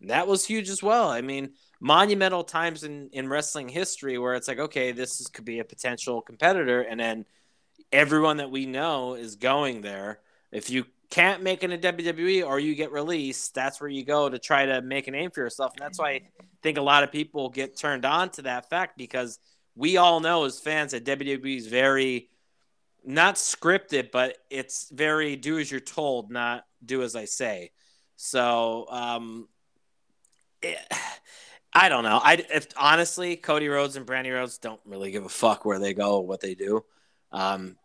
[0.00, 1.08] And that was huge as well.
[1.08, 1.52] I mean,
[1.84, 5.64] monumental times in, in wrestling history where it's like, okay, this is, could be a
[5.64, 6.80] potential competitor.
[6.80, 7.26] And then
[7.92, 10.20] everyone that we know is going there.
[10.50, 14.30] If you can't make it in WWE or you get released, that's where you go
[14.30, 15.74] to try to make a name for yourself.
[15.76, 16.22] And that's why I
[16.62, 19.38] think a lot of people get turned on to that fact because
[19.76, 22.30] we all know as fans that WWE is very
[23.04, 27.72] not scripted, but it's very do as you're told, not do as I say.
[28.16, 29.48] So, um,
[31.74, 32.20] I don't know.
[32.22, 35.92] I if honestly, Cody Rhodes and Brandi Rhodes don't really give a fuck where they
[35.92, 36.84] go, what they do.
[37.32, 37.76] Um,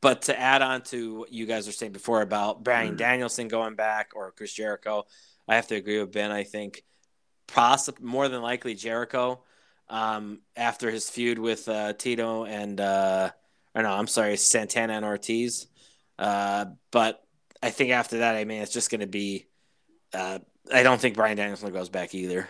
[0.00, 2.98] but to add on to what you guys were saying before about Brian mm.
[2.98, 5.06] Danielson going back or Chris Jericho,
[5.48, 6.30] I have to agree with Ben.
[6.30, 6.84] I think
[7.46, 9.42] possibly more than likely Jericho
[9.88, 13.30] um, after his feud with uh, Tito and uh,
[13.74, 15.66] or no, I'm sorry, Santana and Ortiz.
[16.18, 17.24] Uh, but
[17.62, 19.46] I think after that, I mean, it's just going to be.
[20.12, 20.38] Uh,
[20.72, 22.48] I don't think Brian Danielson goes back either.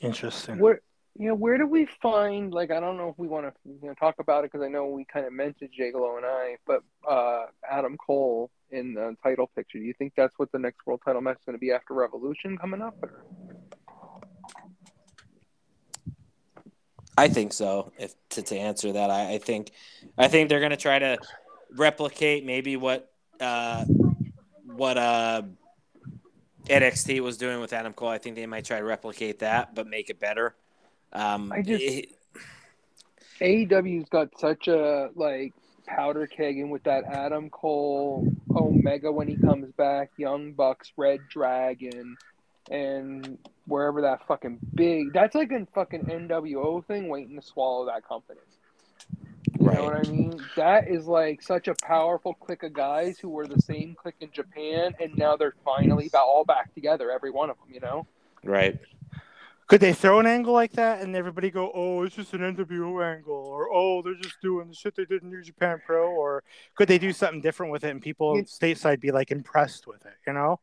[0.00, 0.58] Interesting.
[0.58, 0.80] Where
[1.18, 3.88] you know where do we find like I don't know if we want to you
[3.88, 6.82] know talk about it because I know we kind of mentioned Jagalo and I, but
[7.08, 9.78] uh, Adam Cole in the title picture.
[9.78, 11.94] Do you think that's what the next world title match is going to be after
[11.94, 12.96] Revolution coming up?
[13.02, 13.24] Or?
[17.18, 17.92] I think so.
[17.98, 19.72] If to, to answer that, I, I think
[20.16, 21.18] I think they're going to try to
[21.76, 23.84] replicate maybe what uh,
[24.64, 25.42] what uh,
[26.66, 28.08] NXT was doing with Adam Cole.
[28.08, 30.54] I think they might try to replicate that, but make it better.
[31.12, 32.08] Um, I just it,
[33.40, 35.52] AEW's got such a like
[35.86, 41.20] powder keg, and with that Adam Cole, Omega when he comes back, Young Bucks, Red
[41.30, 42.16] Dragon,
[42.70, 48.06] and wherever that fucking big that's like a fucking NWO thing waiting to swallow that
[48.06, 48.40] company.
[49.58, 49.78] You right.
[49.78, 50.40] know what I mean?
[50.56, 54.30] That is like such a powerful clique of guys who were the same clique in
[54.32, 57.72] Japan, and now they're finally about all back together, every one of them.
[57.72, 58.06] You know?
[58.44, 58.78] Right.
[59.66, 63.00] Could they throw an angle like that and everybody go, "Oh, it's just an NWO
[63.04, 66.42] angle," or "Oh, they're just doing the shit they did in New Japan Pro," or
[66.74, 70.14] could they do something different with it and people stateside be like impressed with it?
[70.26, 70.58] You know?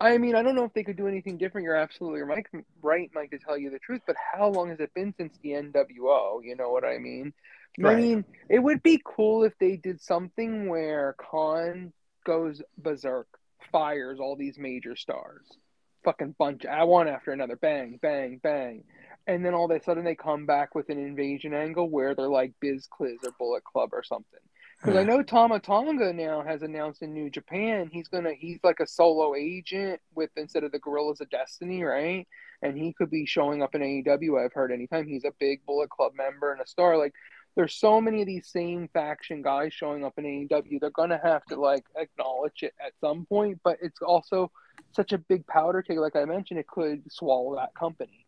[0.00, 1.64] I mean, I don't know if they could do anything different.
[1.64, 2.46] You're absolutely right,
[2.82, 4.02] Mike, Mike, to tell you the truth.
[4.06, 6.44] But how long has it been since the NWO?
[6.44, 7.32] You know what I mean?
[7.78, 7.96] Right.
[7.96, 11.92] I mean, it would be cool if they did something where Khan
[12.24, 13.28] goes berserk,
[13.70, 15.46] fires all these major stars,
[16.04, 18.84] fucking bunch, I one after another, bang, bang, bang,
[19.26, 22.28] and then all of a sudden they come back with an invasion angle where they're
[22.28, 24.40] like Biz Cliz or Bullet Club or something.
[24.78, 25.08] Because I hmm.
[25.08, 29.34] know Tama Tonga now has announced in New Japan he's gonna he's like a solo
[29.34, 32.26] agent with instead of the Guerrillas of Destiny, right?
[32.62, 34.42] And he could be showing up in AEW.
[34.42, 36.96] I've heard anytime he's a big Bullet Club member and a star.
[36.98, 37.14] Like
[37.56, 40.78] there's so many of these same faction guys showing up in AEW.
[40.78, 44.52] They're gonna have to like acknowledge it at some point, but it's also
[44.92, 45.98] such a big powder keg.
[45.98, 48.26] Like I mentioned, it could swallow that company.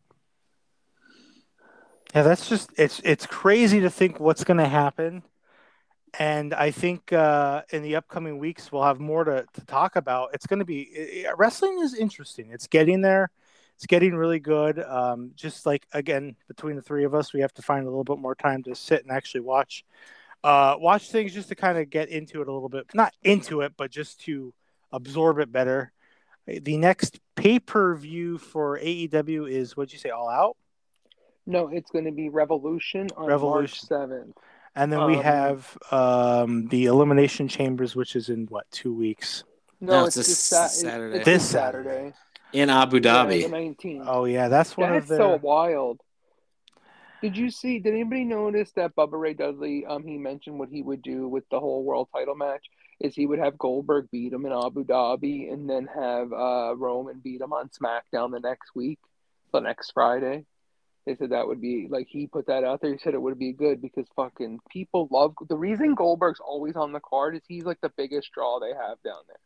[2.15, 5.23] Yeah, that's just it's it's crazy to think what's gonna happen.
[6.19, 10.31] And I think uh, in the upcoming weeks we'll have more to, to talk about.
[10.33, 12.49] It's going to be it, wrestling is interesting.
[12.51, 13.31] It's getting there
[13.79, 14.83] it's getting really good.
[14.83, 18.03] Um, just like again, between the three of us, we have to find a little
[18.03, 19.85] bit more time to sit and actually watch
[20.43, 22.87] uh, watch things just to kind of get into it a little bit.
[22.93, 24.53] Not into it, but just to
[24.91, 25.93] absorb it better.
[26.49, 30.57] The next pay per view for AEW is what'd you say, All Out?
[31.47, 33.79] No, it's going to be Revolution on Revolution.
[33.89, 34.33] March 7th.
[34.75, 39.45] And then um, we have um, the Elimination Chambers, which is in what, two weeks?
[39.81, 41.19] No, no it's, it's, this Saturday.
[41.19, 41.89] It's this Saturday.
[41.89, 42.15] Saturday
[42.53, 43.43] in Abu Dhabi.
[43.43, 44.05] Yeah, 19.
[44.07, 45.17] Oh yeah, that's one that's of the.
[45.17, 46.01] so wild.
[47.21, 47.81] Did you see?
[47.81, 49.85] Did anybody notice that Bubba Ray Dudley?
[49.85, 52.65] Um, he mentioned what he would do with the whole world title match
[53.01, 57.21] is he would have Goldberg beat him in Abu Dhabi and then have uh Roman
[57.21, 58.99] beat him on SmackDown the next week,
[59.53, 60.45] the next Friday.
[61.07, 62.93] they said that would be like he put that out there.
[62.93, 66.93] He said it would be good because fucking people love the reason Goldberg's always on
[66.93, 69.39] the card is he's like the biggest draw they have down there.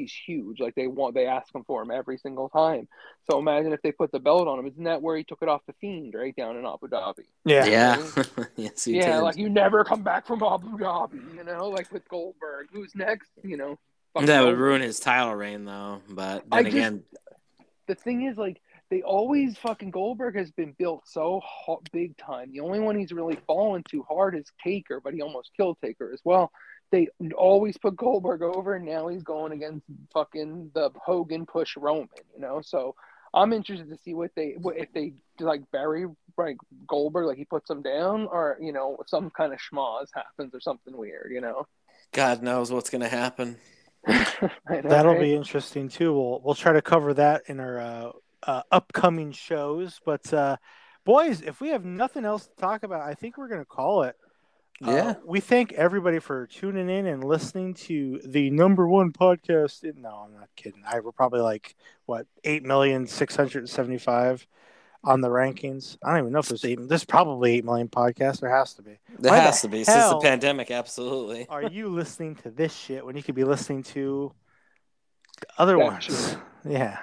[0.00, 0.60] He's huge.
[0.60, 2.88] Like they want they ask him for him every single time.
[3.30, 4.66] So imagine if they put the belt on him.
[4.66, 7.26] Isn't that where he took it off the Fiend right down in Abu Dhabi?
[7.44, 7.66] Yeah.
[7.66, 8.24] Yeah.
[8.56, 9.22] yes, yeah, did.
[9.22, 11.34] like you never come back from Abu Dhabi.
[11.36, 12.68] You know, like with Goldberg.
[12.72, 13.30] Who's next?
[13.42, 13.78] You know.
[14.14, 16.00] fuck that would ruin his title reign, though.
[16.08, 17.04] But I then just- again,
[17.86, 18.60] the thing is like
[18.90, 22.50] they always fucking Goldberg has been built so hot, big time.
[22.52, 26.10] The only one he's really fallen too hard is Taker, but he almost killed Taker
[26.12, 26.50] as well.
[26.90, 32.08] They always put Goldberg over, and now he's going against fucking the Hogan push Roman,
[32.34, 32.60] you know.
[32.62, 32.96] So
[33.32, 36.06] I'm interested to see what they what, if they like bury
[36.36, 36.56] like
[36.88, 40.60] Goldberg, like he puts him down, or you know some kind of schmoz happens or
[40.60, 41.66] something weird, you know.
[42.12, 43.56] God knows what's going to happen.
[44.70, 45.20] Know, That'll right?
[45.20, 46.14] be interesting too.
[46.14, 48.12] We'll we'll try to cover that in our uh,
[48.44, 50.00] uh, upcoming shows.
[50.04, 50.56] But uh,
[51.04, 54.16] boys, if we have nothing else to talk about, I think we're gonna call it.
[54.84, 55.14] Uh, Yeah.
[55.24, 59.84] we thank everybody for tuning in and listening to the number one podcast.
[59.84, 60.82] In, no, I'm not kidding.
[60.86, 61.74] I we're probably like
[62.06, 64.46] what eight million six hundred seventy five
[65.04, 65.98] on the rankings.
[66.02, 66.78] I don't even know if there's eight.
[66.80, 68.40] There's probably eight million podcasts.
[68.40, 68.98] There has to be.
[69.18, 70.70] There Why the has to be since the pandemic.
[70.70, 71.46] Absolutely.
[71.48, 74.32] Are you listening to this shit when you could be listening to
[75.58, 76.04] other That ones?
[76.04, 76.38] shit.
[76.68, 76.98] Yeah.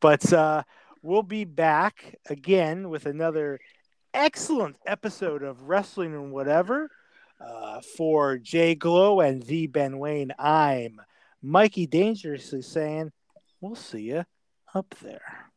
[0.00, 0.62] But uh,
[1.02, 3.60] we'll be back again with another
[4.14, 6.90] excellent episode of Wrestling and Whatever.
[7.40, 11.00] Uh, for Jay Glow and the Ben Wayne, I'm
[11.40, 13.12] Mikey Dangerously saying,
[13.60, 14.24] we'll see you
[14.74, 15.47] up there.